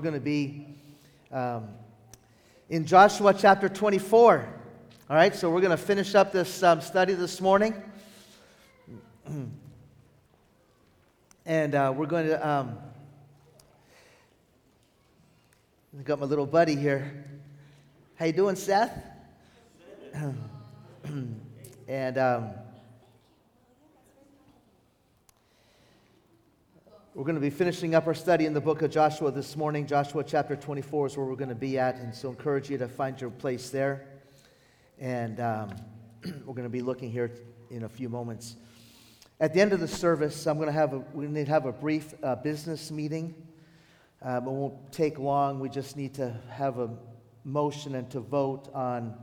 we're 0.00 0.04
going 0.04 0.14
to 0.14 0.20
be 0.20 0.66
um, 1.30 1.68
in 2.70 2.86
Joshua 2.86 3.34
chapter 3.34 3.68
24. 3.68 4.48
All 5.10 5.16
right, 5.16 5.36
so 5.36 5.50
we're 5.50 5.60
going 5.60 5.72
to 5.72 5.76
finish 5.76 6.14
up 6.14 6.32
this 6.32 6.62
um, 6.62 6.80
study 6.80 7.12
this 7.12 7.38
morning. 7.38 7.74
and 11.44 11.74
uh, 11.74 11.92
we're 11.94 12.06
going 12.06 12.28
to. 12.28 12.48
Um, 12.48 12.78
I 15.98 16.02
got 16.02 16.18
my 16.18 16.24
little 16.24 16.46
buddy 16.46 16.76
here. 16.76 17.22
How 18.14 18.24
you 18.24 18.32
doing, 18.32 18.56
Seth? 18.56 19.04
and 21.88 22.18
we're 27.20 27.26
going 27.26 27.34
to 27.34 27.40
be 27.42 27.50
finishing 27.50 27.94
up 27.94 28.06
our 28.06 28.14
study 28.14 28.46
in 28.46 28.54
the 28.54 28.60
book 28.62 28.80
of 28.80 28.90
Joshua 28.90 29.30
this 29.30 29.54
morning. 29.54 29.86
Joshua 29.86 30.24
chapter 30.24 30.56
24 30.56 31.08
is 31.08 31.16
where 31.18 31.26
we're 31.26 31.36
going 31.36 31.50
to 31.50 31.54
be 31.54 31.78
at, 31.78 31.96
and 31.96 32.14
so 32.14 32.30
encourage 32.30 32.70
you 32.70 32.78
to 32.78 32.88
find 32.88 33.20
your 33.20 33.28
place 33.28 33.68
there. 33.68 34.06
And 34.98 35.38
um, 35.38 35.68
we're 36.24 36.54
going 36.54 36.62
to 36.62 36.70
be 36.70 36.80
looking 36.80 37.10
here 37.10 37.30
in 37.68 37.82
a 37.84 37.90
few 37.90 38.08
moments. 38.08 38.56
At 39.38 39.52
the 39.52 39.60
end 39.60 39.74
of 39.74 39.80
the 39.80 39.86
service, 39.86 40.46
I'm 40.46 40.56
going 40.56 40.68
to 40.68 40.72
have 40.72 40.94
a, 40.94 41.00
we 41.12 41.26
need 41.26 41.44
to 41.44 41.52
have 41.52 41.66
a 41.66 41.72
brief 41.72 42.14
uh, 42.22 42.36
business 42.36 42.90
meeting. 42.90 43.34
Um, 44.22 44.46
it 44.46 44.50
won't 44.50 44.90
take 44.90 45.18
long. 45.18 45.60
We 45.60 45.68
just 45.68 45.98
need 45.98 46.14
to 46.14 46.34
have 46.48 46.78
a 46.78 46.88
motion 47.44 47.96
and 47.96 48.10
to 48.12 48.20
vote 48.20 48.70
on 48.72 49.14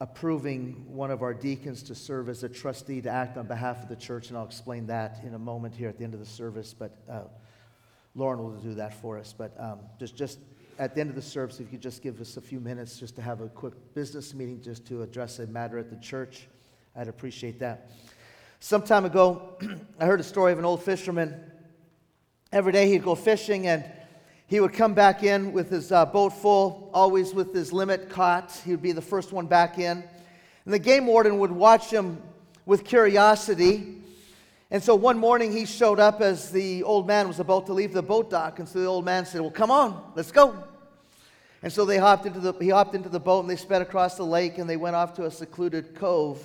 approving 0.00 0.86
one 0.88 1.10
of 1.10 1.22
our 1.22 1.34
deacons 1.34 1.82
to 1.82 1.94
serve 1.94 2.30
as 2.30 2.42
a 2.42 2.48
trustee 2.48 3.02
to 3.02 3.10
act 3.10 3.36
on 3.36 3.46
behalf 3.46 3.82
of 3.82 3.88
the 3.88 3.96
church, 3.96 4.28
and 4.28 4.38
I'll 4.38 4.46
explain 4.46 4.86
that 4.86 5.20
in 5.24 5.34
a 5.34 5.38
moment 5.38 5.74
here 5.74 5.90
at 5.90 5.98
the 5.98 6.04
end 6.04 6.14
of 6.14 6.20
the 6.20 6.26
service. 6.26 6.74
But 6.76 6.96
uh, 7.08 7.20
Lauren 8.14 8.42
will 8.42 8.52
do 8.52 8.74
that 8.74 8.94
for 8.94 9.18
us. 9.18 9.34
But 9.36 9.54
um, 9.58 9.80
just, 9.98 10.16
just 10.16 10.38
at 10.78 10.94
the 10.94 11.02
end 11.02 11.10
of 11.10 11.16
the 11.16 11.22
service, 11.22 11.60
if 11.60 11.66
you 11.66 11.72
could 11.72 11.82
just 11.82 12.02
give 12.02 12.18
us 12.20 12.38
a 12.38 12.40
few 12.40 12.60
minutes 12.60 12.98
just 12.98 13.14
to 13.16 13.22
have 13.22 13.42
a 13.42 13.48
quick 13.48 13.74
business 13.94 14.32
meeting 14.32 14.62
just 14.62 14.86
to 14.86 15.02
address 15.02 15.38
a 15.38 15.46
matter 15.46 15.78
at 15.78 15.90
the 15.90 15.96
church, 15.96 16.48
I'd 16.96 17.08
appreciate 17.08 17.58
that. 17.58 17.90
Some 18.58 18.82
time 18.82 19.04
ago, 19.04 19.58
I 20.00 20.06
heard 20.06 20.20
a 20.20 20.24
story 20.24 20.52
of 20.52 20.58
an 20.58 20.64
old 20.64 20.82
fisherman. 20.82 21.38
Every 22.52 22.72
day 22.72 22.88
he'd 22.88 23.04
go 23.04 23.14
fishing 23.14 23.66
and 23.66 23.84
he 24.50 24.58
would 24.58 24.72
come 24.72 24.94
back 24.94 25.22
in 25.22 25.52
with 25.52 25.70
his 25.70 25.92
uh, 25.92 26.04
boat 26.04 26.30
full, 26.30 26.90
always 26.92 27.32
with 27.32 27.54
his 27.54 27.72
limit 27.72 28.10
caught. 28.10 28.50
He 28.64 28.72
would 28.72 28.82
be 28.82 28.90
the 28.90 29.00
first 29.00 29.30
one 29.30 29.46
back 29.46 29.78
in. 29.78 30.02
And 30.64 30.74
the 30.74 30.78
game 30.80 31.06
warden 31.06 31.38
would 31.38 31.52
watch 31.52 31.88
him 31.88 32.20
with 32.66 32.84
curiosity. 32.84 34.02
And 34.72 34.82
so 34.82 34.96
one 34.96 35.18
morning 35.18 35.52
he 35.52 35.66
showed 35.66 36.00
up 36.00 36.20
as 36.20 36.50
the 36.50 36.82
old 36.82 37.06
man 37.06 37.28
was 37.28 37.38
about 37.38 37.66
to 37.66 37.72
leave 37.72 37.92
the 37.92 38.02
boat 38.02 38.28
dock. 38.28 38.58
And 38.58 38.68
so 38.68 38.80
the 38.80 38.86
old 38.86 39.04
man 39.04 39.24
said, 39.24 39.40
Well, 39.40 39.52
come 39.52 39.70
on, 39.70 40.10
let's 40.16 40.32
go. 40.32 40.64
And 41.62 41.72
so 41.72 41.84
they 41.84 41.98
hopped 41.98 42.26
into 42.26 42.40
the, 42.40 42.52
he 42.54 42.70
hopped 42.70 42.96
into 42.96 43.08
the 43.08 43.20
boat 43.20 43.42
and 43.42 43.50
they 43.50 43.54
sped 43.54 43.82
across 43.82 44.16
the 44.16 44.24
lake 44.24 44.58
and 44.58 44.68
they 44.68 44.76
went 44.76 44.96
off 44.96 45.14
to 45.14 45.26
a 45.26 45.30
secluded 45.30 45.94
cove. 45.94 46.44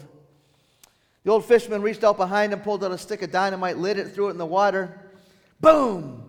The 1.24 1.32
old 1.32 1.44
fisherman 1.44 1.82
reached 1.82 2.04
out 2.04 2.18
behind 2.18 2.54
him, 2.54 2.60
pulled 2.60 2.84
out 2.84 2.92
a 2.92 3.00
stick 3.00 3.24
of 3.24 3.32
dynamite, 3.32 3.80
lit 3.80 3.98
it, 3.98 4.14
threw 4.14 4.28
it 4.28 4.32
in 4.32 4.38
the 4.38 4.46
water. 4.46 5.00
Boom! 5.60 6.25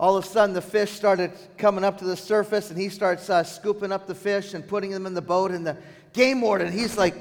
All 0.00 0.16
of 0.16 0.24
a 0.24 0.26
sudden 0.26 0.52
the 0.54 0.62
fish 0.62 0.90
started 0.90 1.30
coming 1.58 1.84
up 1.84 1.98
to 1.98 2.04
the 2.04 2.16
surface 2.16 2.70
and 2.70 2.80
he 2.80 2.88
starts 2.88 3.30
uh, 3.30 3.44
scooping 3.44 3.92
up 3.92 4.08
the 4.08 4.14
fish 4.14 4.54
and 4.54 4.66
putting 4.66 4.90
them 4.90 5.06
in 5.06 5.14
the 5.14 5.22
boat 5.22 5.52
and 5.52 5.64
the 5.64 5.76
game 6.12 6.40
warden 6.40 6.72
he's 6.72 6.98
like 6.98 7.14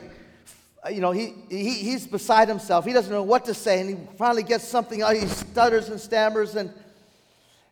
you 0.90 1.02
know 1.02 1.12
he, 1.12 1.34
he, 1.50 1.74
he's 1.74 2.08
beside 2.08 2.48
himself. 2.48 2.86
He 2.86 2.94
doesn't 2.94 3.12
know 3.12 3.24
what 3.24 3.46
to 3.46 3.54
say 3.54 3.82
and 3.82 3.90
he 3.90 3.98
finally 4.18 4.44
gets 4.44 4.68
something 4.68 5.02
out. 5.02 5.16
He 5.16 5.28
stutters 5.28 5.90
and 5.90 6.00
stammers 6.00 6.56
and 6.56 6.74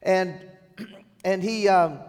and 0.01 0.39
and 1.23 1.41
he 1.41 1.67
um, 1.69 1.99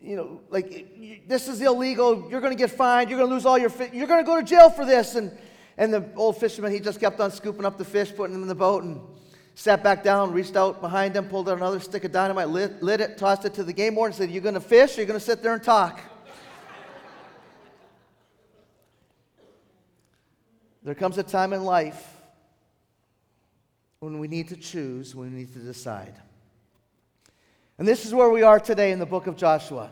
you 0.00 0.16
know 0.16 0.40
like 0.48 1.26
this 1.28 1.48
is 1.48 1.60
illegal. 1.60 2.26
You're 2.30 2.40
going 2.40 2.56
to 2.56 2.58
get 2.58 2.70
fined. 2.70 3.10
You're 3.10 3.18
going 3.18 3.28
to 3.28 3.34
lose 3.34 3.46
all 3.46 3.58
your 3.58 3.72
you're 3.92 4.06
going 4.06 4.24
to 4.24 4.26
go 4.26 4.36
to 4.36 4.44
jail 4.44 4.70
for 4.70 4.86
this. 4.86 5.14
And 5.14 5.36
and 5.76 5.92
the 5.92 6.08
old 6.16 6.38
fisherman 6.38 6.72
he 6.72 6.80
just 6.80 7.00
kept 7.00 7.20
on 7.20 7.30
scooping 7.30 7.64
up 7.64 7.76
the 7.76 7.84
fish 7.84 8.14
putting 8.14 8.32
them 8.32 8.42
in 8.42 8.48
the 8.48 8.54
boat 8.54 8.84
and 8.84 9.00
sat 9.54 9.82
back 9.82 10.02
down, 10.02 10.32
reached 10.32 10.56
out 10.56 10.80
behind 10.80 11.16
him, 11.16 11.26
pulled 11.26 11.48
out 11.48 11.56
another 11.56 11.80
stick 11.80 12.04
of 12.04 12.12
dynamite, 12.12 12.48
lit, 12.48 12.82
lit 12.82 13.00
it, 13.00 13.16
tossed 13.16 13.44
it 13.44 13.54
to 13.54 13.62
the 13.62 13.72
game 13.72 13.94
warden, 13.94 14.12
and 14.12 14.18
said, 14.18 14.30
You're 14.30 14.42
going 14.42 14.54
to 14.54 14.60
fish? 14.60 14.98
Or 14.98 15.00
you 15.00 15.06
going 15.06 15.18
to 15.18 15.24
sit 15.24 15.42
there 15.42 15.54
and 15.54 15.62
talk? 15.62 16.00
there 20.82 20.94
comes 20.94 21.16
a 21.18 21.22
time 21.22 21.52
in 21.52 21.64
life 21.64 22.10
when 24.00 24.18
we 24.18 24.28
need 24.28 24.48
to 24.48 24.56
choose, 24.56 25.14
when 25.14 25.32
we 25.32 25.38
need 25.38 25.52
to 25.54 25.60
decide. 25.60 26.14
And 27.78 27.88
this 27.88 28.04
is 28.04 28.12
where 28.12 28.28
we 28.28 28.42
are 28.42 28.60
today 28.60 28.92
in 28.92 28.98
the 28.98 29.06
book 29.06 29.26
of 29.26 29.36
Joshua. 29.36 29.90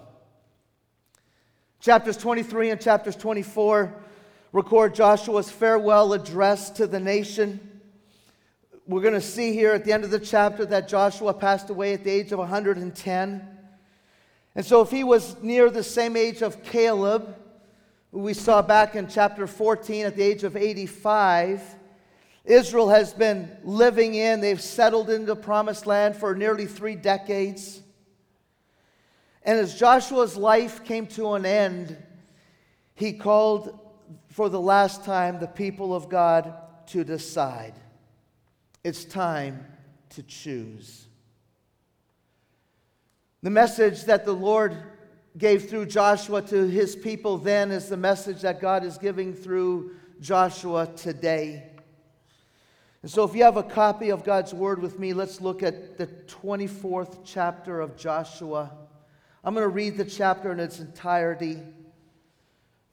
Chapters 1.81 2.17
23 2.17 2.71
and 2.71 2.81
chapters 2.81 3.17
24 3.17 3.93
record 4.53 4.95
Joshua's 4.95 5.51
farewell 5.51 6.13
address 6.13 6.71
to 6.71 6.87
the 6.87 7.01
nation 7.01 7.72
we're 8.87 9.03
going 9.03 9.15
to 9.15 9.21
see 9.21 9.53
here 9.53 9.73
at 9.73 9.85
the 9.85 9.93
end 9.93 10.05
of 10.05 10.11
the 10.11 10.19
chapter 10.19 10.67
that 10.67 10.89
Joshua 10.89 11.33
passed 11.33 11.71
away 11.71 11.95
at 11.95 12.03
the 12.03 12.11
age 12.11 12.33
of 12.33 12.39
110. 12.41 13.49
And 14.55 14.67
so, 14.67 14.81
if 14.81 14.91
he 14.91 15.05
was 15.05 15.41
near 15.43 15.71
the 15.71 15.85
same 15.85 16.17
age 16.17 16.43
of 16.43 16.63
Caleb, 16.63 17.37
who 18.11 18.19
we 18.19 18.35
saw 18.35 18.61
back 18.61 18.97
in 18.97 19.09
chapter 19.09 19.47
14 19.47 20.07
at 20.07 20.17
the 20.17 20.23
age 20.23 20.45
of 20.45 20.57
85, 20.57 21.63
Israel 22.45 22.89
has 22.89 23.15
been 23.15 23.57
living 23.63 24.15
in, 24.15 24.41
they've 24.41 24.61
settled 24.61 25.11
into 25.11 25.27
the 25.27 25.37
promised 25.37 25.87
land 25.87 26.17
for 26.17 26.35
nearly 26.35 26.67
three 26.67 26.97
decades. 26.97 27.81
And 29.45 29.59
as 29.59 29.79
Joshua's 29.79 30.37
life 30.37 30.85
came 30.85 31.07
to 31.09 31.35
an 31.35 31.47
end, 31.47 31.97
he 32.95 33.13
called 33.13 33.79
for 34.29 34.49
the 34.49 34.61
last 34.61 35.05
time 35.05 35.39
the 35.39 35.47
people 35.47 35.95
of 35.95 36.09
God 36.09 36.53
to 36.89 37.05
decide. 37.05 37.75
It's 38.85 39.05
time 39.05 39.65
to 40.11 40.23
choose. 40.23 41.07
The 43.43 43.51
message 43.51 44.05
that 44.05 44.25
the 44.25 44.33
Lord 44.33 44.77
gave 45.39 45.69
through 45.69 45.87
Joshua 45.87 46.43
to 46.43 46.69
his 46.69 46.95
people 46.95 47.39
then 47.39 47.71
is 47.71 47.89
the 47.89 47.97
message 47.97 48.43
that 48.43 48.61
God 48.61 48.85
is 48.85 48.99
giving 48.99 49.35
through 49.35 49.93
Joshua 50.21 50.89
today. 50.97 51.65
And 53.03 53.11
so, 53.11 53.25
if 53.25 53.35
you 53.35 53.43
have 53.43 53.57
a 53.57 53.65
copy 53.65 54.11
of 54.11 54.23
God's 54.23 54.55
Word 54.55 54.81
with 54.81 54.99
me, 54.99 55.13
let's 55.13 55.41
look 55.41 55.63
at 55.65 55.99
the 55.99 56.07
24th 56.07 57.19
chapter 57.25 57.81
of 57.81 57.97
Joshua. 57.97 58.71
I'm 59.43 59.55
going 59.55 59.65
to 59.65 59.69
read 59.69 59.97
the 59.97 60.05
chapter 60.05 60.53
in 60.53 60.61
its 60.61 60.79
entirety. 60.79 61.59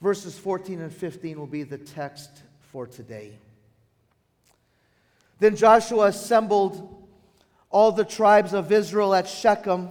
Verses 0.02 0.38
14 0.38 0.82
and 0.82 0.94
15 0.94 1.38
will 1.38 1.46
be 1.46 1.62
the 1.62 1.78
text 1.78 2.42
for 2.60 2.88
today. 2.88 3.34
Then 5.40 5.56
Joshua 5.56 6.08
assembled 6.08 7.08
all 7.70 7.92
the 7.92 8.06
tribes 8.06 8.54
of 8.54 8.72
Israel 8.72 9.14
at 9.14 9.28
Shechem, 9.28 9.90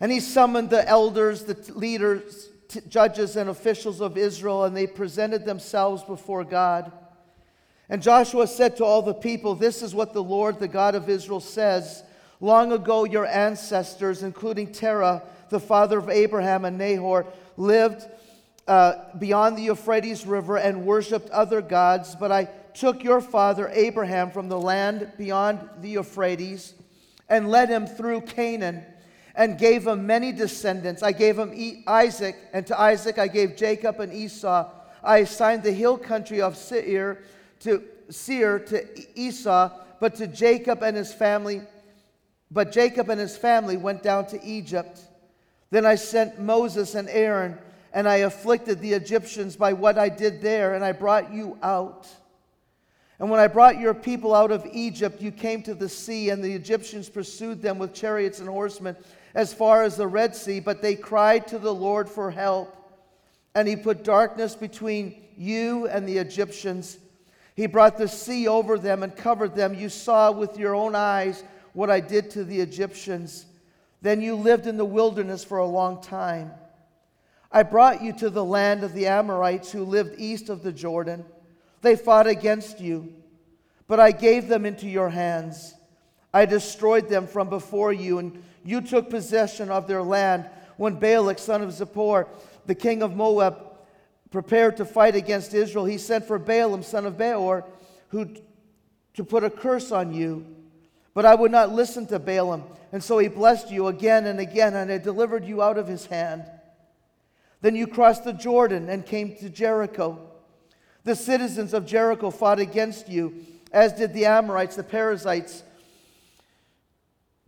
and 0.00 0.12
he 0.12 0.20
summoned 0.20 0.70
the 0.70 0.86
elders, 0.88 1.44
the 1.44 1.56
leaders, 1.74 2.50
judges, 2.88 3.36
and 3.36 3.50
officials 3.50 4.00
of 4.00 4.16
Israel, 4.16 4.64
and 4.64 4.76
they 4.76 4.86
presented 4.86 5.44
themselves 5.44 6.02
before 6.02 6.44
God. 6.44 6.90
And 7.88 8.02
Joshua 8.02 8.46
said 8.46 8.76
to 8.76 8.84
all 8.84 9.02
the 9.02 9.14
people, 9.14 9.54
This 9.54 9.82
is 9.82 9.94
what 9.94 10.12
the 10.12 10.22
Lord, 10.22 10.58
the 10.58 10.68
God 10.68 10.94
of 10.94 11.08
Israel, 11.08 11.40
says. 11.40 12.02
Long 12.40 12.72
ago, 12.72 13.04
your 13.04 13.26
ancestors, 13.26 14.22
including 14.22 14.72
Terah, 14.72 15.22
the 15.50 15.60
father 15.60 15.98
of 15.98 16.08
Abraham 16.08 16.64
and 16.64 16.78
Nahor, 16.78 17.26
lived 17.56 18.08
uh, 18.66 18.94
beyond 19.18 19.58
the 19.58 19.62
Euphrates 19.62 20.26
River 20.26 20.56
and 20.56 20.86
worshiped 20.86 21.30
other 21.30 21.60
gods, 21.60 22.16
but 22.16 22.32
I 22.32 22.48
took 22.74 23.02
your 23.04 23.20
father 23.20 23.68
Abraham 23.72 24.30
from 24.30 24.48
the 24.48 24.58
land 24.58 25.12
beyond 25.18 25.68
the 25.80 25.90
Euphrates 25.90 26.74
and 27.28 27.48
led 27.48 27.68
him 27.68 27.86
through 27.86 28.22
Canaan 28.22 28.84
and 29.34 29.58
gave 29.58 29.86
him 29.86 30.06
many 30.06 30.32
descendants. 30.32 31.02
I 31.02 31.12
gave 31.12 31.38
him 31.38 31.82
Isaac, 31.86 32.36
and 32.52 32.66
to 32.66 32.78
Isaac 32.78 33.18
I 33.18 33.28
gave 33.28 33.56
Jacob 33.56 34.00
and 34.00 34.12
Esau. 34.12 34.70
I 35.02 35.18
assigned 35.18 35.62
the 35.62 35.72
hill 35.72 35.96
country 35.96 36.40
of 36.40 36.56
Seir 36.56 37.22
to 37.60 37.82
Seir 38.10 38.58
to 38.58 39.18
Esau, 39.18 39.70
but 40.00 40.14
to 40.16 40.26
Jacob 40.26 40.82
and 40.82 40.96
his 40.96 41.12
family. 41.12 41.62
But 42.50 42.72
Jacob 42.72 43.08
and 43.08 43.18
his 43.18 43.36
family 43.36 43.78
went 43.78 44.02
down 44.02 44.26
to 44.26 44.44
Egypt. 44.44 45.00
Then 45.70 45.86
I 45.86 45.94
sent 45.94 46.38
Moses 46.38 46.94
and 46.94 47.08
Aaron, 47.08 47.56
and 47.94 48.06
I 48.06 48.16
afflicted 48.16 48.80
the 48.80 48.92
Egyptians 48.92 49.56
by 49.56 49.72
what 49.72 49.96
I 49.96 50.10
did 50.10 50.42
there, 50.42 50.74
and 50.74 50.84
I 50.84 50.92
brought 50.92 51.32
you 51.32 51.56
out. 51.62 52.06
And 53.22 53.30
when 53.30 53.38
I 53.38 53.46
brought 53.46 53.78
your 53.78 53.94
people 53.94 54.34
out 54.34 54.50
of 54.50 54.66
Egypt, 54.72 55.22
you 55.22 55.30
came 55.30 55.62
to 55.62 55.74
the 55.74 55.88
sea, 55.88 56.30
and 56.30 56.42
the 56.42 56.52
Egyptians 56.52 57.08
pursued 57.08 57.62
them 57.62 57.78
with 57.78 57.94
chariots 57.94 58.40
and 58.40 58.48
horsemen 58.48 58.96
as 59.32 59.54
far 59.54 59.84
as 59.84 59.94
the 59.94 60.08
Red 60.08 60.34
Sea, 60.34 60.58
but 60.58 60.82
they 60.82 60.96
cried 60.96 61.46
to 61.46 61.60
the 61.60 61.72
Lord 61.72 62.08
for 62.08 62.32
help. 62.32 62.76
And 63.54 63.68
he 63.68 63.76
put 63.76 64.02
darkness 64.02 64.56
between 64.56 65.22
you 65.36 65.86
and 65.86 66.04
the 66.04 66.18
Egyptians. 66.18 66.98
He 67.54 67.68
brought 67.68 67.96
the 67.96 68.08
sea 68.08 68.48
over 68.48 68.76
them 68.76 69.04
and 69.04 69.16
covered 69.16 69.54
them. 69.54 69.72
You 69.72 69.88
saw 69.88 70.32
with 70.32 70.58
your 70.58 70.74
own 70.74 70.96
eyes 70.96 71.44
what 71.74 71.90
I 71.90 72.00
did 72.00 72.28
to 72.30 72.42
the 72.42 72.58
Egyptians. 72.58 73.46
Then 74.00 74.20
you 74.20 74.34
lived 74.34 74.66
in 74.66 74.76
the 74.76 74.84
wilderness 74.84 75.44
for 75.44 75.58
a 75.58 75.64
long 75.64 76.02
time. 76.02 76.50
I 77.52 77.62
brought 77.62 78.02
you 78.02 78.14
to 78.14 78.30
the 78.30 78.44
land 78.44 78.82
of 78.82 78.94
the 78.94 79.06
Amorites 79.06 79.70
who 79.70 79.84
lived 79.84 80.18
east 80.18 80.48
of 80.48 80.64
the 80.64 80.72
Jordan. 80.72 81.24
They 81.82 81.96
fought 81.96 82.26
against 82.26 82.80
you, 82.80 83.12
but 83.88 84.00
I 84.00 84.12
gave 84.12 84.48
them 84.48 84.64
into 84.64 84.88
your 84.88 85.10
hands. 85.10 85.74
I 86.32 86.46
destroyed 86.46 87.08
them 87.08 87.26
from 87.26 87.50
before 87.50 87.92
you, 87.92 88.18
and 88.18 88.42
you 88.64 88.80
took 88.80 89.10
possession 89.10 89.68
of 89.68 89.86
their 89.86 90.02
land 90.02 90.48
when 90.76 90.94
Balak, 90.94 91.38
son 91.38 91.60
of 91.60 91.70
Zippor, 91.70 92.28
the 92.66 92.74
king 92.74 93.02
of 93.02 93.14
Moab, 93.14 93.58
prepared 94.30 94.78
to 94.78 94.84
fight 94.84 95.14
against 95.14 95.52
Israel. 95.52 95.84
He 95.84 95.98
sent 95.98 96.24
for 96.24 96.38
Balaam, 96.38 96.82
son 96.82 97.04
of 97.04 97.18
Beor, 97.18 97.64
who 98.08 98.28
to 99.14 99.24
put 99.24 99.44
a 99.44 99.50
curse 99.50 99.92
on 99.92 100.14
you. 100.14 100.46
But 101.14 101.26
I 101.26 101.34
would 101.34 101.52
not 101.52 101.72
listen 101.72 102.06
to 102.06 102.18
Balaam, 102.18 102.64
and 102.92 103.04
so 103.04 103.18
he 103.18 103.28
blessed 103.28 103.70
you 103.70 103.88
again 103.88 104.26
and 104.26 104.40
again, 104.40 104.74
and 104.74 104.90
I 104.90 104.98
delivered 104.98 105.44
you 105.44 105.60
out 105.60 105.76
of 105.76 105.88
his 105.88 106.06
hand. 106.06 106.44
Then 107.60 107.76
you 107.76 107.86
crossed 107.86 108.24
the 108.24 108.32
Jordan 108.32 108.88
and 108.88 109.04
came 109.04 109.36
to 109.36 109.50
Jericho. 109.50 110.31
The 111.04 111.16
citizens 111.16 111.74
of 111.74 111.86
Jericho 111.86 112.30
fought 112.30 112.60
against 112.60 113.08
you, 113.08 113.44
as 113.72 113.92
did 113.92 114.14
the 114.14 114.26
Amorites, 114.26 114.76
the 114.76 114.84
Perizzites, 114.84 115.62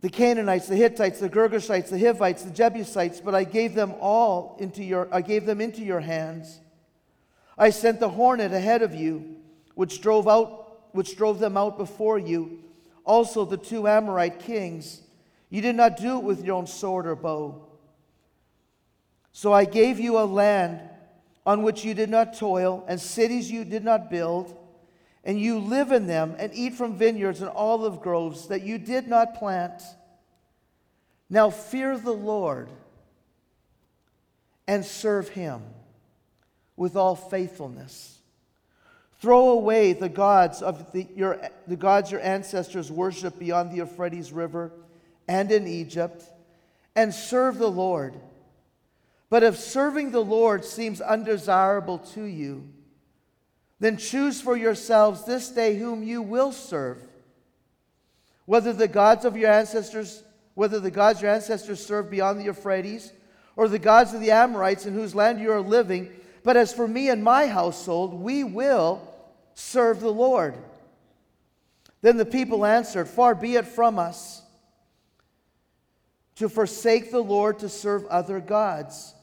the 0.01 0.09
Canaanites, 0.09 0.67
the 0.67 0.75
Hittites, 0.75 1.19
the 1.19 1.29
Girgashites, 1.29 1.89
the 1.89 1.99
Hivites, 1.99 2.43
the 2.43 2.51
Jebusites, 2.51 3.21
but 3.21 3.33
I 3.33 3.43
gave 3.43 3.73
them 3.73 3.93
all 3.99 4.57
into 4.59 4.83
your 4.83 5.07
I 5.11 5.21
gave 5.21 5.45
them 5.45 5.61
into 5.61 5.81
your 5.83 6.01
hands. 6.01 6.59
I 7.57 7.69
sent 7.69 7.99
the 7.99 8.09
hornet 8.09 8.51
ahead 8.51 8.81
of 8.81 8.93
you, 8.93 9.37
which 9.73 10.01
drove 10.01 10.27
out 10.27 10.91
which 10.91 11.15
drove 11.17 11.39
them 11.39 11.57
out 11.57 11.77
before 11.77 12.19
you, 12.19 12.59
also 13.03 13.45
the 13.45 13.57
two 13.57 13.87
Amorite 13.87 14.39
kings. 14.39 15.01
You 15.49 15.61
did 15.61 15.75
not 15.75 15.97
do 15.97 16.17
it 16.17 16.23
with 16.23 16.43
your 16.43 16.57
own 16.57 16.67
sword 16.67 17.07
or 17.07 17.15
bow. 17.15 17.67
So 19.31 19.53
I 19.53 19.65
gave 19.65 19.99
you 19.99 20.17
a 20.17 20.25
land 20.25 20.81
on 21.45 21.61
which 21.61 21.85
you 21.85 21.93
did 21.93 22.09
not 22.09 22.37
toil, 22.37 22.83
and 22.87 22.99
cities 22.99 23.51
you 23.51 23.63
did 23.63 23.83
not 23.83 24.09
build, 24.09 24.57
and 25.23 25.39
you 25.39 25.59
live 25.59 25.91
in 25.91 26.07
them 26.07 26.35
and 26.37 26.53
eat 26.53 26.73
from 26.73 26.95
vineyards 26.95 27.41
and 27.41 27.49
olive 27.49 28.01
groves 28.01 28.47
that 28.47 28.63
you 28.63 28.77
did 28.77 29.07
not 29.07 29.35
plant. 29.35 29.81
Now 31.29 31.49
fear 31.49 31.97
the 31.97 32.11
Lord 32.13 32.69
and 34.67 34.85
serve 34.85 35.29
him 35.29 35.61
with 36.75 36.95
all 36.95 37.15
faithfulness. 37.15 38.19
Throw 39.19 39.49
away 39.49 39.93
the 39.93 40.09
gods 40.09 40.61
of 40.61 40.91
the, 40.91 41.07
your, 41.15 41.39
the 41.67 41.75
gods 41.75 42.11
your 42.11 42.21
ancestors 42.21 42.91
worshiped 42.91 43.39
beyond 43.39 43.71
the 43.71 43.77
Euphrates 43.77 44.31
River 44.31 44.71
and 45.27 45.51
in 45.51 45.67
Egypt, 45.67 46.23
and 46.95 47.13
serve 47.13 47.57
the 47.57 47.69
Lord. 47.69 48.15
But 49.29 49.43
if 49.43 49.57
serving 49.57 50.11
the 50.11 50.23
Lord 50.23 50.63
seems 50.63 51.01
undesirable 51.01 51.99
to 52.13 52.23
you, 52.23 52.67
then 53.79 53.97
choose 53.97 54.39
for 54.39 54.55
yourselves 54.55 55.25
this 55.25 55.49
day 55.49 55.77
whom 55.77 56.03
you 56.03 56.21
will 56.21 56.51
serve. 56.51 57.01
Whether 58.45 58.73
the 58.73 58.87
gods 58.87 59.25
of 59.25 59.35
your 59.35 59.51
ancestors, 59.51 60.23
whether 60.53 60.79
the 60.79 60.91
gods 60.91 61.21
your 61.21 61.31
ancestors 61.31 61.85
served 61.85 62.11
beyond 62.11 62.39
the 62.39 62.45
Euphrates, 62.45 63.11
or 63.55 63.67
the 63.67 63.79
gods 63.79 64.13
of 64.13 64.21
the 64.21 64.31
Amorites 64.31 64.85
in 64.85 64.93
whose 64.93 65.15
land 65.15 65.39
you 65.39 65.51
are 65.51 65.61
living, 65.61 66.11
but 66.43 66.55
as 66.55 66.71
for 66.73 66.87
me 66.87 67.09
and 67.09 67.23
my 67.23 67.47
household, 67.47 68.13
we 68.13 68.43
will 68.43 69.01
serve 69.55 69.99
the 69.99 70.11
Lord. 70.13 70.55
Then 72.01 72.17
the 72.17 72.25
people 72.25 72.65
answered, 72.65 73.07
Far 73.07 73.33
be 73.33 73.55
it 73.55 73.65
from 73.65 73.97
us 73.97 74.43
to 76.35 76.49
forsake 76.49 77.09
the 77.09 77.23
Lord 77.23 77.59
to 77.59 77.69
serve 77.69 78.05
other 78.05 78.39
gods. 78.39 79.14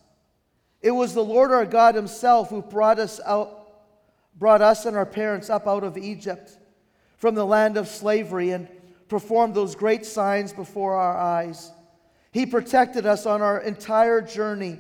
It 0.83 0.91
was 0.91 1.15
the 1.15 1.25
Lord 1.25 1.53
our 1.53 1.65
God 1.65 1.95
Himself 1.95 2.51
who 2.51 2.61
brought 2.61 2.99
us 2.99 3.21
out, 3.25 3.69
brought 4.37 4.61
us 4.61 4.85
and 4.85 4.97
our 4.97 5.07
parents 5.07 5.49
up 5.49 5.67
out 5.67 5.85
of 5.85 5.97
Egypt 5.97 6.59
from 7.17 7.37
the 7.37 7.47
land 7.47 7.77
of 7.77 7.87
slavery 7.87 8.51
and 8.51 8.69
performed 9.09 9.55
those 9.55 9.77
great 9.77 10.05
signs 10.05 10.53
before 10.53 10.97
our 10.97 11.17
eyes. 11.17 11.71
He 12.33 12.47
protected 12.47 13.07
us 13.07 13.27
on 13.27 13.43
our 13.43 13.61
entire 13.61 14.21
journey 14.21 14.79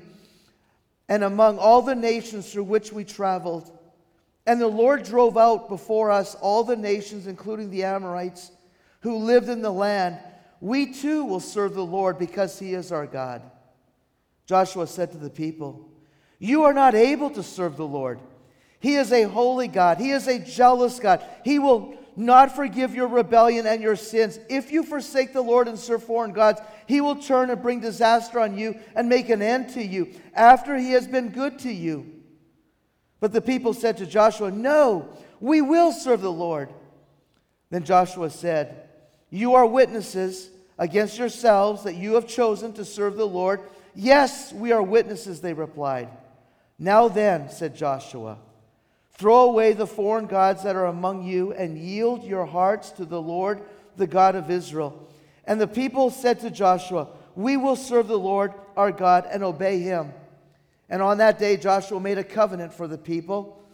and 1.08 1.22
among 1.22 1.58
all 1.58 1.82
the 1.82 1.94
nations 1.94 2.50
through 2.50 2.64
which 2.64 2.92
we 2.92 3.04
traveled. 3.04 3.70
And 4.46 4.60
the 4.60 4.66
Lord 4.66 5.04
drove 5.04 5.36
out 5.36 5.68
before 5.68 6.10
us 6.10 6.34
all 6.34 6.64
the 6.64 6.76
nations, 6.76 7.26
including 7.26 7.70
the 7.70 7.84
Amorites, 7.84 8.50
who 9.00 9.18
lived 9.18 9.48
in 9.48 9.62
the 9.62 9.72
land. 9.72 10.18
We 10.60 10.92
too 10.92 11.24
will 11.24 11.40
serve 11.40 11.74
the 11.74 11.84
Lord 11.84 12.18
because 12.18 12.58
he 12.58 12.74
is 12.74 12.90
our 12.90 13.06
God. 13.06 13.42
Joshua 14.46 14.86
said 14.86 15.12
to 15.12 15.18
the 15.18 15.30
people, 15.30 15.91
You 16.42 16.64
are 16.64 16.72
not 16.72 16.96
able 16.96 17.30
to 17.30 17.42
serve 17.44 17.76
the 17.76 17.86
Lord. 17.86 18.18
He 18.80 18.96
is 18.96 19.12
a 19.12 19.22
holy 19.22 19.68
God, 19.68 19.98
He 19.98 20.10
is 20.10 20.26
a 20.26 20.40
jealous 20.40 20.98
God. 20.98 21.24
He 21.44 21.60
will 21.60 21.96
not 22.16 22.56
forgive 22.56 22.96
your 22.96 23.06
rebellion 23.06 23.64
and 23.64 23.80
your 23.80 23.94
sins. 23.94 24.40
If 24.50 24.72
you 24.72 24.82
forsake 24.82 25.32
the 25.32 25.40
Lord 25.40 25.68
and 25.68 25.78
serve 25.78 26.02
foreign 26.02 26.32
gods, 26.32 26.60
He 26.88 27.00
will 27.00 27.14
turn 27.14 27.50
and 27.50 27.62
bring 27.62 27.78
disaster 27.78 28.40
on 28.40 28.58
you 28.58 28.80
and 28.96 29.08
make 29.08 29.28
an 29.28 29.40
end 29.40 29.68
to 29.74 29.82
you 29.84 30.08
after 30.34 30.76
He 30.76 30.90
has 30.90 31.06
been 31.06 31.28
good 31.28 31.60
to 31.60 31.72
you. 31.72 32.12
But 33.20 33.32
the 33.32 33.40
people 33.40 33.72
said 33.72 33.98
to 33.98 34.06
Joshua, 34.06 34.50
No, 34.50 35.10
we 35.38 35.60
will 35.60 35.92
serve 35.92 36.22
the 36.22 36.32
Lord. 36.32 36.70
Then 37.70 37.84
Joshua 37.84 38.30
said, 38.30 38.88
You 39.30 39.54
are 39.54 39.64
witnesses 39.64 40.50
against 40.76 41.18
yourselves 41.18 41.84
that 41.84 41.94
you 41.94 42.14
have 42.14 42.26
chosen 42.26 42.72
to 42.72 42.84
serve 42.84 43.14
the 43.14 43.28
Lord. 43.28 43.60
Yes, 43.94 44.52
we 44.52 44.72
are 44.72 44.82
witnesses, 44.82 45.40
they 45.40 45.52
replied. 45.52 46.08
Now 46.82 47.06
then, 47.06 47.48
said 47.48 47.76
Joshua, 47.76 48.38
throw 49.12 49.44
away 49.44 49.72
the 49.72 49.86
foreign 49.86 50.26
gods 50.26 50.64
that 50.64 50.74
are 50.74 50.86
among 50.86 51.22
you 51.22 51.52
and 51.52 51.78
yield 51.78 52.24
your 52.24 52.44
hearts 52.44 52.90
to 52.92 53.04
the 53.04 53.22
Lord, 53.22 53.62
the 53.96 54.08
God 54.08 54.34
of 54.34 54.50
Israel. 54.50 55.08
And 55.44 55.60
the 55.60 55.68
people 55.68 56.10
said 56.10 56.40
to 56.40 56.50
Joshua, 56.50 57.06
We 57.36 57.56
will 57.56 57.76
serve 57.76 58.08
the 58.08 58.18
Lord 58.18 58.52
our 58.76 58.90
God 58.90 59.28
and 59.30 59.44
obey 59.44 59.78
him. 59.78 60.12
And 60.90 61.00
on 61.00 61.18
that 61.18 61.38
day, 61.38 61.56
Joshua 61.56 62.00
made 62.00 62.18
a 62.18 62.24
covenant 62.24 62.74
for 62.74 62.88
the 62.88 62.98
people. 62.98 63.64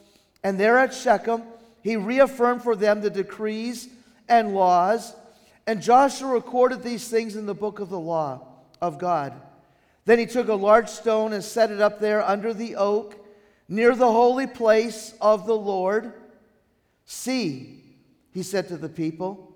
And 0.44 0.60
there 0.60 0.76
at 0.76 0.92
Shechem, 0.92 1.44
he 1.82 1.96
reaffirmed 1.96 2.62
for 2.62 2.76
them 2.76 3.00
the 3.00 3.08
decrees 3.08 3.88
and 4.28 4.54
laws. 4.54 5.14
And 5.66 5.80
Joshua 5.80 6.28
recorded 6.28 6.82
these 6.82 7.08
things 7.08 7.36
in 7.36 7.46
the 7.46 7.54
book 7.54 7.80
of 7.80 7.88
the 7.88 7.98
law 7.98 8.46
of 8.82 8.98
God. 8.98 9.32
Then 10.08 10.18
he 10.18 10.24
took 10.24 10.48
a 10.48 10.54
large 10.54 10.88
stone 10.88 11.34
and 11.34 11.44
set 11.44 11.70
it 11.70 11.82
up 11.82 12.00
there 12.00 12.22
under 12.22 12.54
the 12.54 12.76
oak 12.76 13.14
near 13.68 13.94
the 13.94 14.10
holy 14.10 14.46
place 14.46 15.12
of 15.20 15.46
the 15.46 15.54
Lord. 15.54 16.14
See, 17.04 17.84
he 18.32 18.42
said 18.42 18.68
to 18.68 18.78
the 18.78 18.88
people, 18.88 19.54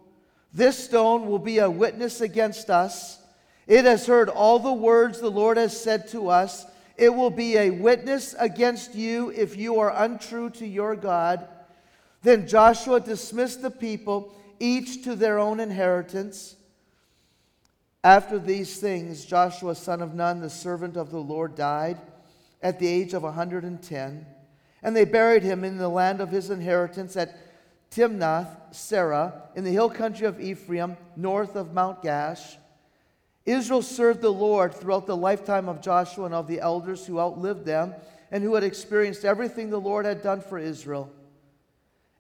this 0.53 0.77
stone 0.77 1.27
will 1.27 1.39
be 1.39 1.57
a 1.57 1.71
witness 1.71 2.21
against 2.21 2.69
us. 2.69 3.19
It 3.67 3.87
has 3.87 4.07
heard 4.07 4.29
all 4.29 4.59
the 4.59 4.75
words 4.75 5.21
the 5.21 5.31
Lord 5.31 5.57
has 5.57 5.75
said 5.75 6.09
to 6.09 6.29
us. 6.29 6.67
It 6.99 7.15
will 7.15 7.31
be 7.31 7.57
a 7.57 7.71
witness 7.71 8.35
against 8.39 8.95
you 8.95 9.31
if 9.31 9.57
you 9.57 9.81
are 9.81 10.05
untrue 10.05 10.51
to 10.51 10.67
your 10.67 10.97
God. 10.97 11.49
Then 12.21 12.47
Joshua 12.47 13.01
dismissed 13.01 13.63
the 13.63 13.71
people, 13.71 14.35
each 14.61 15.03
to 15.05 15.17
their 15.17 15.39
own 15.39 15.61
inheritance. 15.61 16.57
After 18.05 18.39
these 18.39 18.79
things, 18.79 19.25
Joshua, 19.25 19.77
son 19.77 20.03
of 20.03 20.15
Nun, 20.15 20.41
the 20.41 20.51
servant 20.51 20.97
of 20.97 21.11
the 21.11 21.21
Lord, 21.21 21.55
died 21.55 21.99
at 22.61 22.81
the 22.81 22.89
age 22.89 23.15
of 23.15 23.23
110. 23.23 24.27
And 24.83 24.97
they 24.97 25.05
buried 25.05 25.45
him 25.45 25.63
in 25.63 25.79
the 25.79 25.89
land 25.89 26.21
of 26.21 26.31
his 26.31 26.51
inheritance 26.51 27.17
at 27.17 27.37
Timnath 27.91 28.73
Serah, 28.73 29.43
in 29.55 29.63
the 29.63 29.71
hill 29.71 29.91
country 29.91 30.27
of 30.27 30.41
Ephraim, 30.41 30.97
north 31.15 31.55
of 31.55 31.75
Mount 31.75 32.03
Gaash. 32.03 32.57
Israel 33.45 33.83
served 33.83 34.21
the 34.21 34.33
Lord 34.33 34.75
throughout 34.75 35.07
the 35.07 35.17
lifetime 35.17 35.69
of 35.69 35.81
Joshua 35.81 36.27
and 36.27 36.35
of 36.35 36.49
the 36.49 36.61
elders 36.61 37.07
who 37.07 37.21
outlived 37.21 37.65
them 37.65 37.95
and 38.31 38.43
who 38.43 38.55
had 38.55 38.65
experienced 38.65 39.25
everything 39.25 39.71
the 39.71 39.81
Lord 39.81 40.07
had 40.07 40.23
done 40.23 40.41
for 40.41 40.59
Israel. 40.59 41.13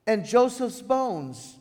And 0.06 0.24
Joseph's 0.26 0.82
bones, 0.82 1.56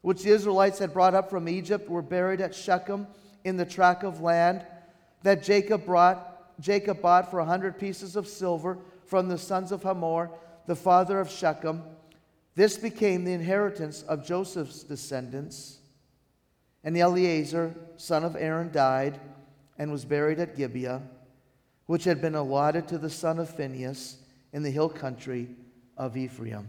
which 0.00 0.22
the 0.22 0.30
Israelites 0.30 0.80
had 0.80 0.92
brought 0.92 1.14
up 1.14 1.30
from 1.30 1.48
Egypt, 1.48 1.88
were 1.88 2.02
buried 2.02 2.40
at 2.40 2.54
Shechem 2.54 3.06
in 3.44 3.56
the 3.56 3.64
tract 3.64 4.02
of 4.02 4.20
land 4.20 4.64
that 5.22 5.42
Jacob 5.42 5.84
brought 5.84 6.30
Jacob 6.60 7.02
bought 7.02 7.30
for 7.30 7.40
a 7.40 7.44
hundred 7.44 7.78
pieces 7.78 8.16
of 8.16 8.28
silver 8.28 8.78
from 9.06 9.28
the 9.28 9.38
sons 9.38 9.72
of 9.72 9.82
Hamor, 9.82 10.30
the 10.66 10.76
father 10.76 11.18
of 11.20 11.30
Shechem. 11.30 11.82
This 12.54 12.76
became 12.76 13.24
the 13.24 13.32
inheritance 13.32 14.02
of 14.02 14.24
Joseph's 14.24 14.84
descendants. 14.84 15.78
And 16.84 16.96
Eleazar, 16.96 17.74
son 17.96 18.24
of 18.24 18.36
Aaron, 18.36 18.70
died 18.70 19.18
and 19.78 19.90
was 19.90 20.04
buried 20.04 20.38
at 20.38 20.56
Gibeah, 20.56 21.02
which 21.86 22.04
had 22.04 22.20
been 22.20 22.34
allotted 22.34 22.86
to 22.88 22.98
the 22.98 23.10
son 23.10 23.38
of 23.38 23.50
Phinehas 23.50 24.18
in 24.52 24.62
the 24.62 24.70
hill 24.70 24.88
country 24.88 25.48
of 25.96 26.16
Ephraim. 26.16 26.68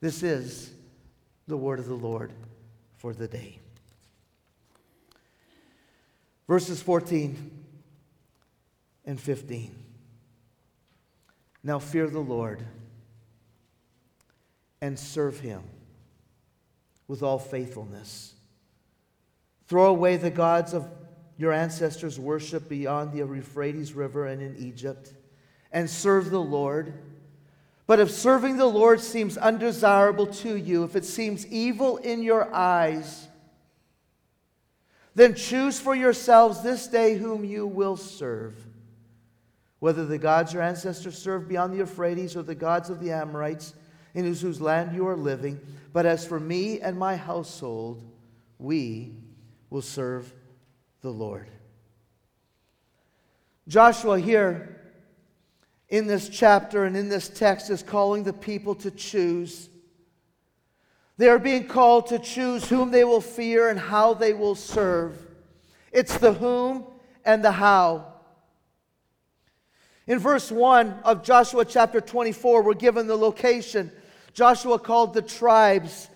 This 0.00 0.22
is 0.22 0.72
the 1.46 1.56
word 1.56 1.78
of 1.78 1.86
the 1.86 1.94
Lord 1.94 2.32
for 2.96 3.12
the 3.12 3.28
day. 3.28 3.58
Verses 6.46 6.82
14 6.82 7.50
and 9.04 9.20
15. 9.20 9.74
Now 11.62 11.78
fear 11.78 12.06
the 12.06 12.20
Lord 12.20 12.62
and 14.80 14.98
serve 14.98 15.40
him 15.40 15.62
with 17.08 17.22
all 17.22 17.38
faithfulness. 17.38 18.34
Throw 19.66 19.86
away 19.86 20.18
the 20.18 20.30
gods 20.30 20.74
of 20.74 20.86
your 21.38 21.52
ancestors' 21.52 22.20
worship 22.20 22.68
beyond 22.68 23.12
the 23.12 23.18
Euphrates 23.18 23.94
River 23.94 24.26
and 24.26 24.42
in 24.42 24.56
Egypt, 24.56 25.14
and 25.72 25.88
serve 25.88 26.30
the 26.30 26.40
Lord. 26.40 26.92
But 27.86 27.98
if 27.98 28.10
serving 28.10 28.56
the 28.56 28.66
Lord 28.66 29.00
seems 29.00 29.36
undesirable 29.36 30.26
to 30.26 30.56
you, 30.56 30.84
if 30.84 30.96
it 30.96 31.04
seems 31.04 31.46
evil 31.46 31.96
in 31.96 32.22
your 32.22 32.54
eyes, 32.54 33.26
then 35.14 35.34
choose 35.34 35.78
for 35.78 35.94
yourselves 35.94 36.62
this 36.62 36.86
day 36.86 37.16
whom 37.16 37.44
you 37.44 37.66
will 37.66 37.96
serve. 37.96 38.54
Whether 39.78 40.06
the 40.06 40.18
gods 40.18 40.52
your 40.52 40.62
ancestors 40.62 41.18
served 41.18 41.48
beyond 41.48 41.72
the 41.72 41.78
Euphrates 41.78 42.36
or 42.36 42.42
the 42.42 42.54
gods 42.54 42.90
of 42.90 43.00
the 43.00 43.12
Amorites 43.12 43.74
in 44.14 44.24
whose 44.24 44.60
land 44.60 44.94
you 44.94 45.06
are 45.06 45.16
living. 45.16 45.60
But 45.92 46.06
as 46.06 46.26
for 46.26 46.40
me 46.40 46.80
and 46.80 46.98
my 46.98 47.16
household, 47.16 48.02
we 48.58 49.14
will 49.70 49.82
serve 49.82 50.32
the 51.02 51.10
Lord. 51.10 51.48
Joshua 53.68 54.18
here 54.18 54.80
in 55.88 56.06
this 56.06 56.28
chapter 56.28 56.84
and 56.84 56.96
in 56.96 57.08
this 57.08 57.28
text 57.28 57.70
is 57.70 57.82
calling 57.82 58.24
the 58.24 58.32
people 58.32 58.74
to 58.76 58.90
choose. 58.90 59.68
They 61.16 61.28
are 61.28 61.38
being 61.38 61.68
called 61.68 62.08
to 62.08 62.18
choose 62.18 62.68
whom 62.68 62.90
they 62.90 63.04
will 63.04 63.20
fear 63.20 63.68
and 63.68 63.78
how 63.78 64.14
they 64.14 64.32
will 64.32 64.56
serve. 64.56 65.16
It's 65.92 66.18
the 66.18 66.32
whom 66.32 66.84
and 67.24 67.44
the 67.44 67.52
how. 67.52 68.14
In 70.06 70.18
verse 70.18 70.50
1 70.50 71.00
of 71.04 71.22
Joshua 71.22 71.64
chapter 71.64 72.00
24, 72.00 72.62
we're 72.62 72.74
given 72.74 73.06
the 73.06 73.16
location. 73.16 73.90
Joshua 74.34 74.78
called 74.78 75.14
the 75.14 75.22
tribes 75.22 76.10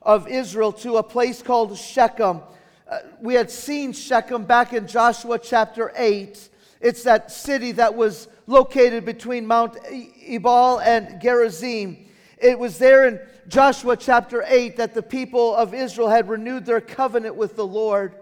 of 0.00 0.28
Israel 0.28 0.72
to 0.72 0.96
a 0.96 1.02
place 1.02 1.42
called 1.42 1.76
Shechem. 1.76 2.40
Uh, 2.88 2.98
we 3.20 3.34
had 3.34 3.50
seen 3.50 3.92
Shechem 3.92 4.44
back 4.44 4.72
in 4.72 4.86
Joshua 4.86 5.38
chapter 5.38 5.92
8. 5.96 6.48
It's 6.80 7.02
that 7.02 7.32
city 7.32 7.72
that 7.72 7.94
was 7.94 8.28
located 8.46 9.04
between 9.04 9.46
Mount 9.46 9.76
Ebal 9.90 10.80
and 10.80 11.20
Gerizim. 11.20 11.96
It 12.38 12.58
was 12.58 12.78
there 12.78 13.08
in 13.08 13.20
Joshua 13.48 13.96
chapter 13.96 14.44
8 14.46 14.76
that 14.76 14.94
the 14.94 15.02
people 15.02 15.54
of 15.54 15.74
Israel 15.74 16.08
had 16.08 16.28
renewed 16.28 16.64
their 16.64 16.80
covenant 16.80 17.36
with 17.36 17.56
the 17.56 17.66
Lord. 17.66 18.14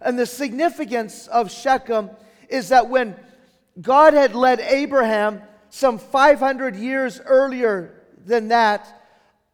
And 0.00 0.18
the 0.18 0.26
significance 0.26 1.26
of 1.26 1.50
Shechem 1.50 2.10
is 2.48 2.68
that 2.68 2.88
when 2.88 3.16
God 3.80 4.14
had 4.14 4.34
led 4.34 4.60
Abraham 4.60 5.42
some 5.70 5.98
500 5.98 6.76
years 6.76 7.20
earlier 7.20 7.94
than 8.24 8.48
that, 8.48 9.02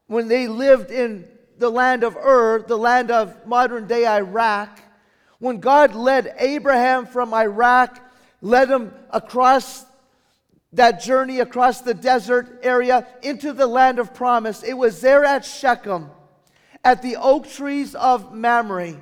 when 0.06 0.28
they 0.28 0.48
lived 0.48 0.90
in 0.90 1.26
the 1.58 1.70
land 1.70 2.04
of 2.04 2.16
Ur, 2.16 2.64
the 2.66 2.76
land 2.76 3.10
of 3.10 3.46
modern 3.46 3.86
day 3.86 4.06
Iraq, 4.06 4.80
when 5.38 5.60
God 5.60 5.94
led 5.94 6.34
Abraham 6.38 7.06
from 7.06 7.32
Iraq, 7.32 7.98
led 8.42 8.70
him 8.70 8.92
across 9.10 9.84
that 10.72 11.02
journey 11.02 11.40
across 11.40 11.80
the 11.80 11.94
desert 11.94 12.60
area 12.62 13.06
into 13.22 13.52
the 13.52 13.66
land 13.66 13.98
of 13.98 14.14
promise, 14.14 14.62
it 14.62 14.74
was 14.74 15.00
there 15.00 15.24
at 15.24 15.44
Shechem, 15.44 16.10
at 16.84 17.02
the 17.02 17.16
oak 17.16 17.48
trees 17.48 17.94
of 17.94 18.32
Mamre 18.32 18.96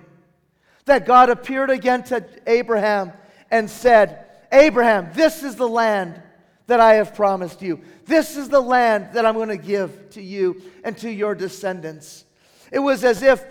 that 0.88 1.06
God 1.06 1.30
appeared 1.30 1.70
again 1.70 2.02
to 2.04 2.24
Abraham 2.46 3.12
and 3.50 3.70
said, 3.70 4.26
Abraham, 4.50 5.10
this 5.14 5.42
is 5.42 5.54
the 5.54 5.68
land 5.68 6.20
that 6.66 6.80
I 6.80 6.94
have 6.94 7.14
promised 7.14 7.62
you. 7.62 7.80
This 8.06 8.36
is 8.36 8.48
the 8.48 8.60
land 8.60 9.10
that 9.12 9.24
I'm 9.24 9.34
going 9.34 9.48
to 9.48 9.56
give 9.56 10.10
to 10.10 10.22
you 10.22 10.60
and 10.82 10.96
to 10.98 11.10
your 11.10 11.34
descendants. 11.34 12.24
It 12.72 12.78
was 12.78 13.04
as 13.04 13.22
if 13.22 13.44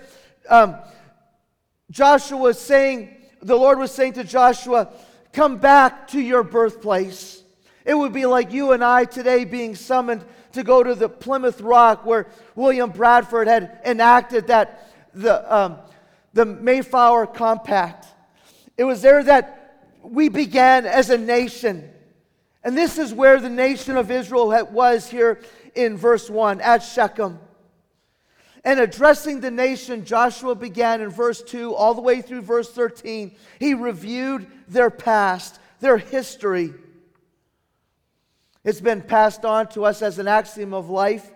um, 0.50 0.75
Joshua 1.89 2.38
was 2.38 2.59
saying, 2.59 3.15
the 3.41 3.55
Lord 3.55 3.79
was 3.79 3.91
saying 3.91 4.13
to 4.13 4.24
Joshua, 4.24 4.89
Come 5.33 5.57
back 5.57 6.07
to 6.09 6.19
your 6.19 6.41
birthplace. 6.41 7.43
It 7.88 7.98
would 7.98 8.12
be 8.12 8.25
like 8.25 8.51
you 8.51 8.74
and 8.74 8.84
I 8.84 9.06
today 9.06 9.46
being 9.46 9.74
summoned 9.74 10.25
to 10.51 10.62
go 10.62 10.84
to 10.84 10.94
the 10.94 11.08
Plymouth 11.08 11.62
Rock 11.62 12.06
where 12.06 12.27
William 12.53 12.91
Bradford 12.91 13.48
had 13.48 13.79
enacted 13.86 14.48
that 14.48 14.91
the 15.13 15.56
um, 15.56 15.77
the 16.34 16.46
Mayflower 16.46 17.25
Compact. 17.25 18.06
It 18.77 18.84
was 18.84 19.01
there 19.01 19.24
that 19.24 19.88
we 20.03 20.27
began 20.27 20.86
as 20.86 21.10
a 21.10 21.17
nation. 21.17 21.89
And 22.63 22.77
this 22.77 22.98
is 22.98 23.13
where 23.13 23.39
the 23.39 23.50
nation 23.50 23.96
of 23.96 24.12
Israel 24.12 24.50
was 24.72 25.10
here 25.10 25.39
in 25.74 25.96
verse 25.96 26.29
1 26.29 26.60
at 26.60 26.84
Shechem. 26.84 27.39
And 28.65 28.82
addressing 28.82 29.39
the 29.39 29.50
nation, 29.50 30.03
Joshua 30.03 30.53
began 30.53 31.00
in 31.00 31.10
verse 31.10 31.41
2 31.41 31.74
all 31.74 31.94
the 31.94 32.01
way 32.01 32.22
through 32.22 32.41
verse 32.41 32.70
13. 32.70 33.34
He 33.60 33.74
reviewed 33.74 34.48
their 34.67 34.89
past, 34.89 35.60
their 35.79 35.98
history. 35.98 36.74
It's 38.67 38.81
been 38.81 39.01
passed 39.01 39.45
on 39.45 39.69
to 39.69 39.86
us 39.86 40.01
as 40.01 40.19
an 40.19 40.27
axiom 40.27 40.74
of 40.74 40.89
life 40.89 41.31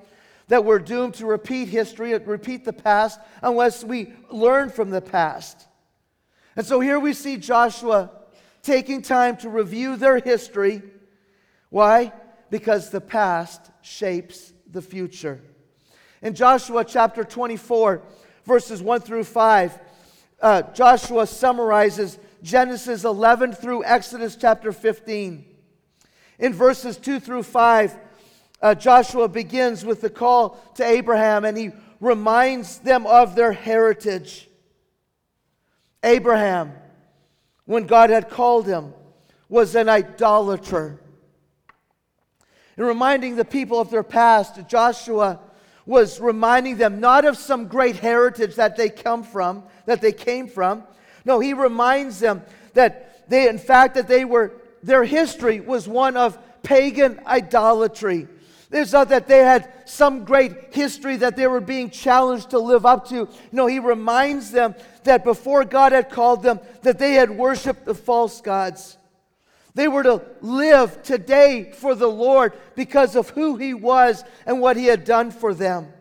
that 0.49 0.65
we're 0.65 0.79
doomed 0.79 1.13
to 1.13 1.25
repeat 1.25 1.69
history, 1.69 2.13
repeat 2.17 2.65
the 2.65 2.73
past, 2.73 3.21
unless 3.41 3.85
we 3.85 4.11
learn 4.29 4.69
from 4.69 4.89
the 4.89 4.99
past. 4.99 5.65
And 6.57 6.65
so 6.65 6.81
here 6.81 6.99
we 6.99 7.13
see 7.13 7.37
Joshua 7.37 8.11
taking 8.61 9.01
time 9.01 9.37
to 9.37 9.49
review 9.49 9.95
their 9.95 10.19
history. 10.19 10.81
Why? 11.69 12.11
Because 12.49 12.89
the 12.89 12.99
past 12.99 13.71
shapes 13.81 14.51
the 14.69 14.81
future. 14.81 15.39
In 16.21 16.35
Joshua 16.35 16.83
chapter 16.83 17.23
24, 17.23 18.01
verses 18.43 18.81
1 18.81 18.99
through 18.99 19.23
5, 19.23 19.79
uh, 20.41 20.61
Joshua 20.73 21.25
summarizes 21.25 22.19
Genesis 22.43 23.05
11 23.05 23.53
through 23.53 23.85
Exodus 23.85 24.35
chapter 24.35 24.73
15. 24.73 25.45
In 26.41 26.53
verses 26.53 26.97
2 26.97 27.19
through 27.19 27.43
5, 27.43 27.97
uh, 28.63 28.75
Joshua 28.75 29.27
begins 29.27 29.85
with 29.85 30.01
the 30.01 30.09
call 30.09 30.57
to 30.75 30.83
Abraham 30.83 31.45
and 31.45 31.55
he 31.55 31.69
reminds 31.99 32.79
them 32.79 33.05
of 33.05 33.35
their 33.35 33.51
heritage. 33.53 34.49
Abraham, 36.03 36.73
when 37.65 37.85
God 37.85 38.09
had 38.09 38.27
called 38.27 38.65
him, 38.65 38.93
was 39.49 39.75
an 39.75 39.87
idolater. 39.87 40.99
In 42.75 42.85
reminding 42.85 43.35
the 43.35 43.45
people 43.45 43.79
of 43.79 43.91
their 43.91 44.01
past, 44.01 44.67
Joshua 44.67 45.39
was 45.85 46.19
reminding 46.19 46.77
them 46.77 46.99
not 46.99 47.23
of 47.23 47.37
some 47.37 47.67
great 47.67 47.97
heritage 47.97 48.55
that 48.55 48.77
they 48.77 48.89
come 48.89 49.23
from, 49.23 49.63
that 49.85 50.01
they 50.01 50.11
came 50.11 50.47
from. 50.47 50.83
No, 51.23 51.39
he 51.39 51.53
reminds 51.53 52.19
them 52.19 52.41
that 52.73 53.29
they, 53.29 53.47
in 53.47 53.59
fact, 53.59 53.93
that 53.93 54.07
they 54.07 54.25
were, 54.25 54.53
their 54.83 55.03
history 55.03 55.59
was 55.59 55.87
one 55.87 56.17
of 56.17 56.37
pagan 56.63 57.19
idolatry. 57.25 58.27
It's 58.71 58.93
not 58.93 59.09
that 59.09 59.27
they 59.27 59.39
had 59.39 59.71
some 59.85 60.23
great 60.23 60.73
history 60.73 61.17
that 61.17 61.35
they 61.35 61.47
were 61.47 61.59
being 61.59 61.89
challenged 61.89 62.51
to 62.51 62.59
live 62.59 62.85
up 62.85 63.09
to. 63.09 63.27
No, 63.51 63.67
he 63.67 63.79
reminds 63.79 64.51
them 64.51 64.75
that 65.03 65.25
before 65.25 65.65
God 65.65 65.91
had 65.91 66.09
called 66.09 66.41
them, 66.41 66.59
that 66.83 66.97
they 66.97 67.13
had 67.13 67.29
worshiped 67.29 67.85
the 67.85 67.93
false 67.93 68.39
gods. 68.39 68.97
They 69.73 69.87
were 69.87 70.03
to 70.03 70.21
live 70.41 71.03
today 71.03 71.71
for 71.71 71.95
the 71.95 72.07
Lord 72.07 72.53
because 72.75 73.15
of 73.15 73.29
who 73.29 73.57
he 73.57 73.73
was 73.73 74.23
and 74.45 74.61
what 74.61 74.77
he 74.77 74.85
had 74.85 75.03
done 75.03 75.31
for 75.31 75.53
them. 75.53 75.91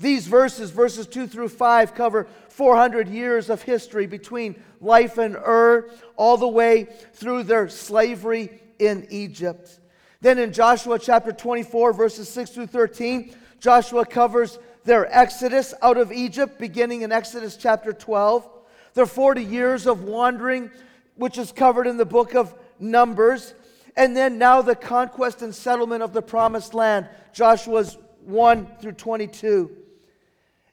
These 0.00 0.28
verses, 0.28 0.70
verses 0.70 1.08
2 1.08 1.26
through 1.26 1.48
5, 1.48 1.94
cover 1.94 2.28
400 2.50 3.08
years 3.08 3.50
of 3.50 3.62
history 3.62 4.06
between 4.06 4.62
life 4.80 5.18
in 5.18 5.34
Ur 5.34 5.90
all 6.16 6.36
the 6.36 6.46
way 6.46 6.88
through 7.14 7.42
their 7.42 7.68
slavery 7.68 8.60
in 8.78 9.08
Egypt. 9.10 9.80
Then 10.20 10.38
in 10.38 10.52
Joshua 10.52 11.00
chapter 11.00 11.32
24, 11.32 11.92
verses 11.92 12.28
6 12.28 12.50
through 12.50 12.66
13, 12.68 13.34
Joshua 13.58 14.06
covers 14.06 14.60
their 14.84 15.12
exodus 15.12 15.74
out 15.82 15.96
of 15.96 16.12
Egypt, 16.12 16.60
beginning 16.60 17.02
in 17.02 17.10
Exodus 17.10 17.56
chapter 17.56 17.92
12. 17.92 18.48
Their 18.94 19.06
40 19.06 19.42
years 19.42 19.86
of 19.88 20.04
wandering, 20.04 20.70
which 21.16 21.38
is 21.38 21.50
covered 21.50 21.88
in 21.88 21.96
the 21.96 22.06
book 22.06 22.36
of 22.36 22.54
Numbers. 22.78 23.52
And 23.96 24.16
then 24.16 24.38
now 24.38 24.62
the 24.62 24.76
conquest 24.76 25.42
and 25.42 25.52
settlement 25.52 26.04
of 26.04 26.12
the 26.12 26.22
promised 26.22 26.72
land, 26.72 27.08
Joshua's 27.32 27.98
1 28.24 28.68
through 28.80 28.92
22. 28.92 29.76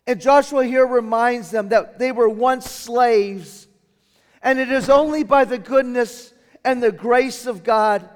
And 0.07 0.21
Joshua 0.21 0.65
here 0.65 0.85
reminds 0.85 1.49
them 1.49 1.69
that 1.69 1.97
they 1.97 2.11
were 2.11 2.29
once 2.29 2.69
slaves, 2.69 3.67
and 4.41 4.59
it 4.59 4.71
is 4.71 4.89
only 4.89 5.23
by 5.23 5.45
the 5.45 5.57
goodness 5.57 6.33
and 6.63 6.81
the 6.81 6.91
grace 6.91 7.47
of 7.47 7.63
God 7.63 8.07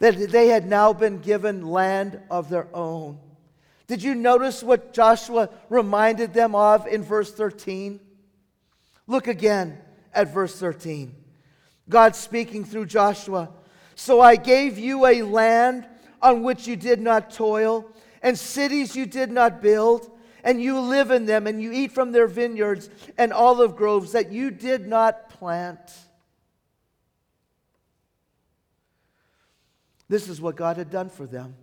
that 0.00 0.30
they 0.30 0.48
had 0.48 0.66
now 0.66 0.92
been 0.92 1.18
given 1.20 1.66
land 1.66 2.20
of 2.30 2.50
their 2.50 2.68
own. 2.74 3.18
Did 3.86 4.02
you 4.02 4.14
notice 4.14 4.62
what 4.62 4.92
Joshua 4.92 5.50
reminded 5.68 6.34
them 6.34 6.54
of 6.54 6.86
in 6.86 7.02
verse 7.02 7.32
13? 7.32 8.00
Look 9.06 9.28
again 9.28 9.78
at 10.12 10.32
verse 10.32 10.58
13. 10.58 11.14
God 11.88 12.16
speaking 12.16 12.64
through 12.64 12.86
Joshua. 12.86 13.50
So 13.94 14.20
I 14.20 14.36
gave 14.36 14.78
you 14.78 15.06
a 15.06 15.22
land 15.22 15.86
on 16.22 16.42
which 16.42 16.66
you 16.66 16.76
did 16.76 17.00
not 17.00 17.30
toil, 17.30 17.90
and 18.22 18.38
cities 18.38 18.96
you 18.96 19.04
did 19.04 19.30
not 19.30 19.60
build, 19.60 20.10
and 20.44 20.62
you 20.62 20.78
live 20.78 21.10
in 21.10 21.26
them, 21.26 21.48
and 21.48 21.60
you 21.60 21.72
eat 21.72 21.90
from 21.90 22.12
their 22.12 22.28
vineyards 22.28 22.88
and 23.18 23.32
olive 23.32 23.74
groves 23.74 24.12
that 24.12 24.30
you 24.30 24.50
did 24.50 24.86
not 24.86 25.30
plant. 25.30 25.80
This 30.08 30.28
is 30.28 30.40
what 30.40 30.54
God 30.54 30.76
had 30.76 30.90
done 30.90 31.08
for 31.08 31.26
them. 31.26 31.56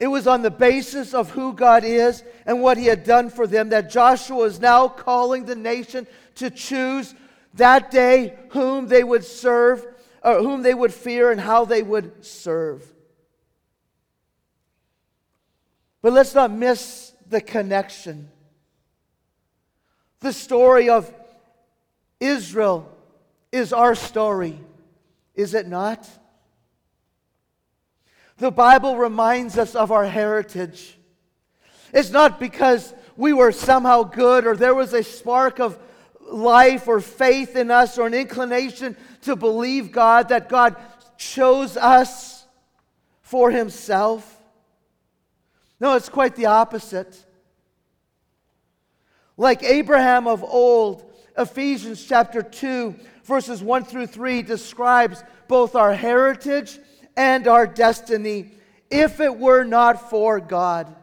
It 0.00 0.06
was 0.06 0.26
on 0.26 0.40
the 0.40 0.50
basis 0.50 1.12
of 1.12 1.30
who 1.30 1.52
God 1.52 1.84
is 1.84 2.24
and 2.46 2.62
what 2.62 2.78
He 2.78 2.86
had 2.86 3.04
done 3.04 3.28
for 3.28 3.46
them 3.46 3.68
that 3.68 3.90
Joshua 3.90 4.46
is 4.46 4.58
now 4.58 4.88
calling 4.88 5.44
the 5.44 5.54
nation 5.54 6.06
to 6.36 6.48
choose 6.48 7.14
that 7.54 7.90
day 7.90 8.34
whom 8.50 8.86
they 8.88 9.04
would 9.04 9.24
serve, 9.24 9.86
or 10.24 10.38
whom 10.38 10.62
they 10.62 10.72
would 10.72 10.94
fear, 10.94 11.30
and 11.30 11.40
how 11.40 11.66
they 11.66 11.82
would 11.82 12.24
serve. 12.24 12.90
But 16.00 16.14
let's 16.14 16.34
not 16.34 16.50
miss 16.50 17.09
the 17.30 17.40
connection. 17.40 18.28
The 20.20 20.32
story 20.32 20.90
of 20.90 21.10
Israel 22.18 22.90
is 23.50 23.72
our 23.72 23.94
story, 23.94 24.60
is 25.34 25.54
it 25.54 25.66
not? 25.66 26.06
The 28.36 28.50
Bible 28.50 28.96
reminds 28.96 29.58
us 29.58 29.74
of 29.74 29.92
our 29.92 30.06
heritage. 30.06 30.98
It's 31.92 32.10
not 32.10 32.38
because 32.38 32.94
we 33.16 33.32
were 33.32 33.52
somehow 33.52 34.02
good 34.02 34.46
or 34.46 34.56
there 34.56 34.74
was 34.74 34.92
a 34.92 35.02
spark 35.02 35.60
of 35.60 35.78
life 36.30 36.88
or 36.88 37.00
faith 37.00 37.56
in 37.56 37.70
us 37.70 37.98
or 37.98 38.06
an 38.06 38.14
inclination 38.14 38.96
to 39.22 39.36
believe 39.36 39.92
God 39.92 40.28
that 40.28 40.48
God 40.48 40.76
chose 41.18 41.76
us 41.76 42.46
for 43.22 43.50
Himself. 43.50 44.39
No, 45.80 45.96
it's 45.96 46.10
quite 46.10 46.36
the 46.36 46.46
opposite. 46.46 47.24
Like 49.36 49.62
Abraham 49.62 50.26
of 50.26 50.44
old, 50.44 51.10
Ephesians 51.36 52.04
chapter 52.04 52.42
2, 52.42 52.94
verses 53.24 53.62
1 53.62 53.84
through 53.84 54.06
3 54.06 54.42
describes 54.42 55.24
both 55.48 55.74
our 55.74 55.94
heritage 55.94 56.78
and 57.16 57.48
our 57.48 57.66
destiny 57.66 58.52
if 58.90 59.20
it 59.20 59.38
were 59.38 59.64
not 59.64 60.10
for 60.10 60.38
God. 60.38 60.94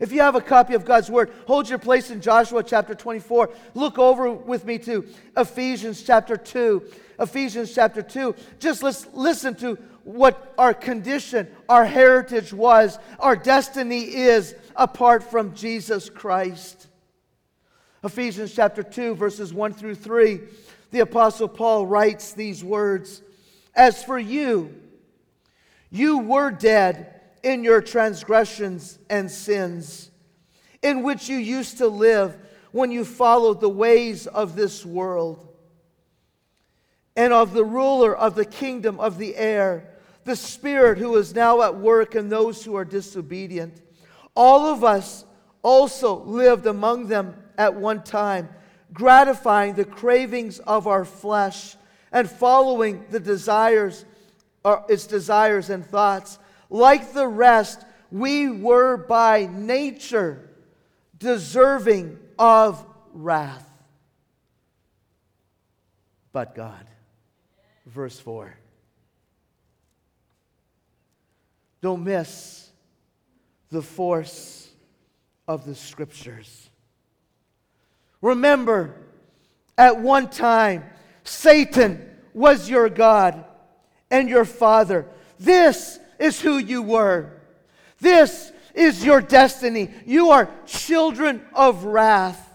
If 0.00 0.10
you 0.10 0.22
have 0.22 0.34
a 0.34 0.40
copy 0.40 0.74
of 0.74 0.84
God's 0.84 1.10
Word, 1.10 1.32
hold 1.46 1.68
your 1.68 1.78
place 1.78 2.10
in 2.10 2.20
Joshua 2.20 2.62
chapter 2.62 2.94
24. 2.94 3.50
Look 3.74 3.98
over 3.98 4.32
with 4.32 4.64
me 4.64 4.78
to 4.80 5.06
Ephesians 5.36 6.02
chapter 6.02 6.36
2. 6.36 6.82
Ephesians 7.20 7.72
chapter 7.74 8.02
2. 8.02 8.34
Just 8.58 8.82
listen 8.82 9.54
to 9.56 9.78
what 10.04 10.54
our 10.56 10.74
condition, 10.74 11.48
our 11.68 11.84
heritage 11.84 12.52
was, 12.52 12.98
our 13.18 13.36
destiny 13.36 14.02
is 14.02 14.54
apart 14.76 15.24
from 15.24 15.54
Jesus 15.54 16.08
Christ. 16.08 16.86
Ephesians 18.02 18.54
chapter 18.54 18.82
2, 18.82 19.14
verses 19.14 19.52
1 19.52 19.72
through 19.72 19.94
3. 19.94 20.40
The 20.90 21.00
Apostle 21.00 21.48
Paul 21.48 21.86
writes 21.86 22.34
these 22.34 22.62
words 22.62 23.22
As 23.74 24.04
for 24.04 24.18
you, 24.18 24.74
you 25.90 26.18
were 26.18 26.50
dead 26.50 27.20
in 27.42 27.64
your 27.64 27.80
transgressions 27.80 28.98
and 29.08 29.30
sins, 29.30 30.10
in 30.82 31.02
which 31.02 31.28
you 31.28 31.36
used 31.36 31.78
to 31.78 31.88
live 31.88 32.36
when 32.72 32.90
you 32.90 33.04
followed 33.04 33.60
the 33.60 33.68
ways 33.68 34.26
of 34.26 34.54
this 34.54 34.84
world 34.84 35.48
and 37.16 37.32
of 37.32 37.52
the 37.52 37.64
ruler 37.64 38.16
of 38.16 38.34
the 38.34 38.44
kingdom 38.44 38.98
of 38.98 39.18
the 39.18 39.36
air, 39.36 39.93
the 40.24 40.36
Spirit 40.36 40.98
who 40.98 41.16
is 41.16 41.34
now 41.34 41.62
at 41.62 41.76
work 41.76 42.14
in 42.14 42.28
those 42.28 42.64
who 42.64 42.76
are 42.76 42.84
disobedient. 42.84 43.80
All 44.34 44.66
of 44.66 44.82
us 44.82 45.24
also 45.62 46.22
lived 46.24 46.66
among 46.66 47.08
them 47.08 47.36
at 47.56 47.74
one 47.74 48.02
time, 48.02 48.48
gratifying 48.92 49.74
the 49.74 49.84
cravings 49.84 50.58
of 50.60 50.86
our 50.86 51.04
flesh 51.04 51.76
and 52.12 52.30
following 52.30 53.04
the 53.10 53.20
desires 53.20 54.04
its 54.88 55.06
desires 55.06 55.70
and 55.70 55.84
thoughts. 55.84 56.38
Like 56.70 57.12
the 57.12 57.28
rest, 57.28 57.84
we 58.10 58.48
were 58.48 58.96
by 58.96 59.48
nature 59.52 60.50
deserving 61.18 62.18
of 62.38 62.84
wrath. 63.12 63.68
But 66.32 66.54
God. 66.54 66.86
Verse 67.86 68.18
4. 68.18 68.56
Don't 71.84 72.02
miss 72.02 72.70
the 73.70 73.82
force 73.82 74.70
of 75.46 75.66
the 75.66 75.74
scriptures. 75.74 76.70
Remember, 78.22 78.94
at 79.76 80.00
one 80.00 80.30
time, 80.30 80.84
Satan 81.24 82.10
was 82.32 82.70
your 82.70 82.88
God 82.88 83.44
and 84.10 84.30
your 84.30 84.46
Father. 84.46 85.04
This 85.38 85.98
is 86.18 86.40
who 86.40 86.56
you 86.56 86.80
were. 86.80 87.34
This 88.00 88.50
is 88.74 89.04
your 89.04 89.20
destiny. 89.20 89.90
You 90.06 90.30
are 90.30 90.48
children 90.64 91.42
of 91.52 91.84
wrath. 91.84 92.48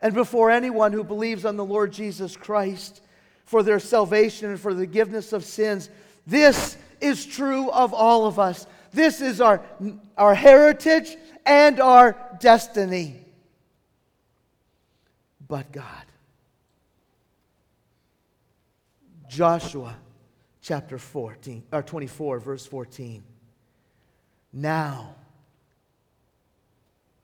And 0.00 0.14
before 0.14 0.50
anyone 0.50 0.94
who 0.94 1.04
believes 1.04 1.44
on 1.44 1.58
the 1.58 1.64
Lord 1.66 1.92
Jesus 1.92 2.38
Christ 2.38 3.02
for 3.44 3.62
their 3.62 3.80
salvation 3.80 4.48
and 4.48 4.58
for 4.58 4.72
the 4.72 4.86
forgiveness 4.86 5.34
of 5.34 5.44
sins, 5.44 5.90
this 6.26 6.78
is 7.00 7.24
true 7.24 7.70
of 7.70 7.94
all 7.94 8.26
of 8.26 8.38
us. 8.38 8.66
This 8.92 9.20
is 9.20 9.40
our, 9.40 9.62
our 10.16 10.34
heritage 10.34 11.16
and 11.44 11.80
our 11.80 12.16
destiny. 12.40 13.24
But 15.46 15.70
God. 15.72 16.04
Joshua 19.28 19.96
chapter 20.62 20.98
14 20.98 21.62
or 21.72 21.82
24 21.82 22.38
verse 22.40 22.66
14. 22.66 23.22
Now 24.52 25.14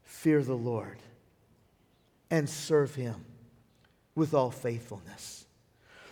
fear 0.03 0.43
the 0.43 0.57
Lord 0.57 0.99
and 2.31 2.49
serve 2.49 2.95
him 2.95 3.25
with 4.15 4.35
all 4.35 4.51
faithfulness. 4.51 5.47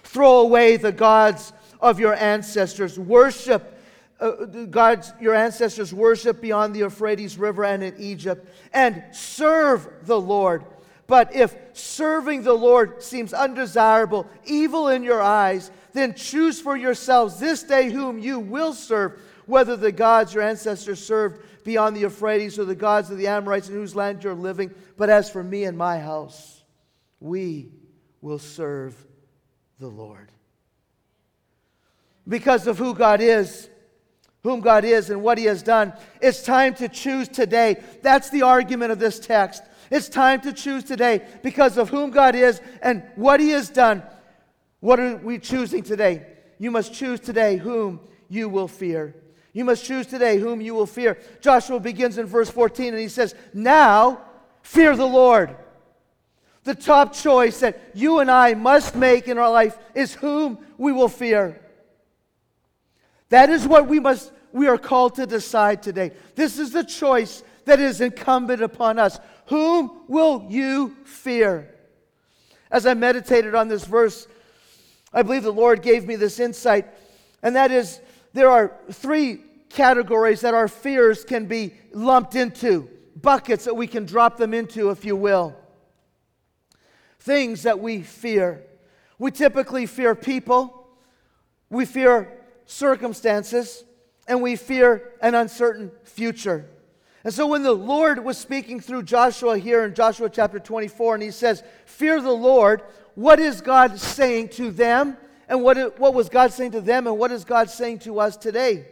Throw 0.03 0.41
away 0.41 0.77
the 0.77 0.93
gods 0.93 1.53
of 1.81 1.99
your 1.99 2.15
ancestors. 2.15 2.99
Worship 2.99 3.79
uh, 4.21 4.45
gods 4.67 5.13
your 5.21 5.35
ancestors 5.35 5.95
worship 5.95 6.41
beyond 6.41 6.75
the 6.75 6.81
Euphrates 6.81 7.39
River 7.39 7.65
and 7.65 7.83
in 7.83 7.95
Egypt 7.99 8.47
and 8.73 9.03
serve 9.13 9.89
the 10.03 10.21
Lord. 10.21 10.65
But 11.07 11.35
if 11.35 11.57
serving 11.73 12.43
the 12.43 12.53
Lord 12.53 13.03
seems 13.03 13.33
undesirable, 13.33 14.29
evil 14.45 14.89
in 14.89 15.03
your 15.03 15.21
eyes, 15.21 15.71
then 15.93 16.15
choose 16.15 16.61
for 16.61 16.77
yourselves 16.77 17.41
this 17.41 17.63
day 17.65 17.91
whom 17.91 18.19
you 18.19 18.39
will 18.39 18.75
serve, 18.75 19.19
whether 19.47 19.77
the 19.77 19.91
gods 19.91 20.35
your 20.35 20.45
ancestors 20.45 21.05
served 21.05 21.43
beyond 21.65 21.97
the 21.97 22.01
Euphrates 22.01 22.59
or 22.59 22.65
the 22.65 22.77
gods 22.77 23.11
of 23.11 23.19
the 23.19 23.27
Amorites 23.27 23.69
in 23.69 23.75
whose 23.75 23.97
land 23.97 24.23
you're 24.23 24.35
living. 24.35 24.73
But 24.97 25.11
as 25.11 25.29
for 25.29 25.43
me 25.43 25.65
and 25.65 25.77
my 25.77 25.99
house, 25.99 26.63
we 27.19 27.73
will 28.21 28.39
serve 28.39 28.95
the 29.81 29.89
Lord. 29.89 30.31
Because 32.29 32.67
of 32.67 32.79
who 32.79 32.95
God 32.95 33.21
is, 33.21 33.69
whom 34.43 34.61
God 34.61 34.85
is, 34.85 35.11
and 35.11 35.23
what 35.23 35.39
He 35.39 35.45
has 35.45 35.63
done, 35.63 35.93
it's 36.21 36.43
time 36.43 36.75
to 36.75 36.89
choose 36.89 37.29
today. 37.29 37.83
That's 38.03 38.31
the 38.31 38.43
argument 38.43 38.93
of 38.93 38.99
this 38.99 39.19
text. 39.19 39.63
It's 39.91 40.09
time 40.09 40.41
to 40.43 40.53
choose 40.53 40.85
today 40.85 41.27
because 41.43 41.77
of 41.77 41.91
whom 41.91 42.11
God 42.11 42.35
is 42.35 42.61
and 42.83 43.03
what 43.17 43.41
He 43.41 43.51
has 43.51 43.69
done. 43.69 44.03
What 44.81 45.01
are 45.01 45.17
we 45.17 45.39
choosing 45.39 45.83
today? 45.83 46.27
You 46.59 46.71
must 46.71 46.95
choose 46.95 47.21
today 47.21 47.57
whom 47.57 48.01
you 48.29 48.49
will 48.49 48.69
fear. 48.69 49.15
You 49.53 49.65
must 49.65 49.85
choose 49.85 50.07
today 50.07 50.39
whom 50.39 50.61
you 50.61 50.75
will 50.75 50.87
fear. 50.87 51.19
Joshua 51.41 51.81
begins 51.81 52.19
in 52.19 52.27
verse 52.27 52.49
14 52.51 52.89
and 52.89 52.99
he 52.99 53.09
says, 53.09 53.35
Now 53.53 54.21
fear 54.63 54.97
the 54.97 55.07
Lord. 55.07 55.57
The 56.65 56.75
top 56.75 57.13
choice 57.13 57.61
that 57.61 57.81
you 57.95 58.21
and 58.21 58.31
I 58.31 58.55
must 58.55 58.95
make 58.95 59.27
in 59.27 59.39
our 59.39 59.51
life 59.51 59.79
is 59.95 60.15
whom 60.15 60.59
we 60.79 60.93
will 60.93 61.09
fear. 61.09 61.61
That 63.31 63.51
is 63.51 63.67
what 63.67 63.89
we 63.89 63.99
must 63.99 64.33
we 64.53 64.67
are 64.67 64.79
called 64.79 65.15
to 65.15 65.27
decide 65.27 65.83
today. 65.83 66.13
This 66.35 66.59
is 66.59 66.73
the 66.73 66.85
choice 66.85 67.43
that 67.65 67.81
is 67.81 68.01
incumbent 68.01 68.63
upon 68.63 68.99
us. 68.99 69.19
Whom 69.47 70.03
will 70.09 70.47
you 70.49 70.97
fear? 71.05 71.73
As 72.71 72.87
I 72.87 72.95
meditated 72.95 73.55
on 73.55 73.69
this 73.69 73.85
verse 73.85 74.27
I 75.13 75.23
believe 75.23 75.43
the 75.43 75.53
Lord 75.53 75.83
gave 75.83 76.07
me 76.07 76.15
this 76.15 76.39
insight, 76.39 76.87
and 77.43 77.57
that 77.57 77.73
is 77.73 78.01
there 78.33 78.49
are 78.49 78.77
three 78.93 79.41
categories 79.69 80.41
that 80.43 80.55
our 80.55 80.69
fears 80.69 81.25
can 81.25 81.47
be 81.47 81.75
lumped 81.93 82.37
into, 82.37 82.89
buckets 83.21 83.65
that 83.65 83.75
we 83.75 83.89
can 83.89 84.07
drop 84.07 84.37
them 84.37 84.55
into, 84.55 84.91
if 84.91 85.05
you 85.05 85.17
will. 85.17 85.57
things 87.21 87.63
that 87.65 87.79
we 87.79 88.03
fear. 88.03 88.63
We 89.19 89.31
typically 89.31 89.87
fear 89.87 90.15
people, 90.15 90.89
we 91.69 91.85
fear 91.85 92.40
circumstances, 92.71 93.85
and 94.29 94.41
we 94.41 94.55
fear 94.55 95.13
an 95.21 95.35
uncertain 95.35 95.91
future. 96.05 96.67
And 97.25 97.35
so 97.35 97.47
when 97.49 97.63
the 97.63 97.73
Lord 97.73 98.25
was 98.25 98.39
speaking 98.39 98.81
through 98.81 99.03
Joshua 99.03 99.59
here 99.59 99.85
in 99.85 99.95
Joshua 99.95 100.31
chapter 100.31 100.59
24, 100.59 101.15
and 101.15 101.23
he 101.23 101.33
says, 101.33 101.65
Fear 101.85 102.23
the 102.23 102.31
Lord, 102.31 102.83
what 103.15 103.41
is 103.41 103.61
God 103.61 103.99
saying 103.99 104.51
to 104.51 104.71
them? 104.71 105.17
And 105.49 105.63
what, 105.65 105.99
what 105.99 106.15
was 106.15 106.29
God 106.29 106.53
saying 106.53 106.71
to 106.73 106.81
them? 106.81 107.09
And 107.09 107.19
what 107.19 107.33
is 107.33 107.45
God 107.45 107.69
saying 107.69 107.99
to 108.01 108.21
us 108.21 108.37
today? 108.37 108.87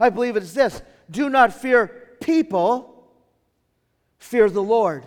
I 0.00 0.10
believe 0.10 0.36
it 0.36 0.42
is 0.42 0.52
this 0.52 0.82
do 1.10 1.30
not 1.30 1.52
fear 1.52 2.16
people, 2.20 3.06
fear 4.18 4.50
the 4.50 4.62
Lord. 4.62 5.06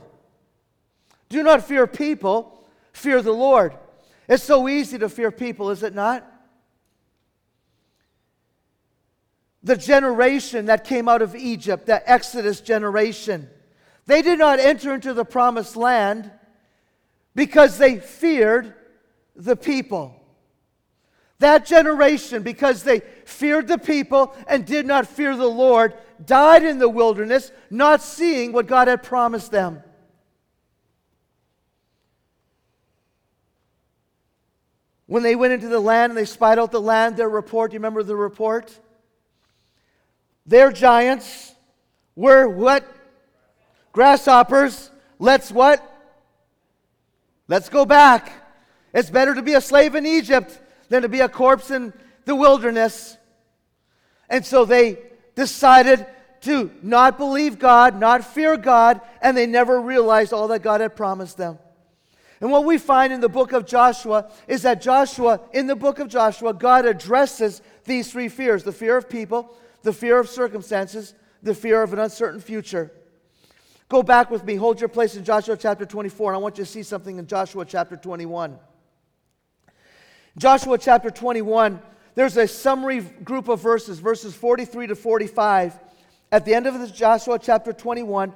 Do 1.28 1.44
not 1.44 1.66
fear 1.66 1.86
people, 1.86 2.64
fear 2.94 3.22
the 3.22 3.34
Lord. 3.34 3.76
It's 4.30 4.44
so 4.44 4.70
easy 4.70 4.98
to 5.00 5.10
fear 5.10 5.32
people, 5.32 5.70
is 5.70 5.84
it 5.84 5.94
not? 5.94 6.32
The 9.66 9.76
generation 9.76 10.68
that 10.68 10.84
came 10.84 11.10
out 11.10 11.24
of 11.24 11.36
Egypt, 11.36 11.88
the 11.88 12.08
Exodus 12.10 12.62
generation, 12.62 13.50
they 14.06 14.22
did 14.22 14.38
not 14.38 14.60
enter 14.60 14.94
into 14.94 15.12
the 15.16 15.26
promised 15.26 15.76
land 15.76 16.30
because 17.34 17.80
they 17.80 17.98
feared 17.98 18.76
the 19.36 19.56
people. 19.56 20.22
That 21.40 21.66
generation, 21.66 22.44
because 22.44 22.84
they 22.84 23.00
feared 23.26 23.68
the 23.68 23.80
people 23.80 24.36
and 24.48 24.68
did 24.68 24.86
not 24.86 25.08
fear 25.08 25.36
the 25.36 25.48
Lord, 25.48 25.96
died 26.24 26.64
in 26.64 26.78
the 26.78 26.88
wilderness, 26.88 27.52
not 27.72 28.04
seeing 28.04 28.52
what 28.54 28.68
God 28.68 28.88
had 28.88 29.02
promised 29.02 29.50
them. 29.50 29.82
When 35.08 35.24
they 35.24 35.36
went 35.36 35.54
into 35.54 35.70
the 35.70 35.80
land 35.80 36.12
and 36.12 36.18
they 36.18 36.26
spied 36.26 36.60
out 36.60 36.72
the 36.72 36.80
land, 36.80 37.18
their 37.18 37.28
report, 37.28 37.74
you 37.74 37.80
remember 37.80 38.04
the 38.04 38.16
report? 38.16 38.80
Their 40.46 40.72
giants 40.72 41.54
were 42.16 42.48
what? 42.48 42.86
Grasshoppers. 43.92 44.92
Let's 45.20 45.52
what? 45.52 45.84
Let's 47.48 47.70
go 47.70 47.86
back. 47.86 48.32
It's 48.94 49.10
better 49.10 49.36
to 49.36 49.42
be 49.42 49.54
a 49.54 49.62
slave 49.62 49.96
in 49.96 50.06
Egypt 50.06 50.60
than 50.90 51.02
to 51.02 51.10
be 51.10 51.20
a 51.20 51.30
corpse 51.30 51.72
in 51.72 51.94
the 52.26 52.36
wilderness. 52.36 53.18
And 54.30 54.46
so 54.46 54.66
they 54.66 55.00
decided 55.36 56.06
to 56.42 56.72
not 56.82 57.18
believe 57.18 57.60
God, 57.60 58.00
not 58.00 58.24
fear 58.24 58.56
God, 58.58 59.02
and 59.22 59.36
they 59.36 59.48
never 59.48 59.82
realized 59.82 60.32
all 60.32 60.48
that 60.50 60.62
God 60.62 60.82
had 60.82 60.96
promised 60.96 61.38
them. 61.38 61.58
And 62.42 62.52
what 62.52 62.66
we 62.66 62.78
find 62.78 63.12
in 63.12 63.22
the 63.22 63.30
book 63.30 63.54
of 63.54 63.66
Joshua 63.66 64.30
is 64.48 64.64
that 64.64 64.82
Joshua, 64.82 65.42
in 65.54 65.68
the 65.68 65.76
book 65.76 66.00
of 66.00 66.08
Joshua, 66.08 66.54
God 66.54 66.86
addresses 66.86 67.62
these 67.86 68.12
three 68.12 68.30
fears 68.30 68.64
the 68.64 68.72
fear 68.72 68.98
of 68.98 69.10
people, 69.10 69.56
the 69.86 69.94
fear 69.94 70.18
of 70.18 70.28
circumstances, 70.28 71.14
the 71.44 71.54
fear 71.54 71.84
of 71.84 71.94
an 71.94 72.00
uncertain 72.00 72.40
future. 72.40 72.92
Go 73.88 74.02
back 74.02 74.32
with 74.32 74.44
me, 74.44 74.56
hold 74.56 74.80
your 74.80 74.90
place 74.90 75.16
in 75.16 75.24
Joshua 75.24 75.56
chapter 75.56 75.86
24, 75.86 76.32
and 76.32 76.36
I 76.36 76.40
want 76.40 76.58
you 76.58 76.64
to 76.64 76.70
see 76.70 76.82
something 76.82 77.20
in 77.20 77.28
Joshua 77.28 77.66
chapter 77.66 77.96
21. 77.96 78.58
Joshua 80.40 80.80
chapter 80.80 81.12
21, 81.12 81.80
there's 82.16 82.36
a 82.36 82.48
summary 82.48 83.02
group 83.02 83.48
of 83.48 83.62
verses, 83.62 84.00
verses 84.00 84.34
43 84.34 84.88
to 84.88 84.96
45, 84.96 85.80
at 86.32 86.46
the 86.46 86.56
end 86.56 86.66
of 86.66 86.92
Joshua 86.92 87.38
chapter 87.38 87.72
21, 87.72 88.34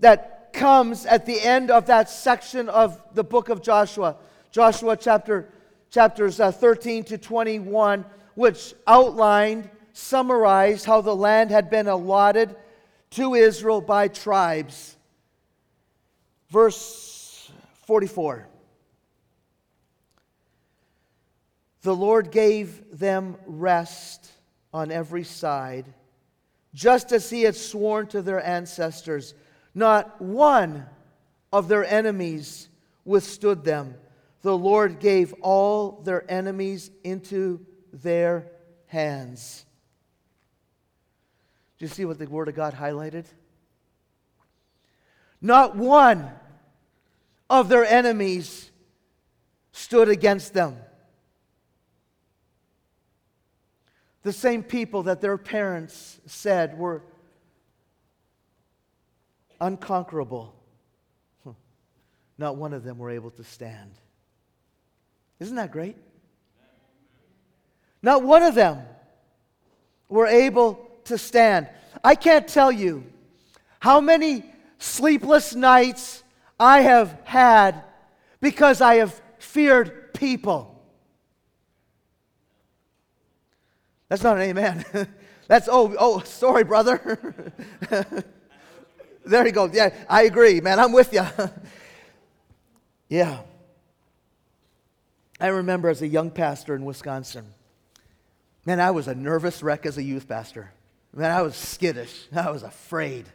that 0.00 0.52
comes 0.52 1.06
at 1.06 1.24
the 1.24 1.40
end 1.40 1.70
of 1.70 1.86
that 1.86 2.10
section 2.10 2.68
of 2.68 3.00
the 3.14 3.24
book 3.24 3.48
of 3.48 3.62
Joshua. 3.62 4.16
Joshua 4.50 4.94
chapter 4.98 5.48
chapters 5.90 6.38
uh, 6.38 6.52
13 6.52 7.04
to 7.04 7.16
21, 7.16 8.04
which 8.34 8.74
outlined, 8.86 9.70
summarized 9.92 10.84
how 10.84 11.00
the 11.00 11.16
land 11.16 11.50
had 11.50 11.70
been 11.70 11.88
allotted 11.88 12.54
to 13.10 13.34
Israel 13.34 13.80
by 13.80 14.08
tribes. 14.08 14.96
Verse 16.48 17.50
44. 17.86 18.48
The 21.82 21.96
Lord 21.96 22.30
gave 22.30 22.96
them 22.96 23.36
rest 23.44 24.30
on 24.72 24.90
every 24.90 25.24
side, 25.24 25.92
just 26.74 27.12
as 27.12 27.28
He 27.28 27.42
had 27.42 27.56
sworn 27.56 28.06
to 28.08 28.22
their 28.22 28.44
ancestors. 28.44 29.34
Not 29.74 30.20
one 30.20 30.86
of 31.52 31.68
their 31.68 31.84
enemies 31.84 32.68
withstood 33.04 33.64
them. 33.64 33.94
The 34.42 34.56
Lord 34.56 35.00
gave 35.00 35.32
all 35.40 36.02
their 36.02 36.30
enemies 36.30 36.90
into 37.04 37.66
their 37.92 38.46
hands. 38.86 39.64
Do 41.82 41.86
you 41.86 41.92
see 41.92 42.04
what 42.04 42.20
the 42.20 42.26
Word 42.26 42.46
of 42.46 42.54
God 42.54 42.74
highlighted? 42.74 43.24
Not 45.40 45.74
one 45.74 46.30
of 47.50 47.68
their 47.68 47.84
enemies 47.84 48.70
stood 49.72 50.08
against 50.08 50.54
them. 50.54 50.76
The 54.22 54.32
same 54.32 54.62
people 54.62 55.02
that 55.02 55.20
their 55.20 55.36
parents 55.36 56.20
said 56.24 56.78
were 56.78 57.02
unconquerable, 59.60 60.54
not 62.38 62.54
one 62.54 62.74
of 62.74 62.84
them 62.84 62.98
were 62.98 63.10
able 63.10 63.32
to 63.32 63.42
stand. 63.42 63.90
Isn't 65.40 65.56
that 65.56 65.72
great? 65.72 65.96
Not 68.02 68.22
one 68.22 68.44
of 68.44 68.54
them 68.54 68.82
were 70.08 70.28
able 70.28 70.90
to 71.04 71.18
stand. 71.18 71.68
I 72.02 72.14
can't 72.14 72.48
tell 72.48 72.72
you 72.72 73.04
how 73.80 74.00
many 74.00 74.44
sleepless 74.78 75.54
nights 75.54 76.22
I 76.58 76.80
have 76.80 77.18
had 77.24 77.82
because 78.40 78.80
I 78.80 78.96
have 78.96 79.20
feared 79.38 80.14
people. 80.14 80.80
That's 84.08 84.22
not 84.22 84.36
an 84.36 84.42
amen. 84.42 84.84
That's, 85.48 85.68
oh, 85.70 85.94
oh, 85.98 86.20
sorry, 86.20 86.64
brother. 86.64 87.52
there 89.24 89.46
you 89.46 89.52
go. 89.52 89.70
Yeah, 89.72 89.94
I 90.08 90.22
agree, 90.22 90.60
man. 90.60 90.78
I'm 90.78 90.92
with 90.92 91.12
you. 91.12 91.26
yeah. 93.08 93.40
I 95.40 95.48
remember 95.48 95.88
as 95.88 96.02
a 96.02 96.06
young 96.06 96.30
pastor 96.30 96.74
in 96.74 96.84
Wisconsin, 96.84 97.46
man, 98.64 98.80
I 98.80 98.92
was 98.92 99.08
a 99.08 99.14
nervous 99.14 99.62
wreck 99.62 99.86
as 99.86 99.98
a 99.98 100.02
youth 100.02 100.28
pastor. 100.28 100.72
Man, 101.14 101.30
I 101.30 101.42
was 101.42 101.56
skittish. 101.56 102.26
I 102.34 102.50
was 102.50 102.62
afraid. 102.62 103.26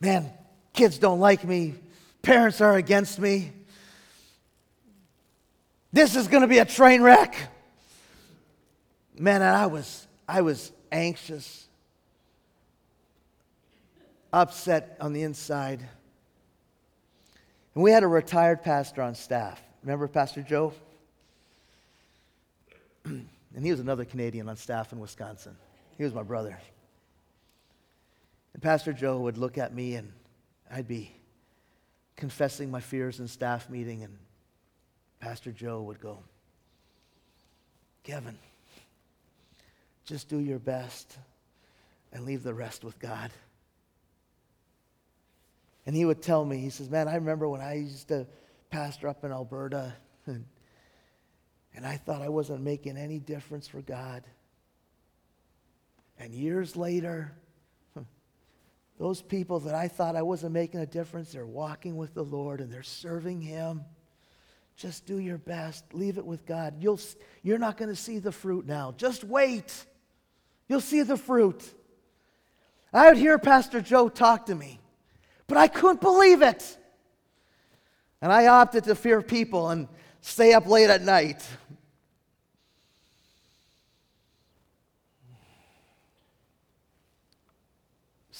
Man, 0.00 0.30
kids 0.72 0.98
don't 0.98 1.20
like 1.20 1.44
me. 1.44 1.74
Parents 2.22 2.60
are 2.60 2.76
against 2.76 3.18
me. 3.18 3.52
This 5.92 6.14
is 6.14 6.28
going 6.28 6.42
to 6.42 6.48
be 6.48 6.58
a 6.58 6.64
train 6.64 7.02
wreck 7.02 7.36
man, 9.20 9.42
and 9.42 9.54
I 9.54 9.66
was, 9.66 10.06
I 10.26 10.40
was 10.40 10.72
anxious, 10.90 11.66
upset 14.32 14.96
on 15.00 15.12
the 15.12 15.22
inside. 15.22 15.80
And 17.74 17.84
we 17.84 17.92
had 17.92 18.02
a 18.02 18.08
retired 18.08 18.62
pastor 18.62 19.02
on 19.02 19.14
staff. 19.14 19.62
Remember 19.82 20.08
Pastor 20.08 20.42
Joe? 20.42 20.72
and 23.04 23.28
he 23.62 23.70
was 23.70 23.80
another 23.80 24.04
Canadian 24.04 24.48
on 24.48 24.56
staff 24.56 24.92
in 24.92 24.98
Wisconsin. 24.98 25.56
He 26.00 26.04
was 26.04 26.14
my 26.14 26.22
brother. 26.22 26.58
And 28.54 28.62
Pastor 28.62 28.94
Joe 28.94 29.20
would 29.20 29.36
look 29.36 29.58
at 29.58 29.74
me 29.74 29.96
and 29.96 30.10
I'd 30.72 30.88
be 30.88 31.14
confessing 32.16 32.70
my 32.70 32.80
fears 32.80 33.20
in 33.20 33.28
staff 33.28 33.68
meeting, 33.68 34.02
and 34.02 34.16
Pastor 35.18 35.52
Joe 35.52 35.82
would 35.82 36.00
go, 36.00 36.20
Kevin, 38.02 38.38
just 40.06 40.30
do 40.30 40.38
your 40.38 40.58
best 40.58 41.18
and 42.14 42.24
leave 42.24 42.44
the 42.44 42.54
rest 42.54 42.82
with 42.82 42.98
God. 42.98 43.30
And 45.84 45.94
he 45.94 46.06
would 46.06 46.22
tell 46.22 46.46
me, 46.46 46.60
he 46.60 46.70
says, 46.70 46.88
Man, 46.88 47.08
I 47.08 47.16
remember 47.16 47.46
when 47.46 47.60
I 47.60 47.74
used 47.74 48.08
to 48.08 48.26
pastor 48.70 49.06
up 49.06 49.22
in 49.22 49.32
Alberta, 49.32 49.92
and, 50.24 50.46
and 51.74 51.84
I 51.84 51.98
thought 51.98 52.22
I 52.22 52.30
wasn't 52.30 52.62
making 52.62 52.96
any 52.96 53.18
difference 53.18 53.68
for 53.68 53.82
God. 53.82 54.24
And 56.20 56.34
years 56.34 56.76
later, 56.76 57.32
those 58.98 59.22
people 59.22 59.60
that 59.60 59.74
I 59.74 59.88
thought 59.88 60.14
I 60.14 60.22
wasn't 60.22 60.52
making 60.52 60.80
a 60.80 60.86
difference, 60.86 61.32
they're 61.32 61.46
walking 61.46 61.96
with 61.96 62.12
the 62.12 62.22
Lord 62.22 62.60
and 62.60 62.70
they're 62.70 62.82
serving 62.82 63.40
Him. 63.40 63.80
Just 64.76 65.06
do 65.06 65.18
your 65.18 65.38
best. 65.38 65.82
Leave 65.94 66.18
it 66.18 66.26
with 66.26 66.44
God. 66.44 66.74
You'll, 66.78 67.00
you're 67.42 67.58
not 67.58 67.78
going 67.78 67.88
to 67.88 67.96
see 67.96 68.18
the 68.18 68.32
fruit 68.32 68.66
now. 68.66 68.94
Just 68.98 69.24
wait. 69.24 69.72
You'll 70.68 70.82
see 70.82 71.02
the 71.02 71.16
fruit. 71.16 71.64
I 72.92 73.08
would 73.08 73.16
hear 73.16 73.38
Pastor 73.38 73.80
Joe 73.80 74.10
talk 74.10 74.46
to 74.46 74.54
me, 74.54 74.78
but 75.46 75.56
I 75.56 75.68
couldn't 75.68 76.02
believe 76.02 76.42
it. 76.42 76.76
And 78.20 78.30
I 78.30 78.48
opted 78.48 78.84
to 78.84 78.94
fear 78.94 79.22
people 79.22 79.70
and 79.70 79.88
stay 80.20 80.52
up 80.52 80.66
late 80.66 80.90
at 80.90 81.00
night. 81.00 81.46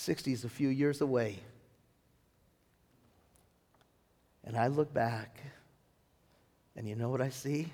Sixty 0.01 0.33
is 0.33 0.45
a 0.45 0.49
few 0.49 0.71
years 0.71 1.03
away. 1.03 1.41
And 4.45 4.57
I 4.57 4.69
look 4.69 4.95
back, 4.95 5.39
and 6.75 6.89
you 6.89 6.97
know 6.97 7.11
what 7.11 7.21
I 7.21 7.29
see? 7.29 7.71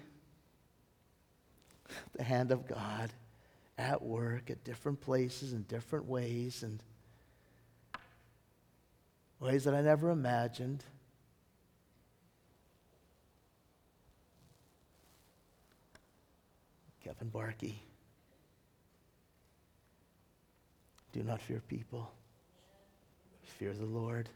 The 2.16 2.24
hand 2.24 2.50
of 2.50 2.66
God 2.66 3.12
at 3.78 4.02
work 4.02 4.50
at 4.50 4.64
different 4.64 5.00
places 5.00 5.52
in 5.52 5.62
different 5.62 6.06
ways 6.06 6.64
and 6.64 6.82
ways 9.38 9.62
that 9.62 9.74
I 9.74 9.82
never 9.82 10.10
imagined. 10.10 10.82
Kevin 17.04 17.30
Barkey. 17.30 17.85
Do 21.16 21.22
not 21.22 21.40
fear 21.40 21.62
people, 21.66 22.12
fear 23.58 23.72
the 23.72 23.86
Lord. 23.86 24.28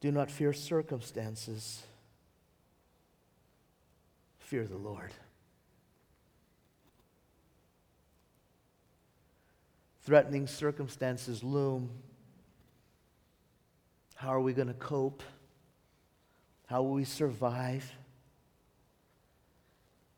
Do 0.00 0.12
not 0.12 0.30
fear 0.30 0.52
circumstances. 0.52 1.84
Fear 4.40 4.66
the 4.66 4.76
Lord. 4.76 5.14
Threatening 10.06 10.46
circumstances 10.46 11.42
loom. 11.42 11.90
How 14.14 14.28
are 14.28 14.40
we 14.40 14.52
going 14.52 14.68
to 14.68 14.74
cope? 14.74 15.24
How 16.66 16.82
will 16.82 16.92
we 16.92 17.02
survive? 17.04 17.92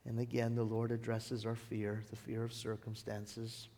And 0.05 0.21
again, 0.21 0.55
the 0.55 0.63
Lord 0.63 0.93
addresses 0.93 1.47
our 1.47 1.55
fear, 1.55 2.05
the 2.11 2.17
fear 2.17 2.45
of 2.45 2.53
circumstances. 2.53 3.69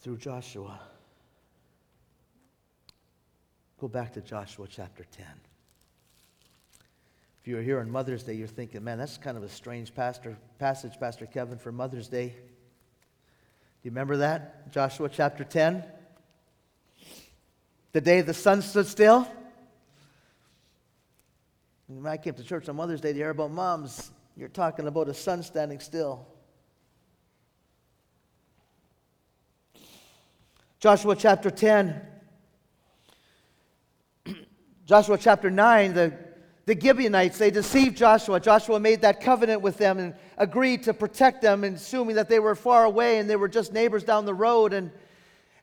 Through 0.00 0.16
Joshua. 0.16 0.80
Go 3.78 3.86
back 3.86 4.12
to 4.14 4.20
Joshua 4.20 4.66
chapter 4.68 5.04
10. 5.04 5.24
If 7.44 7.48
you're 7.48 7.60
here 7.60 7.78
on 7.78 7.90
Mother's 7.90 8.22
Day, 8.22 8.32
you're 8.32 8.46
thinking, 8.46 8.82
man, 8.82 8.96
that's 8.96 9.18
kind 9.18 9.36
of 9.36 9.42
a 9.42 9.50
strange 9.50 9.94
pastor, 9.94 10.38
passage, 10.58 10.98
Pastor 10.98 11.26
Kevin, 11.26 11.58
for 11.58 11.70
Mother's 11.70 12.08
Day. 12.08 12.28
Do 12.28 12.34
you 13.82 13.90
remember 13.90 14.16
that? 14.16 14.72
Joshua 14.72 15.10
chapter 15.10 15.44
10? 15.44 15.84
The 17.92 18.00
day 18.00 18.22
the 18.22 18.32
sun 18.32 18.62
stood 18.62 18.86
still? 18.86 19.28
When 21.86 22.06
I 22.06 22.16
came 22.16 22.32
to 22.32 22.42
church 22.42 22.66
on 22.70 22.76
Mother's 22.76 23.02
Day 23.02 23.12
to 23.12 23.18
hear 23.18 23.28
about 23.28 23.50
moms, 23.50 24.10
you're 24.38 24.48
talking 24.48 24.86
about 24.86 25.10
a 25.10 25.14
sun 25.14 25.42
standing 25.42 25.80
still. 25.80 26.26
Joshua 30.80 31.14
chapter 31.14 31.50
10. 31.50 32.00
Joshua 34.86 35.18
chapter 35.18 35.50
9, 35.50 35.92
the, 35.92 36.23
the 36.66 36.78
Gibeonites, 36.80 37.36
they 37.36 37.50
deceived 37.50 37.96
Joshua. 37.96 38.40
Joshua 38.40 38.80
made 38.80 39.02
that 39.02 39.20
covenant 39.20 39.60
with 39.60 39.76
them 39.76 39.98
and 39.98 40.14
agreed 40.38 40.82
to 40.84 40.94
protect 40.94 41.42
them, 41.42 41.62
assuming 41.62 42.16
that 42.16 42.28
they 42.28 42.38
were 42.38 42.54
far 42.54 42.84
away 42.84 43.18
and 43.18 43.28
they 43.28 43.36
were 43.36 43.48
just 43.48 43.72
neighbors 43.72 44.02
down 44.02 44.24
the 44.24 44.34
road. 44.34 44.72
And, 44.72 44.90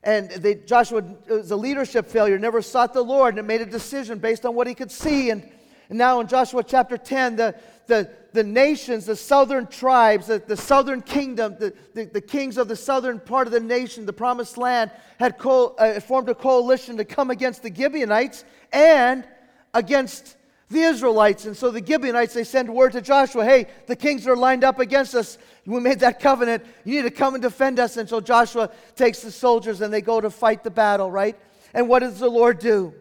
and 0.04 0.30
they, 0.30 0.54
Joshua 0.54 1.02
was 1.28 1.50
a 1.50 1.56
leadership 1.56 2.06
failure, 2.06 2.38
never 2.38 2.62
sought 2.62 2.94
the 2.94 3.02
Lord, 3.02 3.36
and 3.36 3.46
made 3.46 3.60
a 3.60 3.66
decision 3.66 4.18
based 4.18 4.46
on 4.46 4.54
what 4.54 4.68
he 4.68 4.74
could 4.74 4.92
see. 4.92 5.30
And, 5.30 5.42
and 5.88 5.98
now 5.98 6.20
in 6.20 6.28
Joshua 6.28 6.62
chapter 6.62 6.96
10, 6.96 7.34
the, 7.34 7.56
the, 7.88 8.08
the 8.32 8.44
nations, 8.44 9.04
the 9.04 9.16
southern 9.16 9.66
tribes, 9.66 10.28
the, 10.28 10.38
the 10.38 10.56
southern 10.56 11.02
kingdom, 11.02 11.56
the, 11.58 11.74
the, 11.94 12.04
the, 12.04 12.20
kings 12.20 12.58
of 12.58 12.68
the 12.68 12.76
southern 12.76 13.18
part 13.18 13.48
of 13.48 13.52
the 13.52 13.60
nation, 13.60 14.06
the 14.06 14.12
promised 14.12 14.56
land, 14.56 14.92
had 15.18 15.36
co- 15.36 15.74
uh, 15.78 15.98
formed 15.98 16.28
a 16.28 16.34
coalition 16.34 16.96
to 16.96 17.04
come 17.04 17.32
against 17.32 17.64
the 17.64 17.74
Gibeonites 17.74 18.44
and 18.72 19.26
against 19.74 20.36
the 20.72 20.80
Israelites. 20.80 21.44
And 21.44 21.56
so 21.56 21.70
the 21.70 21.84
Gibeonites, 21.84 22.34
they 22.34 22.44
send 22.44 22.72
word 22.72 22.92
to 22.92 23.00
Joshua, 23.00 23.44
hey, 23.44 23.66
the 23.86 23.96
kings 23.96 24.26
are 24.26 24.36
lined 24.36 24.64
up 24.64 24.80
against 24.80 25.14
us. 25.14 25.38
We 25.66 25.80
made 25.80 26.00
that 26.00 26.20
covenant. 26.20 26.64
You 26.84 26.96
need 26.96 27.08
to 27.08 27.14
come 27.14 27.34
and 27.34 27.42
defend 27.42 27.78
us. 27.78 27.96
And 27.96 28.08
so 28.08 28.20
Joshua 28.20 28.70
takes 28.96 29.20
the 29.20 29.30
soldiers 29.30 29.80
and 29.80 29.92
they 29.92 30.00
go 30.00 30.20
to 30.20 30.30
fight 30.30 30.64
the 30.64 30.70
battle, 30.70 31.10
right? 31.10 31.38
And 31.74 31.88
what 31.88 32.00
does 32.00 32.18
the 32.18 32.28
Lord 32.28 32.58
do? 32.58 32.94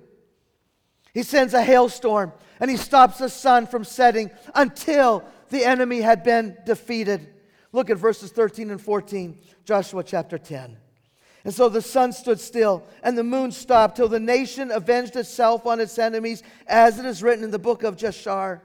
He 1.14 1.24
sends 1.24 1.54
a 1.54 1.62
hailstorm 1.62 2.32
and 2.60 2.70
he 2.70 2.78
stops 2.78 3.18
the 3.18 3.30
sun 3.30 3.68
from 3.68 3.84
setting 3.84 4.32
until 4.56 5.24
the 5.50 5.66
enemy 5.66 6.02
had 6.02 6.24
been 6.24 6.58
defeated. 6.66 7.28
Look 7.74 7.90
at 7.90 7.98
verses 7.98 8.32
13 8.32 8.70
and 8.70 8.82
14, 8.82 9.38
Joshua 9.66 10.04
chapter 10.04 10.38
10. 10.38 10.78
And 11.44 11.54
so 11.54 11.70
the 11.70 11.82
sun 11.82 12.14
stood 12.14 12.40
still, 12.40 12.84
and 13.02 13.18
the 13.18 13.24
moon 13.24 13.52
stopped, 13.52 13.96
till 13.96 14.08
the 14.08 14.20
nation 14.20 14.70
avenged 14.72 15.16
itself 15.16 15.66
on 15.66 15.80
its 15.80 15.98
enemies, 15.98 16.44
as 16.68 17.00
it 17.00 17.06
is 17.06 17.24
written 17.24 17.44
in 17.44 17.52
the 17.52 17.60
book 17.60 17.84
of 17.84 17.98
Jashar. 17.98 18.62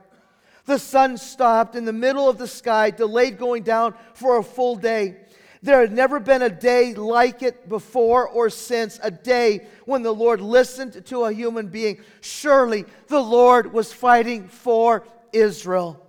The 0.65 0.77
sun 0.77 1.17
stopped 1.17 1.75
in 1.75 1.85
the 1.85 1.93
middle 1.93 2.29
of 2.29 2.37
the 2.37 2.47
sky, 2.47 2.91
delayed 2.91 3.39
going 3.39 3.63
down 3.63 3.95
for 4.13 4.37
a 4.37 4.43
full 4.43 4.75
day. 4.75 5.17
There 5.63 5.81
had 5.81 5.91
never 5.91 6.19
been 6.19 6.43
a 6.43 6.49
day 6.49 6.93
like 6.93 7.41
it 7.41 7.67
before 7.67 8.27
or 8.27 8.49
since, 8.49 8.99
a 9.01 9.09
day 9.09 9.67
when 9.85 10.03
the 10.03 10.13
Lord 10.13 10.39
listened 10.39 11.05
to 11.07 11.25
a 11.25 11.33
human 11.33 11.67
being. 11.67 11.99
Surely 12.21 12.85
the 13.07 13.19
Lord 13.19 13.73
was 13.73 13.91
fighting 13.91 14.49
for 14.49 15.03
Israel. 15.33 16.06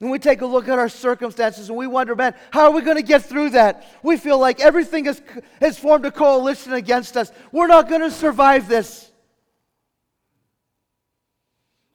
And 0.00 0.10
we 0.10 0.18
take 0.20 0.42
a 0.42 0.46
look 0.46 0.68
at 0.68 0.78
our 0.78 0.88
circumstances 0.88 1.68
and 1.68 1.76
we 1.76 1.88
wonder, 1.88 2.14
man, 2.14 2.34
how 2.52 2.66
are 2.66 2.70
we 2.70 2.82
going 2.82 2.96
to 2.98 3.02
get 3.02 3.24
through 3.24 3.50
that? 3.50 3.84
We 4.02 4.16
feel 4.16 4.38
like 4.38 4.60
everything 4.60 5.06
has, 5.06 5.20
has 5.60 5.76
formed 5.76 6.06
a 6.06 6.12
coalition 6.12 6.72
against 6.72 7.16
us. 7.16 7.32
We're 7.50 7.66
not 7.66 7.88
going 7.88 8.02
to 8.02 8.10
survive 8.10 8.68
this. 8.68 9.10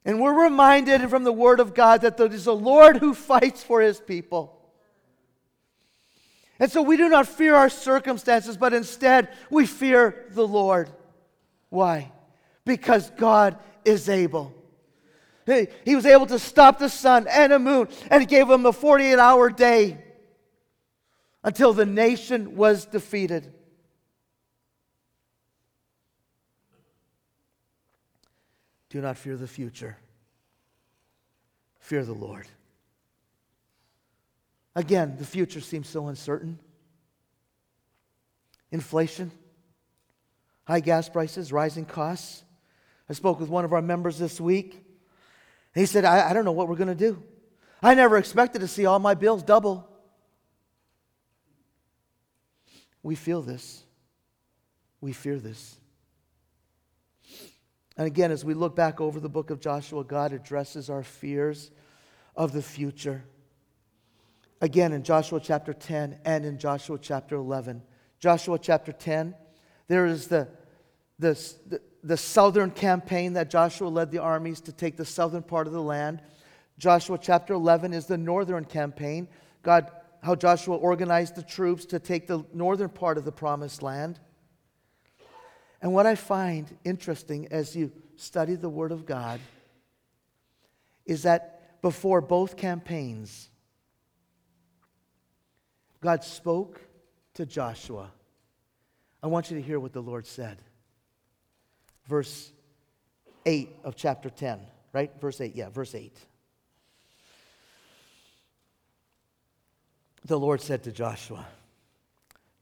And 0.03 0.19
we're 0.19 0.43
reminded 0.43 1.09
from 1.09 1.23
the 1.23 1.31
Word 1.31 1.61
of 1.61 1.73
God 1.73 2.01
that 2.01 2.17
there 2.17 2.27
is 2.27 2.45
a 2.45 2.53
Lord 2.53 2.97
who 2.97 3.13
fights 3.13 3.63
for 3.63 3.79
his 3.79 4.01
people. 4.01 4.59
And 6.59 6.69
so 6.69 6.81
we 6.81 6.97
do 6.97 7.07
not 7.07 7.27
fear 7.27 7.55
our 7.55 7.69
circumstances, 7.69 8.57
but 8.57 8.73
instead 8.73 9.29
we 9.49 9.65
fear 9.65 10.25
the 10.31 10.45
Lord. 10.45 10.89
Why? 11.69 12.11
Because 12.65 13.09
God 13.11 13.57
is 13.85 14.09
able. 14.09 14.53
He 15.45 15.95
was 15.95 16.05
able 16.05 16.25
to 16.27 16.39
stop 16.39 16.79
the 16.79 16.89
sun 16.89 17.27
and 17.29 17.51
the 17.51 17.59
moon 17.59 17.89
and 18.09 18.27
gave 18.27 18.47
them 18.47 18.65
a 18.65 18.73
48 18.73 19.19
hour 19.19 19.49
day 19.49 20.03
until 21.43 21.73
the 21.73 21.85
nation 21.85 22.55
was 22.55 22.85
defeated. 22.85 23.53
Do 28.89 29.01
not 29.01 29.17
fear 29.17 29.35
the 29.35 29.47
future, 29.47 29.97
fear 31.79 32.05
the 32.05 32.13
Lord. 32.13 32.47
Again, 34.75 35.15
the 35.17 35.25
future 35.25 35.61
seems 35.61 35.89
so 35.89 36.07
uncertain. 36.07 36.59
Inflation, 38.71 39.31
high 40.65 40.79
gas 40.79 41.09
prices, 41.09 41.51
rising 41.51 41.85
costs. 41.85 42.43
I 43.09 43.13
spoke 43.13 43.39
with 43.39 43.49
one 43.49 43.65
of 43.65 43.73
our 43.73 43.81
members 43.81 44.17
this 44.17 44.39
week. 44.39 44.83
He 45.73 45.85
said, 45.85 46.05
I, 46.05 46.29
I 46.29 46.33
don't 46.33 46.45
know 46.45 46.51
what 46.51 46.67
we're 46.67 46.75
going 46.75 46.87
to 46.89 46.95
do. 46.95 47.21
I 47.81 47.95
never 47.95 48.17
expected 48.17 48.59
to 48.59 48.67
see 48.67 48.85
all 48.85 48.99
my 48.99 49.13
bills 49.13 49.43
double. 49.43 49.89
We 53.01 53.15
feel 53.15 53.41
this. 53.41 53.83
We 55.01 55.11
fear 55.11 55.37
this. 55.37 55.75
And 57.97 58.07
again, 58.07 58.31
as 58.31 58.45
we 58.45 58.53
look 58.53 58.75
back 58.75 59.01
over 59.01 59.19
the 59.19 59.29
book 59.29 59.49
of 59.49 59.59
Joshua, 59.59 60.03
God 60.03 60.33
addresses 60.33 60.89
our 60.89 61.03
fears 61.03 61.69
of 62.35 62.53
the 62.53 62.61
future. 62.61 63.23
Again, 64.61 64.93
in 64.93 65.03
Joshua 65.03 65.39
chapter 65.39 65.73
10 65.73 66.19
and 66.23 66.45
in 66.45 66.57
Joshua 66.57 66.97
chapter 66.99 67.35
11. 67.35 67.83
Joshua 68.19 68.57
chapter 68.57 68.93
10, 68.93 69.35
there 69.87 70.05
is 70.05 70.27
the, 70.27 70.47
the, 71.19 71.33
the 71.67 71.81
the 72.03 72.17
southern 72.17 72.69
campaign 72.69 73.33
that 73.33 73.49
Joshua 73.49 73.87
led 73.87 74.11
the 74.11 74.19
armies 74.19 74.59
to 74.61 74.73
take 74.73 74.97
the 74.97 75.05
southern 75.05 75.41
part 75.41 75.67
of 75.67 75.73
the 75.73 75.81
land. 75.81 76.21
Joshua 76.77 77.17
chapter 77.17 77.53
11 77.53 77.93
is 77.93 78.05
the 78.07 78.17
northern 78.17 78.65
campaign. 78.65 79.27
God, 79.61 79.89
how 80.21 80.35
Joshua 80.35 80.75
organized 80.75 81.35
the 81.35 81.43
troops 81.43 81.85
to 81.85 81.99
take 81.99 82.27
the 82.27 82.43
northern 82.53 82.89
part 82.89 83.17
of 83.17 83.23
the 83.23 83.31
promised 83.31 83.81
land. 83.81 84.19
And 85.81 85.93
what 85.93 86.05
I 86.05 86.15
find 86.15 86.77
interesting 86.83 87.47
as 87.51 87.75
you 87.75 87.91
study 88.17 88.55
the 88.55 88.69
Word 88.69 88.91
of 88.91 89.05
God 89.05 89.39
is 91.05 91.23
that 91.23 91.81
before 91.81 92.21
both 92.21 92.57
campaigns, 92.57 93.49
God 96.01 96.23
spoke 96.23 96.81
to 97.35 97.45
Joshua. 97.45 98.11
I 99.21 99.27
want 99.27 99.49
you 99.49 99.57
to 99.57 99.63
hear 99.63 99.79
what 99.79 99.93
the 99.93 100.01
Lord 100.01 100.25
said. 100.25 100.57
Verse 102.07 102.51
8 103.45 103.69
of 103.83 103.95
chapter 103.95 104.29
10, 104.29 104.59
right? 104.91 105.11
Verse 105.19 105.39
8, 105.41 105.55
yeah, 105.55 105.69
verse 105.69 105.95
8. 105.95 106.17
The 110.25 110.39
Lord 110.39 110.61
said 110.61 110.83
to 110.83 110.91
Joshua, 110.91 111.45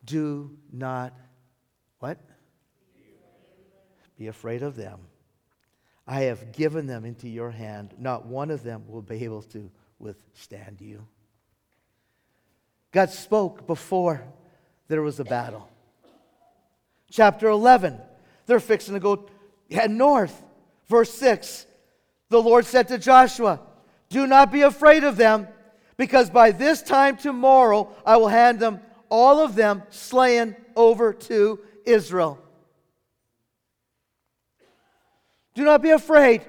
Do 0.03 0.57
not, 0.71 1.13
what? 1.99 2.17
Be 4.17 4.27
afraid 4.27 4.63
of 4.63 4.75
them. 4.75 4.99
I 6.07 6.21
have 6.21 6.51
given 6.51 6.87
them 6.87 7.05
into 7.05 7.29
your 7.29 7.51
hand. 7.51 7.93
Not 7.97 8.25
one 8.25 8.51
of 8.51 8.63
them 8.63 8.83
will 8.87 9.01
be 9.01 9.23
able 9.23 9.43
to 9.43 9.69
withstand 9.99 10.81
you. 10.81 11.07
God 12.91 13.09
spoke 13.09 13.65
before 13.67 14.23
there 14.87 15.01
was 15.01 15.19
a 15.19 15.23
battle. 15.23 15.69
Chapter 17.09 17.47
11, 17.47 17.99
they're 18.45 18.59
fixing 18.59 18.93
to 18.93 18.99
go 18.99 19.29
head 19.69 19.91
north. 19.91 20.43
Verse 20.87 21.13
6, 21.13 21.65
the 22.29 22.41
Lord 22.41 22.65
said 22.65 22.89
to 22.89 22.97
Joshua, 22.97 23.61
Do 24.09 24.27
not 24.27 24.51
be 24.51 24.61
afraid 24.61 25.03
of 25.03 25.15
them, 25.15 25.47
because 25.97 26.29
by 26.29 26.51
this 26.51 26.81
time 26.81 27.17
tomorrow 27.17 27.89
I 28.05 28.17
will 28.17 28.27
hand 28.27 28.59
them, 28.59 28.81
all 29.09 29.39
of 29.43 29.55
them, 29.55 29.83
slain 29.89 30.55
over 30.75 31.13
to 31.13 31.59
Israel. 31.85 32.39
Do 35.53 35.63
not 35.63 35.81
be 35.81 35.89
afraid 35.89 36.41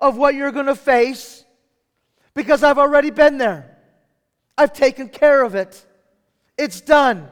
of 0.00 0.16
what 0.16 0.34
you're 0.34 0.52
going 0.52 0.66
to 0.66 0.74
face, 0.74 1.44
because 2.34 2.62
I've 2.62 2.78
already 2.78 3.10
been 3.10 3.38
there. 3.38 3.76
I've 4.56 4.72
taken 4.72 5.08
care 5.08 5.42
of 5.42 5.54
it. 5.54 5.84
It's 6.58 6.80
done. 6.80 7.28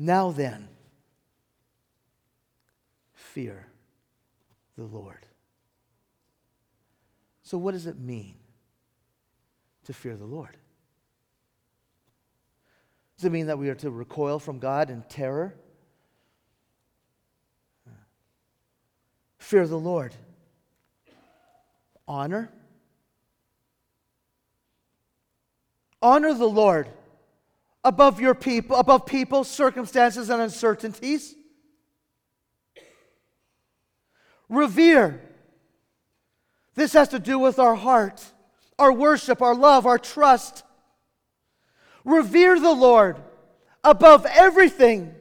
Now 0.00 0.30
then, 0.30 0.68
fear 3.14 3.66
the 4.76 4.84
Lord. 4.84 5.26
So, 7.42 7.58
what 7.58 7.72
does 7.72 7.88
it 7.88 7.98
mean 7.98 8.36
to 9.86 9.92
fear 9.92 10.14
the 10.14 10.24
Lord? 10.24 10.56
Does 13.16 13.24
it 13.24 13.32
mean 13.32 13.48
that 13.48 13.58
we 13.58 13.70
are 13.70 13.74
to 13.74 13.90
recoil 13.90 14.38
from 14.38 14.60
God 14.60 14.88
in 14.88 15.02
terror? 15.08 15.56
Fear 19.38 19.66
the 19.66 19.80
Lord. 19.80 20.14
Honor. 22.06 22.52
Honor 26.00 26.34
the 26.34 26.46
Lord 26.46 26.86
above 27.88 28.20
your 28.20 28.34
people, 28.34 28.76
above 28.76 29.06
people, 29.06 29.44
circumstances, 29.44 30.28
and 30.28 30.42
uncertainties. 30.42 31.34
Revere. 34.50 35.22
This 36.74 36.92
has 36.92 37.08
to 37.08 37.18
do 37.18 37.38
with 37.38 37.58
our 37.58 37.74
heart, 37.74 38.22
our 38.78 38.92
worship, 38.92 39.40
our 39.40 39.54
love, 39.54 39.86
our 39.86 39.98
trust. 39.98 40.64
Revere 42.04 42.60
the 42.60 42.74
Lord 42.74 43.16
above 43.82 44.26
everything 44.26 45.14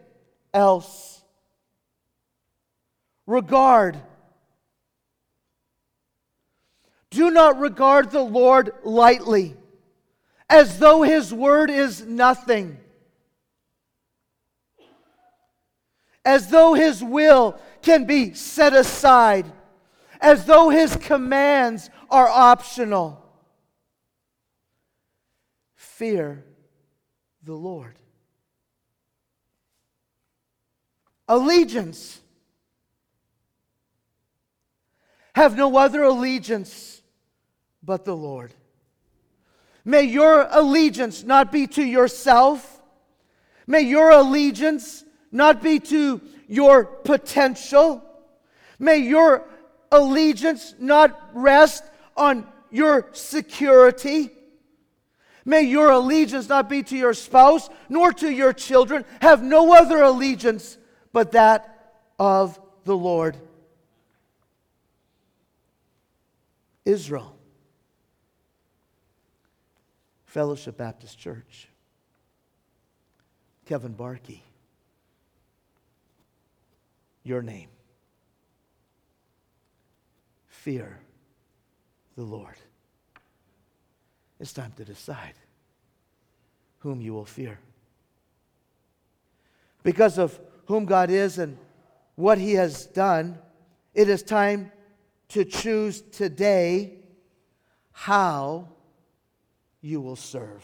else. 0.53 1.21
Regard. 3.25 3.97
Do 7.11 7.31
not 7.31 7.59
regard 7.59 8.11
the 8.11 8.21
Lord 8.21 8.71
lightly 8.83 9.55
as 10.49 10.79
though 10.79 11.01
his 11.03 11.33
word 11.33 11.69
is 11.69 12.05
nothing, 12.05 12.77
as 16.23 16.49
though 16.49 16.73
his 16.73 17.03
will 17.03 17.59
can 17.81 18.05
be 18.05 18.33
set 18.33 18.73
aside, 18.73 19.45
as 20.19 20.45
though 20.45 20.69
his 20.69 20.95
commands 20.95 21.89
are 22.09 22.27
optional. 22.27 23.23
Fear 25.75 26.43
the 27.43 27.55
Lord. 27.55 27.95
Allegiance. 31.27 32.21
Have 35.35 35.55
no 35.57 35.77
other 35.77 36.03
allegiance 36.03 37.01
but 37.83 38.05
the 38.05 38.15
Lord. 38.15 38.53
May 39.87 40.03
your 40.03 40.45
allegiance 40.51 41.23
not 41.23 41.49
be 41.49 41.65
to 41.67 41.81
yourself. 41.81 42.81
May 43.65 43.83
your 43.83 44.11
allegiance 44.11 45.05
not 45.31 45.63
be 45.63 45.79
to 45.79 46.19
your 46.49 46.83
potential. 46.83 48.03
May 48.79 48.97
your 48.97 49.47
allegiance 49.89 50.75
not 50.77 51.17
rest 51.33 51.85
on 52.17 52.45
your 52.69 53.07
security. 53.13 54.29
May 55.45 55.61
your 55.61 55.91
allegiance 55.91 56.49
not 56.49 56.67
be 56.67 56.83
to 56.83 56.97
your 56.97 57.13
spouse 57.13 57.69
nor 57.87 58.11
to 58.11 58.29
your 58.29 58.51
children. 58.51 59.05
Have 59.21 59.41
no 59.41 59.73
other 59.73 60.01
allegiance 60.01 60.77
but 61.13 61.31
that 61.31 61.93
of 62.19 62.59
the 62.83 62.97
Lord. 62.97 63.37
Israel. 66.83 67.36
Fellowship 70.27 70.77
Baptist 70.77 71.17
Church. 71.17 71.69
Kevin 73.65 73.93
Barkey. 73.93 74.41
Your 77.23 77.41
name. 77.41 77.69
Fear 80.47 80.99
the 82.15 82.23
Lord. 82.23 82.55
It's 84.39 84.53
time 84.53 84.73
to 84.77 84.85
decide 84.85 85.33
whom 86.79 87.01
you 87.01 87.13
will 87.13 87.25
fear. 87.25 87.59
Because 89.81 90.17
of 90.17 90.39
whom 90.65 90.85
God 90.85 91.09
is 91.09 91.39
and 91.39 91.57
what 92.15 92.37
He 92.37 92.53
has 92.53 92.85
done, 92.85 93.37
it 93.93 94.09
is 94.09 94.23
time 94.23 94.71
to 95.29 95.45
choose 95.45 96.01
today 96.01 96.99
how 97.91 98.67
you 99.81 100.01
will 100.01 100.15
serve. 100.15 100.63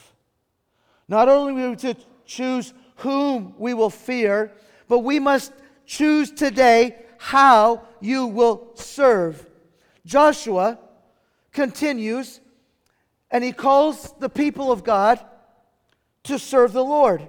Not 1.08 1.30
only 1.30 1.54
we 1.54 1.76
to 1.78 1.96
choose 2.26 2.74
whom 2.98 3.54
we 3.58 3.74
will 3.74 3.90
fear, 3.90 4.52
but 4.88 5.00
we 5.00 5.20
must 5.20 5.54
choose 5.86 6.32
today 6.32 6.96
how 7.18 7.84
you 8.00 8.28
will 8.28 8.72
serve. 8.76 9.46
Joshua 10.06 10.80
continues 11.52 12.40
and 13.32 13.44
he 13.44 13.52
calls 13.52 14.14
the 14.20 14.30
people 14.30 14.72
of 14.72 14.84
God 14.84 15.20
to 16.24 16.38
serve 16.38 16.74
the 16.74 16.84
Lord. 16.84 17.28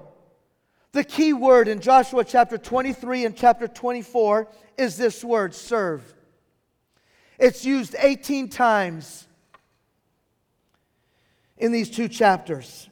The 0.92 1.05
key 1.05 1.33
word 1.33 1.66
in 1.66 1.81
Joshua 1.81 2.25
chapter 2.25 2.59
23 2.59 3.25
and 3.25 3.37
chapter 3.37 3.66
24 3.66 4.49
is 4.79 4.97
this 4.97 5.25
word, 5.25 5.55
serve. 5.55 6.14
It's 7.38 7.64
used 7.64 7.97
18 7.99 8.49
times 8.49 9.26
in 11.59 11.72
these 11.72 11.90
two 11.90 12.09
chapters. 12.09 12.88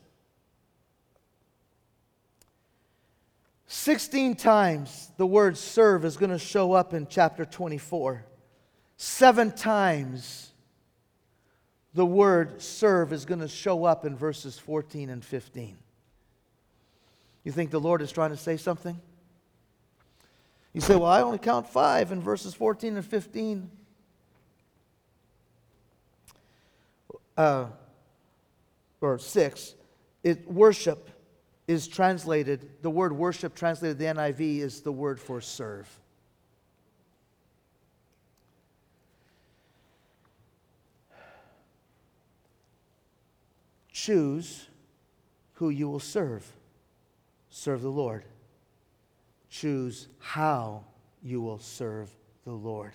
16 3.66 4.36
times 4.36 5.10
the 5.16 5.26
word 5.26 5.56
serve 5.56 6.04
is 6.04 6.16
going 6.16 6.30
to 6.30 6.38
show 6.38 6.72
up 6.72 6.92
in 6.92 7.06
chapter 7.06 7.44
24. 7.44 8.24
Seven 8.96 9.50
times 9.50 10.52
the 11.94 12.06
word 12.06 12.60
serve 12.62 13.12
is 13.12 13.24
going 13.24 13.40
to 13.40 13.48
show 13.48 13.84
up 13.84 14.04
in 14.04 14.16
verses 14.16 14.58
14 14.58 15.10
and 15.10 15.24
15. 15.24 15.76
You 17.44 17.52
think 17.52 17.70
the 17.70 17.80
Lord 17.80 18.02
is 18.02 18.12
trying 18.12 18.30
to 18.30 18.36
say 18.36 18.56
something? 18.56 19.00
You 20.72 20.80
say, 20.80 20.94
Well, 20.94 21.06
I 21.06 21.22
only 21.22 21.38
count 21.38 21.68
five 21.68 22.12
in 22.12 22.20
verses 22.20 22.54
14 22.54 22.96
and 22.96 23.04
15. 23.04 23.70
Uh, 27.36 27.66
or 29.02 29.18
6, 29.18 29.74
it, 30.22 30.50
worship 30.50 31.10
is 31.66 31.88
translated, 31.88 32.70
the 32.82 32.90
word 32.90 33.12
worship 33.12 33.54
translated 33.54 33.98
the 33.98 34.04
NIV 34.06 34.60
is 34.60 34.80
the 34.80 34.92
word 34.92 35.20
for 35.20 35.40
serve. 35.40 35.88
Choose 43.92 44.68
who 45.54 45.70
you 45.70 45.88
will 45.88 46.00
serve. 46.00 46.44
serve 47.50 47.82
the 47.82 47.88
Lord. 47.88 48.24
Choose 49.48 50.08
how 50.18 50.84
you 51.22 51.40
will 51.40 51.58
serve 51.58 52.10
the 52.44 52.52
Lord. 52.52 52.92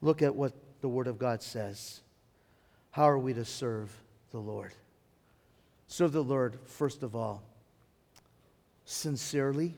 Look 0.00 0.22
at 0.22 0.34
what 0.34 0.54
the 0.80 0.88
Word 0.88 1.06
of 1.06 1.18
God 1.18 1.42
says. 1.42 2.00
How 2.92 3.10
are 3.10 3.18
we 3.18 3.34
to 3.34 3.44
serve 3.44 3.94
the 4.30 4.38
Lord? 4.38 4.72
Serve 5.90 6.12
the 6.12 6.22
Lord, 6.22 6.56
first 6.66 7.02
of 7.02 7.16
all, 7.16 7.42
sincerely. 8.84 9.74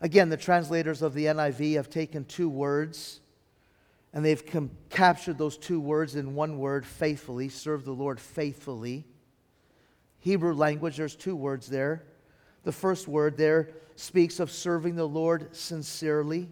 Again, 0.00 0.28
the 0.28 0.36
translators 0.36 1.02
of 1.02 1.12
the 1.12 1.24
NIV 1.24 1.74
have 1.74 1.90
taken 1.90 2.24
two 2.24 2.48
words 2.48 3.18
and 4.12 4.24
they've 4.24 4.46
com- 4.46 4.70
captured 4.88 5.38
those 5.38 5.58
two 5.58 5.80
words 5.80 6.14
in 6.14 6.36
one 6.36 6.60
word 6.60 6.86
faithfully. 6.86 7.48
Serve 7.48 7.84
the 7.84 7.92
Lord 7.92 8.20
faithfully. 8.20 9.04
Hebrew 10.20 10.54
language, 10.54 10.98
there's 10.98 11.16
two 11.16 11.34
words 11.34 11.66
there. 11.66 12.04
The 12.62 12.70
first 12.70 13.08
word 13.08 13.36
there 13.36 13.70
speaks 13.96 14.38
of 14.38 14.52
serving 14.52 14.94
the 14.94 15.08
Lord 15.08 15.54
sincerely. 15.56 16.48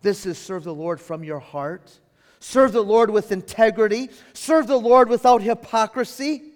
This 0.00 0.24
is 0.24 0.38
serve 0.38 0.64
the 0.64 0.74
Lord 0.74 1.02
from 1.02 1.22
your 1.22 1.38
heart. 1.38 2.00
Serve 2.40 2.72
the 2.72 2.80
Lord 2.80 3.10
with 3.10 3.30
integrity. 3.30 4.08
Serve 4.32 4.68
the 4.68 4.80
Lord 4.80 5.10
without 5.10 5.42
hypocrisy. 5.42 6.47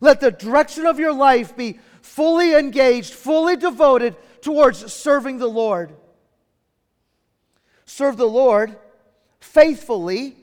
Let 0.00 0.20
the 0.20 0.30
direction 0.30 0.86
of 0.86 0.98
your 0.98 1.12
life 1.12 1.56
be 1.56 1.78
fully 2.02 2.54
engaged, 2.54 3.12
fully 3.12 3.56
devoted 3.56 4.16
towards 4.40 4.92
serving 4.92 5.38
the 5.38 5.48
Lord. 5.48 5.92
Serve 7.84 8.16
the 8.16 8.28
Lord 8.28 8.76
faithfully. 9.40 10.36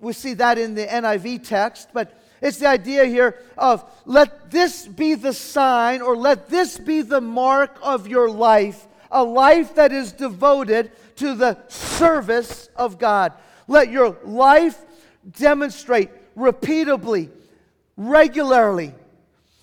We 0.00 0.12
see 0.12 0.34
that 0.34 0.58
in 0.58 0.74
the 0.74 0.86
NIV 0.86 1.46
text, 1.46 1.90
but 1.92 2.18
it's 2.40 2.58
the 2.58 2.66
idea 2.66 3.04
here 3.04 3.38
of 3.56 3.84
let 4.04 4.50
this 4.50 4.86
be 4.86 5.14
the 5.14 5.32
sign 5.32 6.02
or 6.02 6.16
let 6.16 6.48
this 6.48 6.76
be 6.76 7.02
the 7.02 7.20
mark 7.20 7.78
of 7.82 8.08
your 8.08 8.28
life, 8.28 8.88
a 9.12 9.22
life 9.22 9.76
that 9.76 9.92
is 9.92 10.10
devoted 10.10 10.90
to 11.16 11.36
the 11.36 11.56
service 11.68 12.68
of 12.74 12.98
God. 12.98 13.32
Let 13.68 13.90
your 13.90 14.16
life 14.24 14.76
demonstrate 15.30 16.10
repeatably, 16.36 17.30
regularly. 17.96 18.94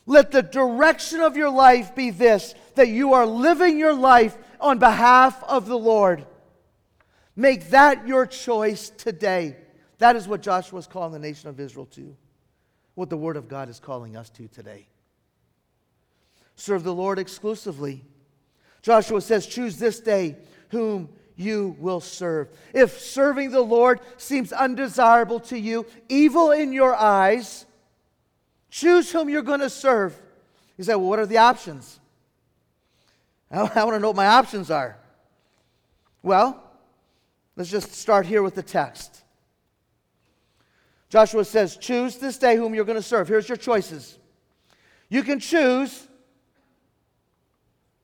Let 0.05 0.32
the 0.32 0.41
direction 0.41 1.21
of 1.21 1.38
your 1.38 1.49
life 1.49 1.95
be 1.95 2.09
this 2.09 2.55
that 2.75 2.88
you 2.88 3.13
are 3.13 3.25
living 3.25 3.77
your 3.77 3.93
life 3.93 4.38
on 4.59 4.80
behalf 4.80 5.43
of 5.43 5.67
the 5.67 5.77
Lord. 5.77 6.25
Make 7.36 7.69
that 7.69 8.07
your 8.07 8.25
choice 8.25 8.89
today. 8.89 9.55
That 9.99 10.15
is 10.15 10.27
what 10.27 10.41
Joshua 10.41 10.80
is 10.80 10.88
calling 10.88 11.13
the 11.13 11.19
nation 11.19 11.49
of 11.49 11.59
Israel 11.59 11.86
to 11.88 12.15
what 12.95 13.09
the 13.09 13.17
Word 13.17 13.38
of 13.38 13.47
God 13.47 13.69
is 13.69 13.80
calling 13.80 14.17
us 14.17 14.30
to 14.32 14.47
today. 14.47 14.88
Serve 16.55 16.84
the 16.84 16.93
Lord 16.93 17.19
exclusively. 17.19 18.03
Joshua 18.82 19.21
says, 19.21 19.45
Choose 19.45 19.77
this 19.77 19.99
day 19.99 20.36
whom 20.69 21.09
you 21.36 21.77
will 21.80 22.01
serve. 22.01 22.49
If 22.73 22.99
serving 22.99 23.51
the 23.51 23.61
Lord 23.61 24.01
seems 24.17 24.51
undesirable 24.51 25.39
to 25.41 25.57
you, 25.57 25.86
evil 26.09 26.51
in 26.51 26.73
your 26.73 26.93
eyes, 26.93 27.65
choose 28.70 29.11
whom 29.11 29.30
you're 29.30 29.41
going 29.41 29.59
to 29.59 29.70
serve. 29.70 30.20
You 30.78 30.84
say, 30.84 30.95
Well, 30.95 31.09
what 31.09 31.20
are 31.20 31.26
the 31.26 31.38
options? 31.38 31.99
I, 33.51 33.59
I 33.76 33.84
want 33.84 33.95
to 33.95 33.99
know 33.99 34.07
what 34.07 34.15
my 34.15 34.28
options 34.28 34.72
are. 34.72 34.97
Well, 36.22 36.61
let's 37.55 37.70
just 37.70 37.93
start 37.93 38.26
here 38.26 38.43
with 38.43 38.55
the 38.55 38.63
text. 38.63 39.24
Joshua 41.09 41.43
says, 41.43 41.78
Choose 41.78 42.17
this 42.17 42.38
day 42.38 42.55
whom 42.55 42.76
you're 42.76 42.86
going 42.86 42.97
to 42.97 43.03
serve. 43.03 43.28
Here's 43.28 43.49
your 43.49 43.57
choices. 43.57 44.17
You 45.09 45.24
can 45.24 45.39
choose 45.39 46.07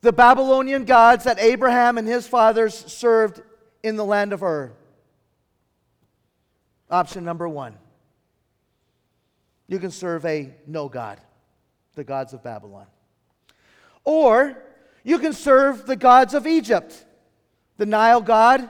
the 0.01 0.11
Babylonian 0.11 0.86
gods 0.86 1.24
that 1.26 1.39
Abraham 1.39 1.97
and 1.97 2.07
his 2.07 2.28
fathers 2.28 2.74
served 2.74 3.41
in 3.84 3.95
the 3.95 4.05
land 4.05 4.34
of 4.34 4.43
Ur. 4.43 4.72
Option 6.89 7.24
number 7.24 7.47
one. 7.47 7.78
You 9.68 9.80
can 9.80 9.91
serve 9.91 10.26
a 10.26 10.53
no 10.68 10.89
God, 10.89 11.20
the 11.95 12.03
gods 12.03 12.34
of 12.34 12.43
Babylon. 12.43 12.86
Or 14.03 14.61
you 15.03 15.20
can 15.20 15.34
serve 15.34 15.86
the 15.88 15.95
gods 15.95 16.34
of 16.34 16.45
Egypt, 16.45 17.05
the 17.78 17.86
Nile 17.86 18.22
god, 18.22 18.70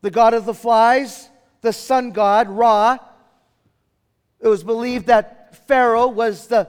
the 0.00 0.10
god 0.10 0.34
of 0.34 0.44
the 0.44 0.54
flies, 0.54 1.28
the 1.60 1.72
sun 1.72 2.10
god, 2.10 2.48
Ra, 2.48 2.98
it 4.40 4.48
was 4.48 4.64
believed 4.64 5.06
that 5.06 5.66
Pharaoh 5.68 6.08
was 6.08 6.46
the 6.46 6.68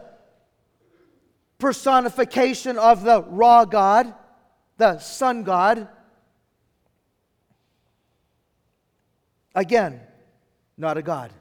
personification 1.57 2.77
of 2.77 3.03
the 3.03 3.23
Ra 3.23 3.65
God, 3.65 4.13
the 4.77 4.99
sun 4.99 5.43
god. 5.43 5.87
Again, 9.55 10.01
not 10.77 10.97
a 10.97 11.01
God. 11.01 11.31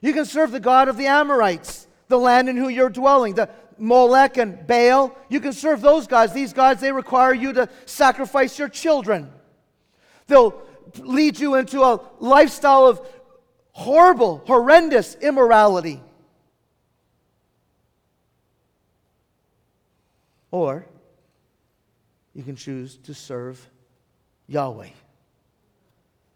You 0.00 0.12
can 0.12 0.24
serve 0.24 0.50
the 0.50 0.60
God 0.60 0.88
of 0.88 0.96
the 0.96 1.06
Amorites, 1.06 1.86
the 2.08 2.18
land 2.18 2.48
in 2.48 2.56
who 2.56 2.68
you're 2.68 2.88
dwelling, 2.88 3.34
the 3.34 3.50
Molech 3.78 4.36
and 4.36 4.66
Baal. 4.66 5.16
You 5.28 5.40
can 5.40 5.52
serve 5.52 5.80
those 5.80 6.06
gods. 6.06 6.32
These 6.32 6.52
gods, 6.52 6.80
they 6.80 6.92
require 6.92 7.34
you 7.34 7.52
to 7.54 7.68
sacrifice 7.86 8.58
your 8.58 8.68
children. 8.68 9.30
They'll 10.26 10.62
lead 10.98 11.38
you 11.38 11.54
into 11.56 11.82
a 11.82 12.00
lifestyle 12.18 12.86
of 12.86 13.00
horrible, 13.72 14.42
horrendous 14.46 15.16
immorality. 15.16 16.00
Or 20.50 20.86
you 22.34 22.42
can 22.42 22.56
choose 22.56 22.96
to 23.04 23.14
serve 23.14 23.64
Yahweh, 24.48 24.88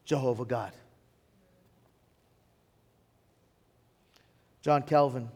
Jehovah 0.04 0.44
God. 0.44 0.72
John 4.64 4.80
Calvin, 4.80 5.28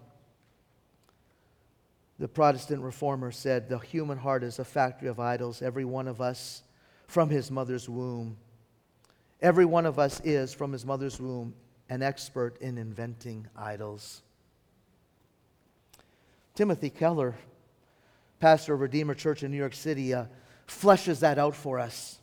the 2.18 2.26
Protestant 2.26 2.80
reformer, 2.80 3.30
said, 3.30 3.68
The 3.68 3.78
human 3.78 4.16
heart 4.16 4.42
is 4.42 4.58
a 4.58 4.64
factory 4.64 5.08
of 5.08 5.20
idols, 5.20 5.60
every 5.60 5.84
one 5.84 6.08
of 6.08 6.22
us 6.22 6.62
from 7.08 7.28
his 7.28 7.50
mother's 7.50 7.90
womb. 7.90 8.38
Every 9.42 9.66
one 9.66 9.84
of 9.84 9.98
us 9.98 10.18
is, 10.24 10.54
from 10.54 10.72
his 10.72 10.86
mother's 10.86 11.20
womb, 11.20 11.52
an 11.90 12.02
expert 12.02 12.56
in 12.62 12.78
inventing 12.78 13.46
idols. 13.54 14.22
Timothy 16.54 16.88
Keller, 16.88 17.34
pastor 18.40 18.72
of 18.72 18.80
Redeemer 18.80 19.14
Church 19.14 19.42
in 19.42 19.50
New 19.50 19.58
York 19.58 19.74
City, 19.74 20.14
uh, 20.14 20.24
fleshes 20.66 21.20
that 21.20 21.38
out 21.38 21.54
for 21.54 21.78
us. 21.78 22.18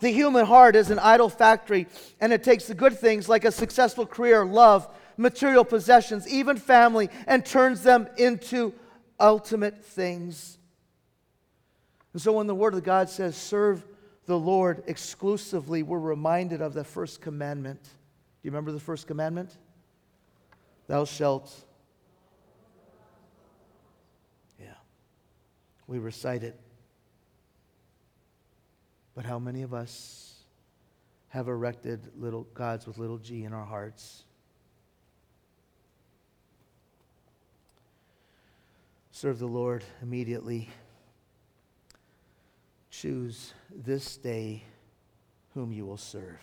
The 0.00 0.10
human 0.10 0.44
heart 0.44 0.76
is 0.76 0.90
an 0.90 0.98
idol 0.98 1.30
factory, 1.30 1.86
and 2.20 2.30
it 2.30 2.42
takes 2.42 2.66
the 2.66 2.74
good 2.74 2.98
things 2.98 3.26
like 3.26 3.46
a 3.46 3.52
successful 3.52 4.04
career, 4.04 4.44
love, 4.44 4.86
material 5.16 5.64
possessions, 5.64 6.26
even 6.28 6.56
family, 6.56 7.10
and 7.26 7.44
turns 7.44 7.82
them 7.82 8.08
into 8.16 8.72
ultimate 9.18 9.84
things. 9.84 10.58
And 12.12 12.20
so 12.20 12.32
when 12.32 12.46
the 12.46 12.54
Word 12.54 12.74
of 12.74 12.84
God 12.84 13.08
says, 13.08 13.36
serve 13.36 13.84
the 14.26 14.38
Lord 14.38 14.82
exclusively, 14.86 15.82
we're 15.82 15.98
reminded 15.98 16.60
of 16.60 16.74
the 16.74 16.84
first 16.84 17.20
commandment 17.20 17.82
Do 17.82 17.88
you 18.42 18.50
remember 18.50 18.72
the 18.72 18.80
first 18.80 19.06
commandment? 19.06 19.56
Thou 20.88 21.04
shalt. 21.04 21.52
Yeah. 24.60 24.74
We 25.86 25.98
recite 25.98 26.42
it. 26.42 26.58
But 29.14 29.24
how 29.24 29.38
many 29.38 29.62
of 29.62 29.74
us 29.74 30.34
have 31.28 31.48
erected 31.48 32.00
little 32.16 32.44
gods 32.54 32.86
with 32.86 32.98
little 32.98 33.18
g 33.18 33.44
in 33.44 33.52
our 33.52 33.64
hearts? 33.64 34.24
Serve 39.22 39.38
the 39.38 39.46
Lord 39.46 39.84
immediately. 40.02 40.68
Choose 42.90 43.54
this 43.72 44.16
day 44.16 44.64
whom 45.54 45.72
you 45.72 45.86
will 45.86 45.96
serve. 45.96 46.40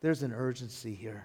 There's 0.00 0.24
an 0.24 0.32
urgency 0.32 0.92
here. 0.92 1.24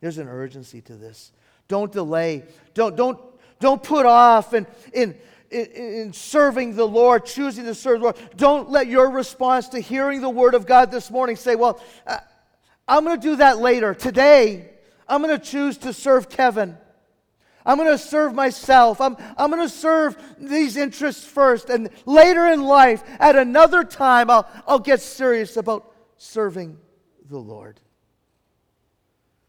There's 0.00 0.18
an 0.18 0.28
urgency 0.28 0.80
to 0.82 0.94
this. 0.94 1.32
Don't 1.66 1.90
delay. 1.90 2.44
Don't, 2.74 2.94
don't, 2.94 3.18
don't 3.58 3.82
put 3.82 4.06
off 4.06 4.54
in, 4.54 4.68
in, 4.92 5.16
in 5.50 6.12
serving 6.12 6.76
the 6.76 6.86
Lord, 6.86 7.26
choosing 7.26 7.64
to 7.64 7.74
serve 7.74 7.98
the 7.98 8.04
Lord. 8.04 8.16
Don't 8.36 8.70
let 8.70 8.86
your 8.86 9.10
response 9.10 9.66
to 9.70 9.80
hearing 9.80 10.20
the 10.20 10.30
word 10.30 10.54
of 10.54 10.64
God 10.64 10.92
this 10.92 11.10
morning 11.10 11.34
say, 11.34 11.56
Well, 11.56 11.82
uh, 12.06 12.18
I'm 12.86 13.02
going 13.02 13.20
to 13.20 13.28
do 13.30 13.34
that 13.34 13.58
later. 13.58 13.94
Today, 13.94 14.70
I'm 15.08 15.22
going 15.22 15.36
to 15.36 15.44
choose 15.44 15.76
to 15.78 15.92
serve 15.92 16.28
Kevin. 16.28 16.76
I'm 17.68 17.76
going 17.76 17.90
to 17.90 17.98
serve 17.98 18.34
myself. 18.34 18.98
I'm, 18.98 19.14
I'm 19.36 19.50
going 19.50 19.62
to 19.62 19.68
serve 19.68 20.16
these 20.38 20.78
interests 20.78 21.24
first. 21.26 21.68
And 21.68 21.90
later 22.06 22.48
in 22.48 22.62
life, 22.62 23.04
at 23.20 23.36
another 23.36 23.84
time, 23.84 24.30
I'll, 24.30 24.48
I'll 24.66 24.78
get 24.78 25.02
serious 25.02 25.58
about 25.58 25.92
serving 26.16 26.78
the 27.28 27.36
Lord. 27.36 27.78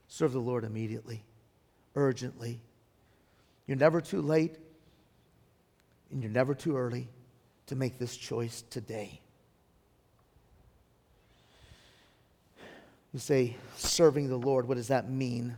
Serve 0.10 0.34
the 0.34 0.40
Lord 0.40 0.66
immediately, 0.66 1.24
urgently. 1.96 2.60
You're 3.68 3.78
never 3.78 4.02
too 4.02 4.22
late, 4.22 4.58
and 6.12 6.22
you're 6.22 6.32
never 6.32 6.54
too 6.54 6.76
early 6.76 7.08
to 7.68 7.76
make 7.78 8.00
this 8.00 8.18
choice 8.18 8.66
today. 8.70 9.22
You 13.14 13.20
say, 13.20 13.56
serving 13.78 14.28
the 14.28 14.38
Lord, 14.38 14.68
what 14.68 14.76
does 14.76 14.90
that 14.90 15.10
mean? 15.10 15.56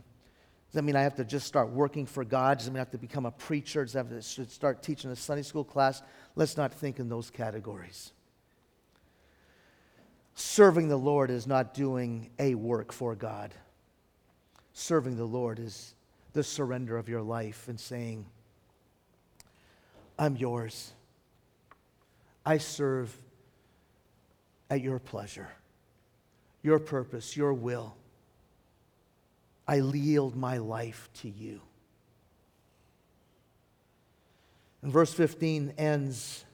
Does 0.72 0.76
that 0.76 0.84
mean 0.84 0.96
I 0.96 1.02
have 1.02 1.16
to 1.16 1.26
just 1.26 1.46
start 1.46 1.70
working 1.70 2.06
for 2.06 2.24
God? 2.24 2.60
Does 2.60 2.68
that 2.68 2.72
mean 2.72 2.78
I 2.78 2.80
have 2.80 2.92
to 2.92 2.98
become 2.98 3.26
a 3.26 3.32
preacher? 3.32 3.84
Does 3.84 3.92
that 3.92 4.06
mean 4.06 4.20
I 4.20 4.22
to 4.22 4.46
start 4.46 4.82
teaching 4.82 5.12
a 5.12 5.18
Sunday 5.18 5.44
school 5.44 5.66
class? 5.66 6.02
Let's 6.38 6.56
not 6.56 6.74
think 6.74 6.98
in 6.98 7.10
those 7.10 7.30
categories. 7.30 8.14
Serving 10.34 10.88
the 10.88 10.98
Lord 10.98 11.30
is 11.30 11.46
not 11.46 11.74
doing 11.74 12.30
a 12.40 12.56
work 12.56 12.94
for 12.94 13.16
God. 13.16 13.54
Serving 14.72 15.18
the 15.18 15.26
Lord 15.26 15.60
is 15.60 15.94
the 16.32 16.42
surrender 16.42 16.98
of 16.98 17.10
your 17.10 17.22
life 17.22 17.68
and 17.68 17.78
saying, 17.78 18.26
I'm 20.18 20.38
yours. 20.38 20.94
I 22.46 22.60
serve 22.60 23.14
at 24.70 24.80
your 24.80 25.00
pleasure, 25.00 25.50
your 26.64 26.80
purpose, 26.80 27.36
your 27.36 27.54
will. 27.54 27.98
I 29.68 29.76
yield 29.76 30.36
my 30.36 30.58
life 30.58 31.10
to 31.22 31.30
you. 31.30 31.62
And 34.82 34.92
verse 34.92 35.14
15 35.14 35.76
ends 35.78 36.46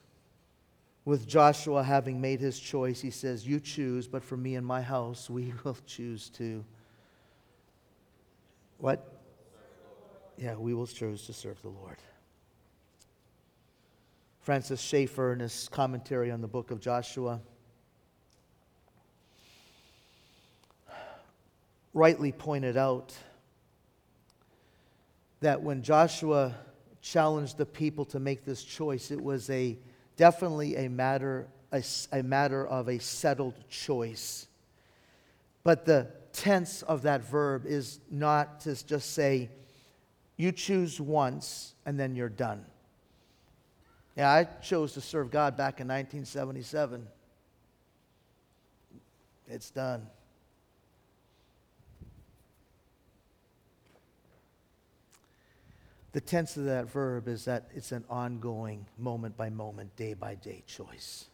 with 1.04 1.26
Joshua 1.26 1.82
having 1.82 2.20
made 2.20 2.40
his 2.40 2.60
choice. 2.60 3.00
He 3.00 3.10
says, 3.10 3.46
You 3.46 3.60
choose, 3.60 4.06
but 4.06 4.22
for 4.22 4.36
me 4.36 4.56
and 4.56 4.66
my 4.66 4.82
house, 4.82 5.30
we 5.30 5.54
will 5.64 5.78
choose 5.86 6.28
to. 6.30 6.64
What? 8.76 9.20
Yeah, 10.36 10.54
we 10.54 10.74
will 10.74 10.86
choose 10.86 11.26
to 11.26 11.32
serve 11.32 11.60
the 11.62 11.70
Lord. 11.70 11.96
Francis 14.40 14.80
Schaeffer, 14.80 15.32
in 15.32 15.40
his 15.40 15.68
commentary 15.68 16.30
on 16.30 16.40
the 16.40 16.46
book 16.46 16.70
of 16.70 16.80
Joshua, 16.80 17.40
rightly 21.94 22.32
pointed 22.32 22.76
out 22.76 23.14
that 25.40 25.62
when 25.62 25.82
Joshua 25.82 26.54
challenged 27.00 27.56
the 27.56 27.66
people 27.66 28.04
to 28.06 28.20
make 28.20 28.44
this 28.44 28.62
choice, 28.62 29.10
it 29.10 29.22
was 29.22 29.48
a 29.50 29.78
definitely 30.16 30.76
a 30.76 30.88
matter, 30.88 31.46
a, 31.72 31.82
a 32.12 32.22
matter 32.22 32.66
of 32.66 32.88
a 32.88 32.98
settled 32.98 33.54
choice. 33.68 34.46
But 35.62 35.84
the 35.84 36.08
tense 36.32 36.82
of 36.82 37.02
that 37.02 37.24
verb 37.24 37.64
is 37.66 38.00
not 38.10 38.60
to 38.60 38.86
just 38.86 39.14
say, 39.14 39.50
you 40.36 40.52
choose 40.52 41.00
once 41.00 41.74
and 41.84 41.98
then 41.98 42.14
you're 42.14 42.28
done. 42.28 42.64
Yeah, 44.16 44.30
I 44.30 44.44
chose 44.44 44.94
to 44.94 45.00
serve 45.00 45.30
God 45.30 45.56
back 45.56 45.80
in 45.80 45.86
1977. 45.86 47.06
It's 49.48 49.70
done. 49.70 50.06
The 56.18 56.24
tense 56.24 56.56
of 56.56 56.64
that 56.64 56.90
verb 56.90 57.28
is 57.28 57.44
that 57.44 57.68
it's 57.76 57.92
an 57.92 58.04
ongoing, 58.10 58.86
moment 58.98 59.36
by 59.36 59.50
moment, 59.50 59.94
day 59.94 60.14
by 60.14 60.34
day 60.34 60.64
choice. 60.66 61.26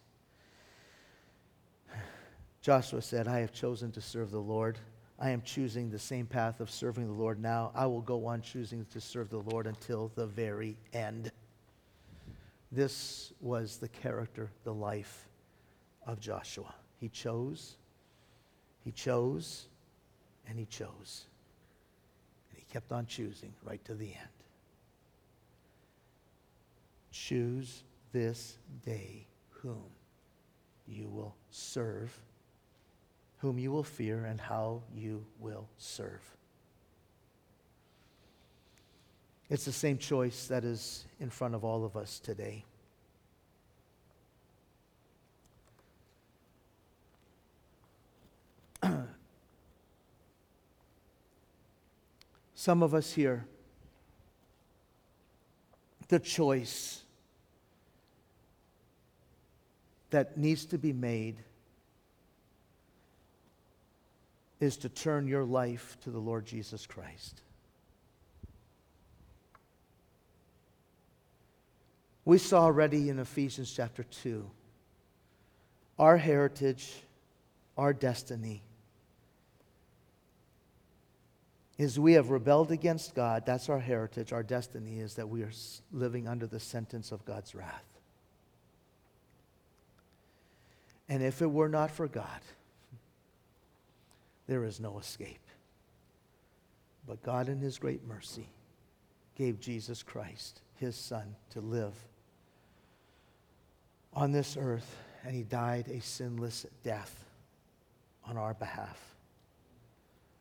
Joshua 2.60 3.00
said, 3.00 3.26
I 3.26 3.38
have 3.38 3.50
chosen 3.50 3.92
to 3.92 4.02
serve 4.02 4.30
the 4.30 4.42
Lord. 4.42 4.76
I 5.18 5.30
am 5.30 5.40
choosing 5.40 5.88
the 5.88 5.98
same 5.98 6.26
path 6.26 6.60
of 6.60 6.70
serving 6.70 7.06
the 7.06 7.14
Lord 7.14 7.40
now. 7.40 7.72
I 7.74 7.86
will 7.86 8.02
go 8.02 8.26
on 8.26 8.42
choosing 8.42 8.84
to 8.92 9.00
serve 9.00 9.30
the 9.30 9.38
Lord 9.38 9.66
until 9.66 10.12
the 10.16 10.26
very 10.26 10.76
end. 10.92 11.32
This 12.70 13.32
was 13.40 13.78
the 13.78 13.88
character, 13.88 14.50
the 14.64 14.74
life 14.74 15.30
of 16.06 16.20
Joshua. 16.20 16.74
He 17.00 17.08
chose, 17.08 17.76
he 18.84 18.92
chose, 18.92 19.64
and 20.46 20.58
he 20.58 20.66
chose. 20.66 21.24
And 22.50 22.58
he 22.58 22.70
kept 22.70 22.92
on 22.92 23.06
choosing 23.06 23.54
right 23.64 23.82
to 23.86 23.94
the 23.94 24.08
end. 24.08 24.33
Choose 27.14 27.84
this 28.12 28.58
day 28.84 29.28
whom 29.48 29.84
you 30.88 31.08
will 31.08 31.36
serve, 31.48 32.18
whom 33.38 33.56
you 33.56 33.70
will 33.70 33.84
fear, 33.84 34.24
and 34.24 34.40
how 34.40 34.82
you 34.92 35.24
will 35.38 35.68
serve. 35.78 36.20
It's 39.48 39.64
the 39.64 39.70
same 39.70 39.96
choice 39.96 40.48
that 40.48 40.64
is 40.64 41.04
in 41.20 41.30
front 41.30 41.54
of 41.54 41.62
all 41.62 41.84
of 41.84 41.96
us 41.96 42.18
today. 42.18 42.64
Some 52.56 52.82
of 52.82 52.92
us 52.92 53.12
here, 53.12 53.46
the 56.08 56.18
choice 56.18 57.03
that 60.14 60.36
needs 60.36 60.64
to 60.66 60.78
be 60.78 60.92
made 60.92 61.34
is 64.60 64.76
to 64.76 64.88
turn 64.88 65.26
your 65.26 65.42
life 65.42 65.96
to 66.04 66.10
the 66.10 66.20
Lord 66.20 66.46
Jesus 66.46 66.86
Christ. 66.86 67.42
We 72.24 72.38
saw 72.38 72.62
already 72.62 73.08
in 73.08 73.18
Ephesians 73.18 73.72
chapter 73.74 74.04
2 74.04 74.48
our 75.98 76.16
heritage, 76.16 76.92
our 77.76 77.92
destiny 77.92 78.62
is 81.76 81.98
we 81.98 82.12
have 82.12 82.30
rebelled 82.30 82.70
against 82.70 83.16
God. 83.16 83.42
That's 83.46 83.68
our 83.68 83.80
heritage. 83.80 84.32
Our 84.32 84.44
destiny 84.44 85.00
is 85.00 85.14
that 85.14 85.28
we 85.28 85.42
are 85.42 85.50
living 85.90 86.28
under 86.28 86.46
the 86.46 86.60
sentence 86.60 87.10
of 87.10 87.24
God's 87.24 87.52
wrath. 87.52 87.93
And 91.08 91.22
if 91.22 91.42
it 91.42 91.50
were 91.50 91.68
not 91.68 91.90
for 91.90 92.08
God, 92.08 92.40
there 94.46 94.64
is 94.64 94.80
no 94.80 94.98
escape. 94.98 95.40
But 97.06 97.22
God, 97.22 97.48
in 97.48 97.58
His 97.58 97.78
great 97.78 98.06
mercy, 98.06 98.48
gave 99.34 99.60
Jesus 99.60 100.02
Christ, 100.02 100.60
His 100.76 100.96
Son, 100.96 101.34
to 101.50 101.60
live 101.60 101.94
on 104.12 104.32
this 104.32 104.56
earth, 104.58 104.96
and 105.24 105.34
He 105.34 105.42
died 105.42 105.88
a 105.88 106.00
sinless 106.00 106.66
death 106.82 107.24
on 108.26 108.36
our 108.36 108.54
behalf. 108.54 108.98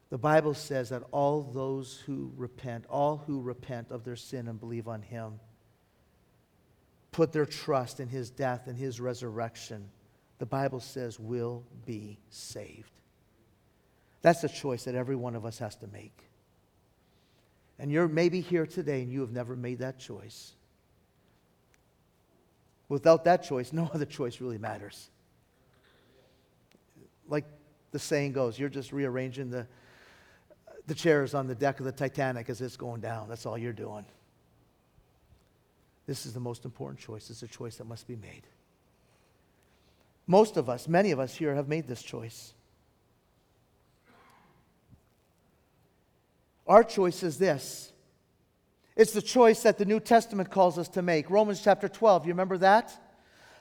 The 0.09 0.18
Bible 0.18 0.53
says 0.53 0.89
that 0.89 1.03
all 1.11 1.41
those 1.41 2.01
who 2.05 2.32
repent, 2.38 2.86
all 2.88 3.18
who 3.26 3.41
repent 3.41 3.91
of 3.91 4.03
their 4.03 4.16
sin 4.16 4.47
and 4.47 4.59
believe 4.59 4.88
on 4.88 5.01
Him, 5.01 5.39
put 7.11 7.34
their 7.34 7.45
trust 7.45 7.99
in 7.99 8.07
His 8.07 8.30
death 8.30 8.68
and 8.68 8.78
His 8.78 9.01
resurrection 9.01 9.89
the 10.40 10.46
Bible 10.46 10.80
says 10.80 11.20
will 11.20 11.64
be 11.86 12.18
saved. 12.30 12.92
That's 14.22 14.44
a 14.44 14.50
choice 14.50 14.86
that 14.86 14.96
every 14.96 15.16
one 15.16 15.36
of 15.36 15.46
us 15.46 15.60
has 15.60 15.76
to 15.78 15.88
make. 15.88 16.18
And 17.78 17.92
you're 17.92 18.08
maybe 18.08 18.40
here 18.40 18.66
today 18.66 19.02
and 19.02 19.12
you 19.12 19.22
have 19.22 19.32
never 19.32 19.56
made 19.56 19.80
that 19.80 20.00
choice. 20.00 20.54
Without 22.90 23.26
that 23.26 23.44
choice, 23.44 23.74
no 23.74 23.90
other 23.94 24.06
choice 24.06 24.40
really 24.40 24.58
matters. 24.58 25.10
Like 27.28 27.46
the 27.92 28.00
saying 28.00 28.34
goes, 28.34 28.58
you're 28.58 28.70
just 28.70 28.94
rearranging 28.94 29.50
the, 29.50 29.68
the 30.88 30.96
chairs 30.96 31.34
on 31.34 31.48
the 31.48 31.56
deck 31.56 31.80
of 31.80 31.86
the 31.86 31.92
Titanic 31.92 32.50
as 32.50 32.62
it's 32.62 32.78
going 32.78 33.02
down. 33.02 33.28
That's 33.30 33.46
all 33.46 33.58
you're 33.58 33.74
doing. 33.74 34.06
This 36.06 36.26
is 36.26 36.34
the 36.34 36.40
most 36.40 36.66
important 36.66 37.00
choice. 37.00 37.30
It's 37.30 37.44
a 37.44 37.48
choice 37.48 37.78
that 37.78 37.86
must 37.86 38.08
be 38.08 38.16
made. 38.16 38.44
Most 40.26 40.57
of 40.57 40.69
us, 40.69 40.88
many 40.88 41.11
of 41.11 41.19
us 41.19 41.36
here, 41.36 41.55
have 41.55 41.67
made 41.67 41.88
this 41.88 42.01
choice. 42.01 42.53
Our 46.65 46.84
choice 46.84 47.24
is 47.24 47.38
this 47.38 47.93
it's 48.95 49.11
the 49.11 49.21
choice 49.21 49.63
that 49.63 49.78
the 49.78 49.86
New 49.86 49.99
Testament 49.99 50.51
calls 50.51 50.78
us 50.78 50.88
to 50.89 51.01
make. 51.01 51.30
Romans 51.30 51.61
chapter 51.63 51.89
12, 51.89 52.26
you 52.26 52.34
remember 52.34 52.57
that? 52.59 52.95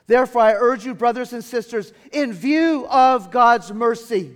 Therefore, 0.05 0.41
I 0.41 0.53
urge 0.53 0.85
you, 0.85 0.93
brothers 0.93 1.33
and 1.33 1.43
sisters, 1.43 1.93
in 2.11 2.33
view 2.33 2.85
of 2.89 3.31
God's 3.31 3.71
mercy. 3.71 4.35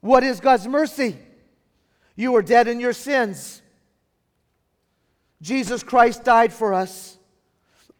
What 0.00 0.24
is 0.24 0.40
God's 0.40 0.66
mercy? 0.66 1.16
You 2.16 2.32
were 2.32 2.42
dead 2.42 2.68
in 2.68 2.80
your 2.80 2.94
sins. 2.94 3.62
Jesus 5.40 5.82
Christ 5.82 6.24
died 6.24 6.52
for 6.52 6.74
us. 6.74 7.16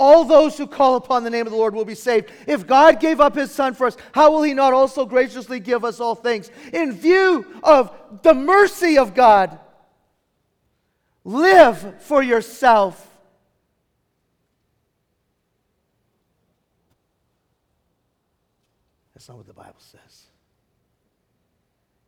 All 0.02 0.24
those 0.24 0.58
who 0.58 0.66
call 0.66 0.96
upon 0.96 1.22
the 1.22 1.30
name 1.30 1.46
of 1.46 1.52
the 1.52 1.58
Lord 1.58 1.74
will 1.74 1.84
be 1.84 1.94
saved. 1.94 2.30
If 2.46 2.66
God 2.66 2.98
gave 2.98 3.20
up 3.20 3.36
his 3.36 3.52
son 3.52 3.74
for 3.74 3.86
us, 3.86 3.96
how 4.12 4.32
will 4.32 4.42
he 4.42 4.52
not 4.52 4.72
also 4.72 5.06
graciously 5.06 5.60
give 5.60 5.84
us 5.84 6.00
all 6.00 6.14
things? 6.14 6.50
In 6.72 6.92
view 6.92 7.46
of 7.62 7.94
the 8.22 8.34
mercy 8.34 8.98
of 8.98 9.14
God, 9.14 9.58
Live 11.24 12.02
for 12.02 12.22
yourself. 12.22 13.08
That's 19.14 19.28
not 19.28 19.36
what 19.36 19.46
the 19.46 19.52
Bible 19.52 19.74
says. 19.78 20.00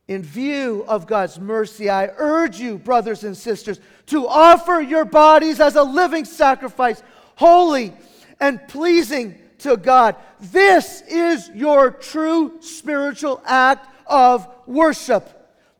In 0.09 0.23
view 0.23 0.85
of 0.89 1.07
God's 1.07 1.39
mercy, 1.39 1.89
I 1.89 2.11
urge 2.17 2.59
you, 2.59 2.77
brothers 2.77 3.25
and 3.25 3.37
sisters, 3.37 3.81
to 4.07 4.27
offer 4.27 4.81
your 4.81 5.05
bodies 5.05 5.61
as 5.61 5.77
a 5.77 5.83
living 5.83 6.25
sacrifice, 6.25 7.03
holy 7.37 7.93
and 8.41 8.67
pleasing 8.69 9.39
to 9.59 9.77
God. 9.77 10.17
This 10.41 11.03
is 11.03 11.49
your 11.51 11.91
true 11.91 12.61
spiritual 12.61 13.43
act 13.45 13.89
of 14.07 14.47
worship. 14.67 15.31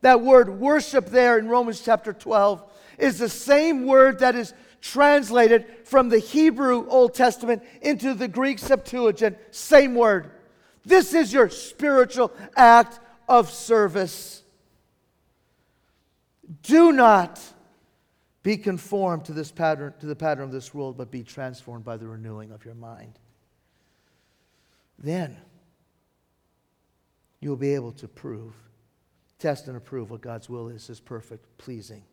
That 0.01 0.21
word 0.21 0.49
worship 0.59 1.07
there 1.07 1.37
in 1.37 1.47
Romans 1.47 1.81
chapter 1.81 2.13
12 2.13 2.63
is 2.97 3.19
the 3.19 3.29
same 3.29 3.85
word 3.85 4.19
that 4.19 4.35
is 4.35 4.53
translated 4.81 5.65
from 5.85 6.09
the 6.09 6.19
Hebrew 6.19 6.87
Old 6.87 7.13
Testament 7.13 7.63
into 7.81 8.13
the 8.13 8.27
Greek 8.27 8.59
Septuagint. 8.59 9.37
Same 9.51 9.95
word. 9.95 10.29
This 10.85 11.13
is 11.13 11.33
your 11.33 11.49
spiritual 11.49 12.31
act 12.55 12.99
of 13.27 13.49
service. 13.49 14.43
Do 16.61 16.91
not 16.91 17.41
be 18.45 18.57
conformed 18.57 19.25
to 19.25 19.33
this 19.33 19.51
pattern 19.51 19.91
to 19.99 20.05
the 20.05 20.15
pattern 20.15 20.43
of 20.43 20.51
this 20.51 20.71
world 20.71 20.95
but 20.95 21.09
be 21.09 21.23
transformed 21.23 21.83
by 21.83 21.97
the 21.97 22.07
renewing 22.07 22.51
of 22.51 22.63
your 22.63 22.75
mind. 22.75 23.17
Then 24.99 25.35
you'll 27.39 27.55
be 27.55 27.73
able 27.73 27.91
to 27.93 28.07
prove 28.07 28.53
test 29.39 29.67
and 29.67 29.75
approve 29.75 30.11
what 30.11 30.21
god's 30.21 30.47
will 30.47 30.69
is 30.69 30.85
his 30.85 30.99
perfect 30.99 31.57
pleasing 31.57 32.03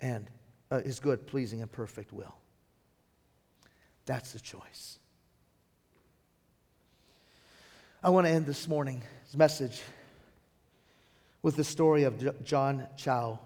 and 0.00 0.30
uh, 0.70 0.82
his 0.82 1.00
good 1.00 1.26
pleasing 1.26 1.62
and 1.62 1.72
perfect 1.72 2.12
will. 2.12 2.36
That's 4.06 4.32
the 4.32 4.38
choice. 4.38 5.00
I 8.04 8.10
want 8.10 8.28
to 8.28 8.30
end 8.30 8.46
this 8.46 8.68
morning's 8.68 9.02
message 9.34 9.82
with 11.42 11.56
the 11.56 11.64
story 11.64 12.04
of 12.04 12.44
john 12.44 12.86
chau 12.96 13.40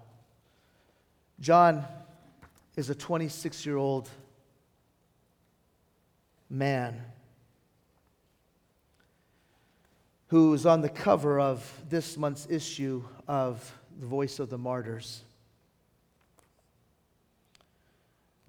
John 1.39 1.85
is 2.75 2.89
a 2.89 2.95
26 2.95 3.65
year 3.65 3.77
old 3.77 4.09
man 6.49 7.01
who 10.27 10.53
is 10.53 10.65
on 10.65 10.81
the 10.81 10.89
cover 10.89 11.39
of 11.39 11.81
this 11.89 12.17
month's 12.17 12.47
issue 12.49 13.03
of 13.27 13.77
The 13.99 14.05
Voice 14.05 14.39
of 14.39 14.49
the 14.49 14.57
Martyrs. 14.57 15.21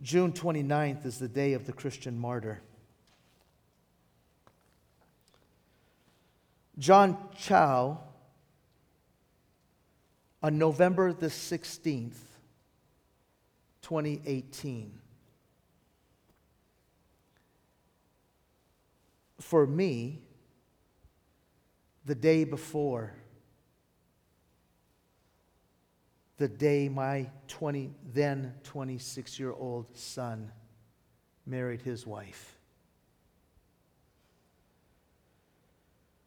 June 0.02 0.32
29th 0.32 1.06
is 1.06 1.18
the 1.18 1.28
day 1.28 1.54
of 1.54 1.66
the 1.66 1.72
Christian 1.72 2.18
martyr. 2.18 2.60
John 6.78 7.16
Chau, 7.38 7.98
on 10.42 10.58
November 10.58 11.12
the 11.14 11.28
16th, 11.28 12.12
2018. 13.86 14.90
For 19.38 19.64
me, 19.64 20.22
the 22.04 22.16
day 22.16 22.42
before, 22.42 23.12
the 26.36 26.48
day 26.48 26.88
my 26.88 27.30
20, 27.46 27.92
then 28.12 28.54
26 28.64 29.38
year 29.38 29.52
old 29.52 29.96
son 29.96 30.50
married 31.46 31.82
his 31.82 32.04
wife, 32.04 32.58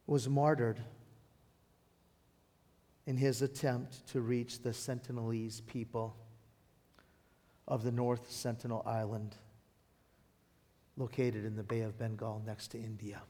was 0.08 0.30
martyred 0.30 0.80
in 3.06 3.18
his 3.18 3.42
attempt 3.42 4.08
to 4.08 4.22
reach 4.22 4.62
the 4.62 4.70
Sentinelese 4.70 5.60
people 5.68 6.16
of 7.70 7.84
the 7.84 7.92
North 7.92 8.30
Sentinel 8.32 8.84
Island, 8.86 9.36
located 10.98 11.46
in 11.46 11.56
the 11.56 11.64
Bay 11.64 11.82
of 11.82 11.98
Bengal 11.98 12.42
next 12.46 12.70
to 12.70 12.78
India. 12.78 13.22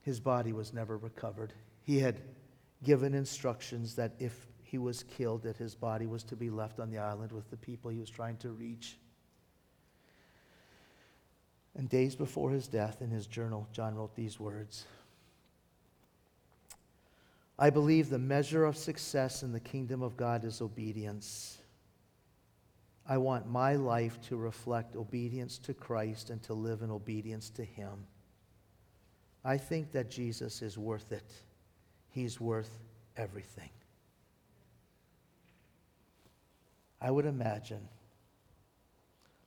His 0.00 0.18
body 0.18 0.52
was 0.52 0.72
never 0.72 0.96
recovered. 0.96 1.52
He 1.82 1.98
had 1.98 2.20
given 2.82 3.14
instructions 3.14 3.94
that 3.96 4.12
if 4.18 4.46
he 4.62 4.78
was 4.78 5.04
killed, 5.04 5.42
that 5.42 5.56
his 5.56 5.74
body 5.74 6.06
was 6.06 6.24
to 6.24 6.36
be 6.36 6.50
left 6.50 6.80
on 6.80 6.90
the 6.90 6.98
island 6.98 7.30
with 7.30 7.48
the 7.50 7.56
people 7.56 7.90
he 7.90 8.00
was 8.00 8.10
trying 8.10 8.36
to 8.38 8.48
reach. 8.50 8.96
And 11.76 11.88
days 11.88 12.16
before 12.16 12.50
his 12.50 12.66
death, 12.66 13.02
in 13.02 13.10
his 13.10 13.26
journal, 13.26 13.68
John 13.72 13.94
wrote 13.94 14.16
these 14.16 14.40
words 14.40 14.86
I 17.58 17.70
believe 17.70 18.10
the 18.10 18.18
measure 18.18 18.64
of 18.64 18.76
success 18.76 19.42
in 19.42 19.52
the 19.52 19.60
kingdom 19.60 20.02
of 20.02 20.16
God 20.16 20.44
is 20.44 20.60
obedience. 20.60 21.58
I 23.08 23.18
want 23.18 23.48
my 23.48 23.76
life 23.76 24.20
to 24.22 24.36
reflect 24.36 24.96
obedience 24.96 25.58
to 25.58 25.74
Christ 25.74 26.30
and 26.30 26.42
to 26.44 26.54
live 26.54 26.82
in 26.82 26.90
obedience 26.90 27.50
to 27.50 27.64
Him. 27.64 28.06
I 29.44 29.58
think 29.58 29.92
that 29.92 30.10
Jesus 30.10 30.60
is 30.60 30.76
worth 30.76 31.12
it. 31.12 31.32
He's 32.08 32.40
worth 32.40 32.80
everything. 33.16 33.70
I 37.00 37.10
would 37.10 37.26
imagine 37.26 37.86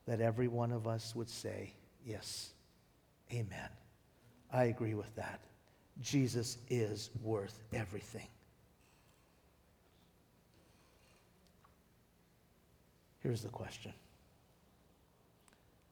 that 0.05 0.21
every 0.21 0.47
one 0.47 0.71
of 0.71 0.87
us 0.87 1.15
would 1.15 1.29
say, 1.29 1.73
Yes, 2.05 2.51
amen. 3.31 3.69
I 4.51 4.65
agree 4.65 4.93
with 4.93 5.13
that. 5.15 5.41
Jesus 6.01 6.57
is 6.69 7.09
worth 7.21 7.59
everything. 7.73 8.27
Here's 13.19 13.41
the 13.41 13.49
question 13.49 13.93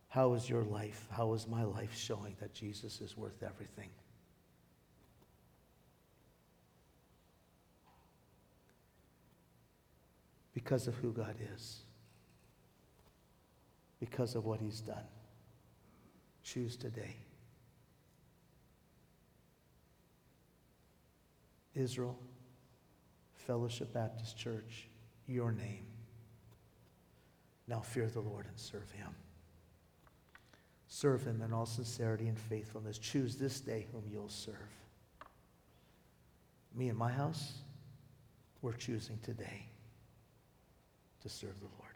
How 0.09 0.33
is 0.33 0.49
your 0.49 0.63
life, 0.63 1.07
how 1.11 1.33
is 1.33 1.47
my 1.47 1.63
life 1.63 1.95
showing 1.95 2.35
that 2.39 2.53
Jesus 2.53 3.01
is 3.01 3.17
worth 3.17 3.43
everything? 3.43 3.89
Because 10.53 10.87
of 10.87 10.95
who 10.95 11.11
God 11.11 11.35
is, 11.55 11.81
because 13.99 14.35
of 14.35 14.45
what 14.45 14.59
He's 14.59 14.81
done. 14.81 15.05
Choose 16.43 16.77
today. 16.77 17.17
Israel, 21.75 22.17
Fellowship 23.35 23.93
Baptist 23.93 24.37
Church, 24.37 24.87
your 25.27 25.51
name. 25.51 25.85
Now 27.67 27.81
fear 27.81 28.07
the 28.07 28.21
Lord 28.21 28.45
and 28.45 28.57
serve 28.57 28.89
him. 28.91 29.09
Serve 30.87 31.23
him 31.23 31.41
in 31.41 31.51
all 31.51 31.65
sincerity 31.65 32.27
and 32.27 32.39
faithfulness. 32.39 32.97
Choose 32.97 33.35
this 33.35 33.59
day 33.59 33.87
whom 33.91 34.03
you'll 34.09 34.29
serve. 34.29 34.55
Me 36.73 36.89
and 36.89 36.97
my 36.97 37.11
house, 37.11 37.53
we're 38.61 38.73
choosing 38.73 39.19
today 39.21 39.65
to 41.21 41.29
serve 41.29 41.59
the 41.59 41.67
Lord. 41.79 41.86